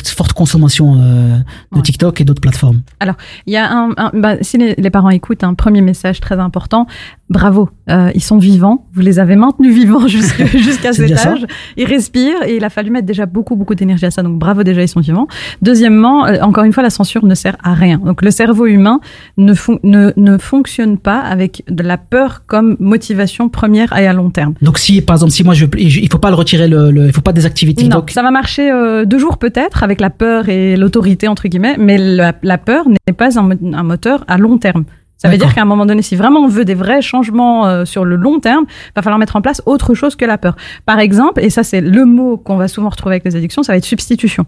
cette 0.02 0.10
forte 0.10 0.34
consommation 0.34 0.96
euh, 1.00 1.38
de 1.76 1.82
TikTok 1.82 2.20
et 2.22 2.24
d'autres 2.24 2.42
plateformes. 2.42 2.82
Alors, 3.00 3.16
il 3.46 3.54
y 3.54 3.58
a 3.58 3.72
un, 3.72 3.92
un- 3.98 4.12
bah, 4.14 4.36
si 4.42 4.58
les, 4.58 4.76
les 4.78 4.90
parents 4.90 5.10
écoutent, 5.10 5.44
un 5.44 5.54
premier 5.54 5.82
message 5.82 6.20
très 6.20 6.40
important. 6.40 6.88
Bravo, 7.30 7.70
euh, 7.90 8.12
ils 8.14 8.24
sont 8.24 8.38
vivants. 8.38 8.86
Vous 8.94 9.02
les 9.02 9.20
avez 9.20 9.36
maintenus 9.36 9.74
vivants 9.74 10.08
jusqu'à 10.08 10.94
cet 10.94 11.18
ça. 11.18 11.32
âge. 11.34 11.46
Ils 11.78 11.86
respirent 11.88 12.44
et 12.46 12.58
il 12.58 12.64
a 12.64 12.70
fallu 12.70 12.92
mettre 12.92 13.06
déjà 13.08 13.26
beaucoup, 13.26 13.56
beaucoup 13.56 13.76
d'énergie 13.76 14.06
à 14.06 14.12
ça. 14.12 14.22
Donc, 14.24 14.38
bravo 14.38 14.64
déjà, 14.64 14.82
ils 14.82 14.88
sont 14.88 15.00
vivants. 15.00 15.28
Deuxièmement, 15.62 16.26
euh, 16.26 16.40
encore 16.42 16.64
une 16.64 16.74
fois, 16.74 16.84
la 16.84 16.90
censure 16.90 17.26
ne 17.26 17.36
sert 17.36 17.56
à 17.64 17.74
rien. 17.74 17.98
Donc, 17.98 18.22
le 18.22 18.32
cerveau 18.32 18.66
humain 18.66 19.00
ne, 19.38 19.54
fon- 19.54 19.80
ne, 19.84 20.12
ne 20.18 20.38
fonctionne 20.38 20.98
pas 20.98 21.20
avec 21.20 21.64
de 21.70 21.84
la 21.84 21.98
peur 21.98 22.44
comme 22.46 22.76
motivation 22.80 23.50
première 23.50 23.94
et 23.98 24.08
à 24.08 24.14
long 24.14 24.30
terme. 24.30 24.54
Donc 24.62 24.78
si 24.78 25.02
par 25.02 25.16
exemple 25.16 25.32
si 25.32 25.44
moi 25.44 25.54
je 25.54 25.66
il 25.78 26.12
faut 26.12 26.18
pas 26.18 26.30
le 26.30 26.36
retirer 26.36 26.68
le, 26.68 26.92
le- 26.92 27.08
il 27.08 27.14
faut 27.14 27.22
pas 27.22 27.34
désactiver 27.34 27.72
Non, 27.74 27.84
TikTok. 27.84 28.12
ça 28.12 28.22
va 28.24 28.32
marcher 28.32 28.72
deux 29.06 29.18
jours 29.20 29.38
peut-être 29.38 29.83
avec 29.84 30.02
la 30.02 30.10
peur 30.10 30.50
et 30.50 30.76
l'autorité 30.76 31.28
entre 31.28 31.48
guillemets, 31.48 31.76
mais 31.78 31.98
la, 31.98 32.34
la 32.42 32.58
peur 32.58 32.86
n'est 32.90 33.14
pas 33.14 33.38
un, 33.38 33.44
mo- 33.44 33.56
un 33.74 33.84
moteur 33.84 34.24
à 34.28 34.38
long 34.38 34.58
terme. 34.58 34.86
Ça 35.18 35.30
veut 35.30 35.38
dire 35.38 35.54
qu'à 35.54 35.62
un 35.62 35.66
moment 35.66 35.86
donné, 35.86 36.02
si 36.02 36.18
vraiment 36.18 36.42
on 36.42 36.50
veut 36.50 36.66
des 36.66 36.74
vrais 36.74 37.02
changements 37.02 37.66
euh, 37.66 37.86
sur 37.86 38.04
le 38.04 38.18
long 38.18 38.40
terme, 38.42 38.66
va 38.94 39.02
falloir 39.02 39.18
mettre 39.20 39.38
en 39.38 39.42
place 39.42 39.62
autre 39.66 39.94
chose 39.94 40.18
que 40.18 40.26
la 40.26 40.38
peur. 40.38 40.58
Par 40.86 41.00
exemple, 41.00 41.42
et 41.42 41.50
ça 41.50 41.64
c'est 41.64 41.80
le 41.80 42.04
mot 42.04 42.36
qu'on 42.36 42.58
va 42.58 42.68
souvent 42.68 42.90
retrouver 42.90 43.16
avec 43.16 43.24
les 43.26 43.36
addictions, 43.38 43.64
ça 43.64 43.72
va 43.72 43.78
être 43.78 43.86
substitution. 43.86 44.46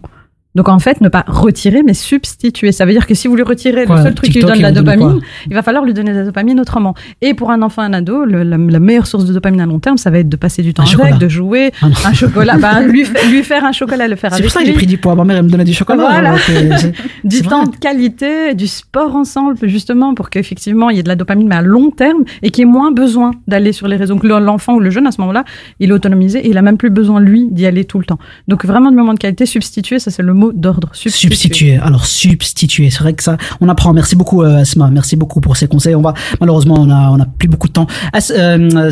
Donc 0.56 0.68
en 0.68 0.78
fait, 0.80 1.00
ne 1.00 1.08
pas 1.08 1.22
retirer, 1.28 1.82
mais 1.84 1.94
substituer. 1.94 2.72
Ça 2.72 2.84
veut 2.86 2.92
dire 2.92 3.06
que 3.06 3.14
si 3.14 3.28
vous 3.28 3.36
lui 3.36 3.42
retirez 3.44 3.84
Quoi, 3.84 3.96
le 3.96 4.02
seul 4.02 4.14
truc 4.14 4.30
qui 4.30 4.38
lui 4.38 4.44
donne 4.46 4.60
la 4.60 4.72
dopamine, 4.72 5.20
il 5.48 5.54
va 5.54 5.62
falloir 5.62 5.84
lui 5.84 5.94
donner 5.94 6.12
de 6.12 6.18
la 6.18 6.24
dopamine 6.24 6.58
autrement. 6.58 6.94
Et 7.20 7.34
pour 7.34 7.50
un 7.50 7.62
enfant, 7.62 7.82
un 7.82 7.92
ado, 7.92 8.24
le- 8.24 8.42
la, 8.42 8.56
la 8.56 8.80
meilleure 8.80 9.06
source 9.06 9.26
de 9.26 9.32
dopamine 9.32 9.60
à 9.60 9.66
long 9.66 9.78
terme, 9.78 9.98
ça 9.98 10.10
va 10.10 10.18
être 10.18 10.28
de 10.28 10.36
passer 10.36 10.62
du 10.62 10.72
temps 10.74 10.82
Un 10.82 10.86
avec, 10.86 10.96
chocolat. 10.96 11.16
de 11.18 11.28
jouer, 11.28 11.70
Ah 11.82 11.86
un 12.06 12.12
chocolat, 12.12 12.56
bah, 12.56 12.80
lui, 12.80 13.04
fa- 13.04 13.22
lui 13.28 13.42
faire 13.44 13.64
un 13.64 13.72
chocolat, 13.72 14.08
le 14.08 14.16
faire 14.16 14.30
C'est 14.30 14.36
avec 14.36 14.46
pour 14.46 14.52
ça 14.52 14.60
que 14.60 14.66
j'ai 14.66 14.72
pris 14.72 14.86
du 14.86 14.96
poids. 14.98 15.14
Ma 15.14 15.24
mère 15.24 15.36
elle 15.36 15.44
me 15.44 15.50
donnait 15.50 15.64
du 15.64 15.74
chocolat. 15.74 16.02
Voilà. 16.02 16.36
c'est- 16.38 16.92
du 17.24 17.36
c'est 17.36 17.42
temps 17.42 17.64
vrai. 17.64 17.72
de 17.72 17.76
qualité, 17.76 18.54
du 18.54 18.66
sport 18.66 19.14
ensemble, 19.14 19.56
justement, 19.64 20.14
pour 20.14 20.30
qu'effectivement, 20.30 20.88
il 20.90 20.96
y 20.96 21.00
ait 21.00 21.02
de 21.02 21.08
la 21.08 21.16
dopamine, 21.16 21.48
mais 21.48 21.56
à 21.56 21.62
long 21.62 21.90
terme, 21.90 22.24
et 22.42 22.50
qu'il 22.50 22.64
y 22.64 22.66
ait 22.68 22.70
moins 22.70 22.92
besoin 22.92 23.32
d'aller 23.46 23.72
sur 23.72 23.88
les 23.88 23.96
réseaux. 23.96 24.14
Donc, 24.14 24.24
l'enfant 24.24 24.74
ou 24.74 24.80
le 24.80 24.88
jeune, 24.90 25.06
à 25.06 25.12
ce 25.12 25.20
moment-là, 25.20 25.44
il 25.80 25.90
est 25.90 25.92
autonomisé 25.92 26.38
et 26.38 26.48
il 26.48 26.56
a 26.56 26.62
même 26.62 26.78
plus 26.78 26.90
besoin, 26.90 27.20
lui, 27.20 27.48
d'y 27.50 27.66
aller 27.66 27.84
tout 27.84 27.98
le 27.98 28.04
temps. 28.06 28.18
Donc, 28.48 28.64
vraiment, 28.64 28.90
du 28.90 28.96
moment 28.96 29.12
de 29.14 29.18
qualité, 29.18 29.44
substituer, 29.44 29.98
ça, 29.98 30.10
c'est 30.10 30.22
le 30.22 30.32
mot 30.32 30.45
d'ordre. 30.54 30.90
Substituer. 30.92 31.78
Alors 31.78 32.06
substituer. 32.06 32.90
C'est 32.90 33.00
vrai 33.00 33.14
que 33.14 33.22
ça, 33.22 33.36
on 33.60 33.68
apprend. 33.68 33.92
Merci 33.92 34.16
beaucoup 34.16 34.42
euh, 34.42 34.58
Asma. 34.58 34.90
Merci 34.90 35.16
beaucoup 35.16 35.40
pour 35.40 35.56
ces 35.56 35.68
conseils. 35.68 35.94
On 35.94 36.02
va 36.02 36.14
malheureusement 36.40 36.76
on 36.78 36.90
a 36.90 37.10
on 37.10 37.20
a 37.20 37.26
plus 37.26 37.48
beaucoup 37.48 37.68
de 37.68 37.72
temps. 37.72 37.86
As, 38.12 38.30
euh, 38.30 38.90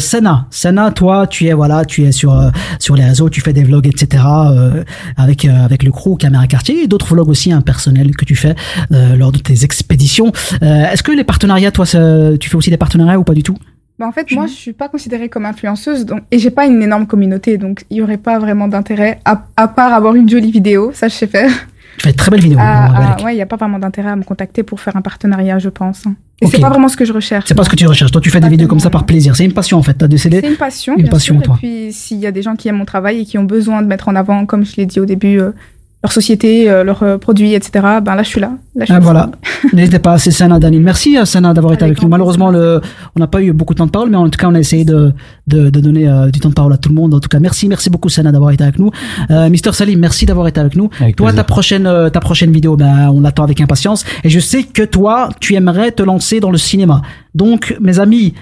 toi 0.94 1.26
tu 1.26 1.46
es 1.46 1.52
voilà, 1.52 1.84
tu 1.84 2.04
es 2.04 2.12
sur 2.12 2.32
euh, 2.32 2.50
sur 2.78 2.96
les 2.96 3.04
réseaux, 3.04 3.28
tu 3.28 3.40
fais 3.40 3.52
des 3.52 3.64
vlogs 3.64 3.86
etc. 3.86 4.22
euh, 4.26 4.84
avec 5.16 5.44
euh, 5.44 5.64
avec 5.64 5.82
le 5.82 5.90
crew 5.90 6.16
Caméra 6.18 6.46
Quartier 6.46 6.82
et 6.82 6.86
d'autres 6.86 7.14
vlogs 7.14 7.28
aussi 7.28 7.52
impersonnels 7.52 8.16
que 8.16 8.24
tu 8.24 8.36
fais 8.36 8.54
lors 8.90 9.32
de 9.32 9.38
tes 9.38 9.64
expéditions. 9.64 10.32
Est-ce 10.60 11.02
que 11.02 11.12
les 11.12 11.24
partenariats, 11.24 11.72
toi, 11.72 11.86
tu 11.86 12.48
fais 12.48 12.56
aussi 12.56 12.70
des 12.70 12.76
partenariats 12.76 13.18
ou 13.18 13.24
pas 13.24 13.34
du 13.34 13.42
tout? 13.42 13.56
Bah, 13.98 14.06
en 14.08 14.12
fait, 14.12 14.30
moi, 14.32 14.46
je 14.46 14.52
suis 14.52 14.72
pas 14.72 14.88
considérée 14.88 15.28
comme 15.28 15.46
influenceuse, 15.46 16.04
donc 16.04 16.22
et 16.32 16.38
j'ai 16.40 16.50
pas 16.50 16.66
une 16.66 16.82
énorme 16.82 17.06
communauté, 17.06 17.58
donc 17.58 17.84
il 17.90 17.98
y 17.98 18.02
aurait 18.02 18.16
pas 18.16 18.38
vraiment 18.40 18.66
d'intérêt 18.66 19.20
à, 19.24 19.44
à 19.56 19.68
part 19.68 19.92
avoir 19.92 20.14
une 20.16 20.28
jolie 20.28 20.50
vidéo, 20.50 20.90
ça 20.92 21.06
je 21.08 21.14
sais 21.14 21.28
faire. 21.28 21.50
Tu 21.98 22.02
fais 22.08 22.12
de 22.12 22.16
très 22.16 22.28
belles 22.32 22.40
vidéos. 22.40 22.58
Ah, 22.60 23.16
ah, 23.20 23.22
ouais, 23.24 23.36
il 23.36 23.38
y 23.38 23.42
a 23.42 23.46
pas 23.46 23.54
vraiment 23.54 23.78
d'intérêt 23.78 24.10
à 24.10 24.16
me 24.16 24.24
contacter 24.24 24.64
pour 24.64 24.80
faire 24.80 24.96
un 24.96 25.00
partenariat, 25.00 25.60
je 25.60 25.68
pense. 25.68 26.02
Et 26.42 26.46
Ok. 26.46 26.50
c'est 26.50 26.60
pas 26.60 26.68
vraiment 26.70 26.88
ce 26.88 26.96
que 26.96 27.04
je 27.04 27.12
recherche. 27.12 27.44
C'est 27.46 27.54
pas 27.54 27.62
ce 27.62 27.70
que 27.70 27.76
tu 27.76 27.86
recherches. 27.86 28.10
Toi, 28.10 28.20
tu 28.20 28.30
fais 28.30 28.40
des 28.40 28.48
vidéos 28.48 28.66
comme 28.66 28.80
ça 28.80 28.90
par 28.90 29.06
plaisir. 29.06 29.36
C'est 29.36 29.44
une 29.44 29.52
passion 29.52 29.78
en 29.78 29.82
fait. 29.84 29.94
T'as 29.94 30.08
décédé. 30.08 30.40
C'est 30.40 30.48
une 30.48 30.56
passion, 30.56 30.96
Une 30.96 31.02
bien 31.02 31.10
passion, 31.12 31.36
sûr. 31.36 31.42
toi. 31.44 31.54
Et 31.62 31.66
puis, 31.86 31.92
s'il 31.92 32.18
y 32.18 32.26
a 32.26 32.32
des 32.32 32.42
gens 32.42 32.56
qui 32.56 32.66
aiment 32.66 32.78
mon 32.78 32.84
travail 32.84 33.20
et 33.20 33.24
qui 33.24 33.38
ont 33.38 33.44
besoin 33.44 33.80
de 33.80 33.86
mettre 33.86 34.08
en 34.08 34.16
avant, 34.16 34.44
comme 34.44 34.64
je 34.64 34.74
l'ai 34.74 34.86
dit 34.86 34.98
au 34.98 35.04
début, 35.06 35.38
euh, 35.38 35.52
leur 36.04 36.12
société, 36.12 36.70
euh, 36.70 36.84
leurs 36.84 37.02
euh, 37.02 37.16
produits, 37.16 37.54
etc. 37.54 37.70
Ben 38.02 38.14
là, 38.14 38.22
je 38.22 38.28
suis 38.28 38.40
là. 38.40 38.50
Là, 38.76 38.80
je 38.80 38.84
suis 38.84 38.92
Ah, 38.92 38.98
là. 38.98 39.00
voilà. 39.00 39.30
N'hésitez 39.72 39.98
pas, 39.98 40.18
c'est 40.18 40.30
Sana 40.30 40.58
Danil. 40.58 40.82
Merci 40.82 41.16
euh, 41.16 41.24
Sana 41.24 41.54
d'avoir 41.54 41.72
été 41.72 41.82
avec 41.86 42.02
nous. 42.02 42.08
Malheureusement, 42.08 42.50
le, 42.50 42.82
on 43.16 43.20
n'a 43.20 43.26
pas 43.26 43.40
eu 43.40 43.52
beaucoup 43.54 43.72
de 43.72 43.78
temps 43.78 43.86
de 43.86 43.90
parole, 43.90 44.10
mais 44.10 44.18
en 44.18 44.28
tout 44.28 44.38
cas, 44.38 44.46
on 44.48 44.54
a 44.54 44.58
essayé 44.60 44.84
de, 44.84 45.12
de, 45.46 45.70
de 45.70 45.80
donner 45.80 46.06
euh, 46.06 46.28
du 46.30 46.40
temps 46.40 46.50
de 46.50 46.54
parole 46.54 46.74
à 46.74 46.76
tout 46.76 46.90
le 46.90 46.94
monde. 46.94 47.14
En 47.14 47.20
tout 47.20 47.30
cas, 47.30 47.40
merci, 47.40 47.68
merci 47.68 47.88
beaucoup 47.88 48.10
Sana 48.10 48.32
d'avoir 48.32 48.50
été 48.50 48.62
avec 48.62 48.78
nous. 48.78 48.90
Euh, 49.30 49.48
Mister 49.48 49.72
Salim, 49.72 49.98
merci 49.98 50.26
d'avoir 50.26 50.46
été 50.46 50.60
avec 50.60 50.76
nous. 50.76 50.90
Avec 51.00 51.16
toi, 51.16 51.28
plaisir. 51.28 51.42
ta 51.42 51.44
prochaine, 51.50 51.86
euh, 51.86 52.10
ta 52.10 52.20
prochaine 52.20 52.52
vidéo, 52.52 52.76
ben, 52.76 53.08
on 53.08 53.22
l'attend 53.22 53.44
avec 53.44 53.62
impatience. 53.62 54.04
Et 54.24 54.28
je 54.28 54.40
sais 54.40 54.64
que 54.64 54.82
toi, 54.82 55.30
tu 55.40 55.54
aimerais 55.54 55.90
te 55.92 56.02
lancer 56.02 56.38
dans 56.38 56.50
le 56.50 56.58
cinéma. 56.58 57.00
Donc, 57.34 57.74
mes 57.80 57.98
amis, 57.98 58.34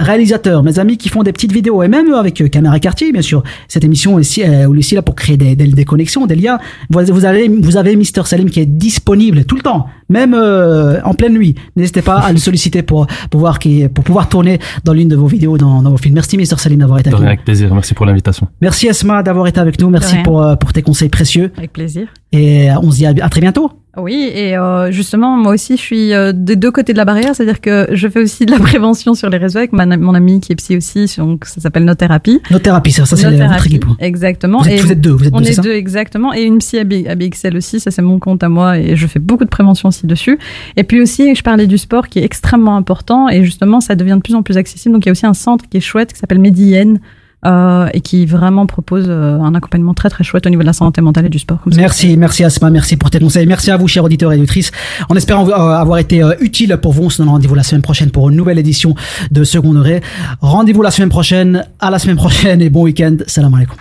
réalisateurs, 0.00 0.62
mes 0.62 0.78
amis 0.78 0.96
qui 0.96 1.08
font 1.08 1.22
des 1.22 1.32
petites 1.32 1.52
vidéos, 1.52 1.82
et 1.82 1.88
même 1.88 2.12
avec 2.12 2.40
euh, 2.40 2.48
Caméra 2.48 2.78
Quartier, 2.80 3.12
bien 3.12 3.22
sûr. 3.22 3.42
Cette 3.68 3.84
émission 3.84 4.18
est 4.18 4.22
ici, 4.22 4.42
euh, 4.42 4.68
aussi 4.68 4.94
là 4.94 5.02
pour 5.02 5.14
créer 5.14 5.36
des, 5.36 5.54
des, 5.54 5.66
des 5.66 5.84
connexions, 5.84 6.26
des 6.26 6.34
liens. 6.34 6.58
Vous, 6.90 7.00
vous 7.12 7.24
avez, 7.24 7.48
vous 7.48 7.76
avez 7.76 7.94
Mister 7.96 8.22
Salim 8.24 8.50
qui 8.50 8.60
est 8.60 8.66
disponible 8.66 9.44
tout 9.44 9.56
le 9.56 9.62
temps, 9.62 9.86
même 10.08 10.34
euh, 10.34 11.00
en 11.04 11.14
pleine 11.14 11.34
nuit. 11.34 11.54
N'hésitez 11.76 12.02
pas 12.02 12.18
à 12.18 12.32
le 12.32 12.38
solliciter 12.38 12.82
pour 12.82 13.06
pouvoir, 13.30 13.58
qui, 13.58 13.86
pour 13.88 14.02
pouvoir 14.02 14.28
tourner 14.28 14.58
dans 14.84 14.92
l'une 14.92 15.08
de 15.08 15.16
vos 15.16 15.26
vidéos, 15.26 15.58
dans, 15.58 15.82
dans 15.82 15.90
vos 15.90 15.98
films. 15.98 16.14
Merci 16.14 16.36
Mister 16.36 16.56
Salim 16.56 16.80
d'avoir 16.80 16.98
été 16.98 17.10
avec 17.10 17.20
nous. 17.20 17.26
avec 17.26 17.44
plaisir. 17.44 17.72
Merci 17.72 17.94
pour 17.94 18.06
l'invitation. 18.06 18.48
Merci 18.60 18.88
Esma 18.88 19.22
d'avoir 19.22 19.46
été 19.46 19.60
avec 19.60 19.80
nous. 19.80 19.90
Merci 19.90 20.16
pour, 20.24 20.42
euh, 20.42 20.56
pour 20.56 20.72
tes 20.72 20.82
conseils 20.82 21.10
précieux. 21.10 21.52
Avec 21.56 21.72
plaisir. 21.72 22.08
Et 22.32 22.70
euh, 22.70 22.74
on 22.82 22.90
se 22.90 22.96
dit 22.96 23.06
à, 23.06 23.10
à 23.20 23.28
très 23.28 23.40
bientôt. 23.40 23.70
Oui, 23.96 24.30
et 24.32 24.56
euh, 24.56 24.92
justement, 24.92 25.36
moi 25.36 25.52
aussi, 25.54 25.76
je 25.76 25.82
suis 25.82 26.12
euh, 26.12 26.32
des 26.32 26.54
deux 26.54 26.70
côtés 26.70 26.92
de 26.92 26.98
la 26.98 27.04
barrière, 27.04 27.34
c'est-à-dire 27.34 27.60
que 27.60 27.88
je 27.92 28.06
fais 28.08 28.20
aussi 28.22 28.46
de 28.46 28.52
la 28.52 28.58
prévention 28.60 29.14
sur 29.14 29.28
les 29.28 29.36
réseaux 29.36 29.58
avec 29.58 29.72
ma- 29.72 29.84
mon 29.96 30.14
ami 30.14 30.38
qui 30.40 30.52
est 30.52 30.56
psy 30.56 30.76
aussi, 30.76 31.06
donc 31.18 31.44
ça 31.44 31.60
s'appelle 31.60 31.84
No 31.84 31.94
Thérapie. 31.96 32.40
Notre 32.52 32.62
thérapie, 32.64 32.92
ça, 32.92 33.04
ça 33.04 33.16
c'est 33.16 33.30
votre 33.30 33.66
équipe. 33.66 33.84
Exactement. 33.98 34.60
Vous 34.62 34.68
êtes- 34.68 34.78
Et 34.78 34.80
vous 34.82 34.92
êtes 34.92 35.00
deux, 35.00 35.10
vous 35.10 35.26
êtes 35.26 35.34
on 35.34 35.40
deux, 35.40 35.48
est 35.48 35.52
ça 35.54 35.62
deux, 35.62 35.72
exactement. 35.72 36.32
Et 36.32 36.42
une 36.42 36.58
psy 36.58 36.78
à, 36.78 36.84
B- 36.84 37.08
à 37.08 37.16
BXL 37.16 37.56
aussi, 37.56 37.80
ça 37.80 37.90
c'est 37.90 38.00
mon 38.02 38.20
compte 38.20 38.44
à 38.44 38.48
moi 38.48 38.78
et 38.78 38.94
je 38.94 39.06
fais 39.08 39.18
beaucoup 39.18 39.44
de 39.44 39.50
prévention 39.50 39.88
aussi 39.88 40.06
dessus. 40.06 40.38
Et 40.76 40.84
puis 40.84 41.00
aussi, 41.00 41.34
je 41.34 41.42
parlais 41.42 41.66
du 41.66 41.76
sport 41.76 42.06
qui 42.08 42.20
est 42.20 42.24
extrêmement 42.24 42.76
important 42.76 43.28
et 43.28 43.44
justement, 43.44 43.80
ça 43.80 43.96
devient 43.96 44.14
de 44.16 44.22
plus 44.22 44.36
en 44.36 44.42
plus 44.44 44.56
accessible. 44.56 44.92
Donc 44.94 45.04
il 45.04 45.08
y 45.08 45.10
a 45.10 45.12
aussi 45.12 45.26
un 45.26 45.34
centre 45.34 45.64
qui 45.68 45.78
est 45.78 45.80
chouette 45.80 46.12
qui 46.12 46.18
s'appelle 46.20 46.38
Mediyen. 46.40 46.98
Euh, 47.46 47.88
et 47.94 48.02
qui 48.02 48.26
vraiment 48.26 48.66
propose 48.66 49.06
euh, 49.08 49.38
un 49.40 49.54
accompagnement 49.54 49.94
très 49.94 50.10
très 50.10 50.22
chouette 50.22 50.46
au 50.46 50.50
niveau 50.50 50.60
de 50.60 50.66
la 50.66 50.74
santé 50.74 51.00
mentale 51.00 51.24
et 51.24 51.28
du 51.30 51.38
sport. 51.38 51.58
Comme 51.64 51.72
ça. 51.72 51.80
Merci, 51.80 52.18
merci 52.18 52.44
Asma, 52.44 52.68
merci 52.68 52.98
pour 52.98 53.08
tes 53.08 53.18
conseils. 53.18 53.46
Merci 53.46 53.70
à 53.70 53.78
vous, 53.78 53.88
chers 53.88 54.04
auditeurs 54.04 54.30
et 54.34 54.36
auditrices. 54.36 54.70
En 55.08 55.16
espérant 55.16 55.48
euh, 55.48 55.52
avoir 55.52 55.96
été 55.96 56.22
euh, 56.22 56.34
utile 56.40 56.76
pour 56.82 56.92
vous, 56.92 57.04
on 57.04 57.08
se 57.08 57.16
donne 57.16 57.30
rendez-vous 57.30 57.54
la 57.54 57.62
semaine 57.62 57.80
prochaine 57.80 58.10
pour 58.10 58.28
une 58.28 58.36
nouvelle 58.36 58.58
édition 58.58 58.94
de 59.30 59.42
Second 59.42 59.72
Degré. 59.72 60.02
Rendez-vous 60.42 60.82
la 60.82 60.90
semaine 60.90 61.08
prochaine. 61.08 61.64
À 61.78 61.90
la 61.90 61.98
semaine 61.98 62.16
prochaine 62.16 62.60
et 62.60 62.68
bon 62.68 62.82
week-end. 62.82 63.16
Salam 63.26 63.54
alaikum. 63.54 63.76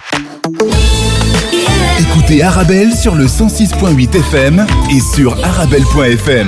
Écoutez 1.99 2.41
Arabelle 2.41 2.93
sur 2.93 3.16
le 3.16 3.26
106.8 3.26 4.20
FM 4.20 4.66
et 4.89 5.01
sur 5.01 5.36
arabelle.fm. 5.43 6.47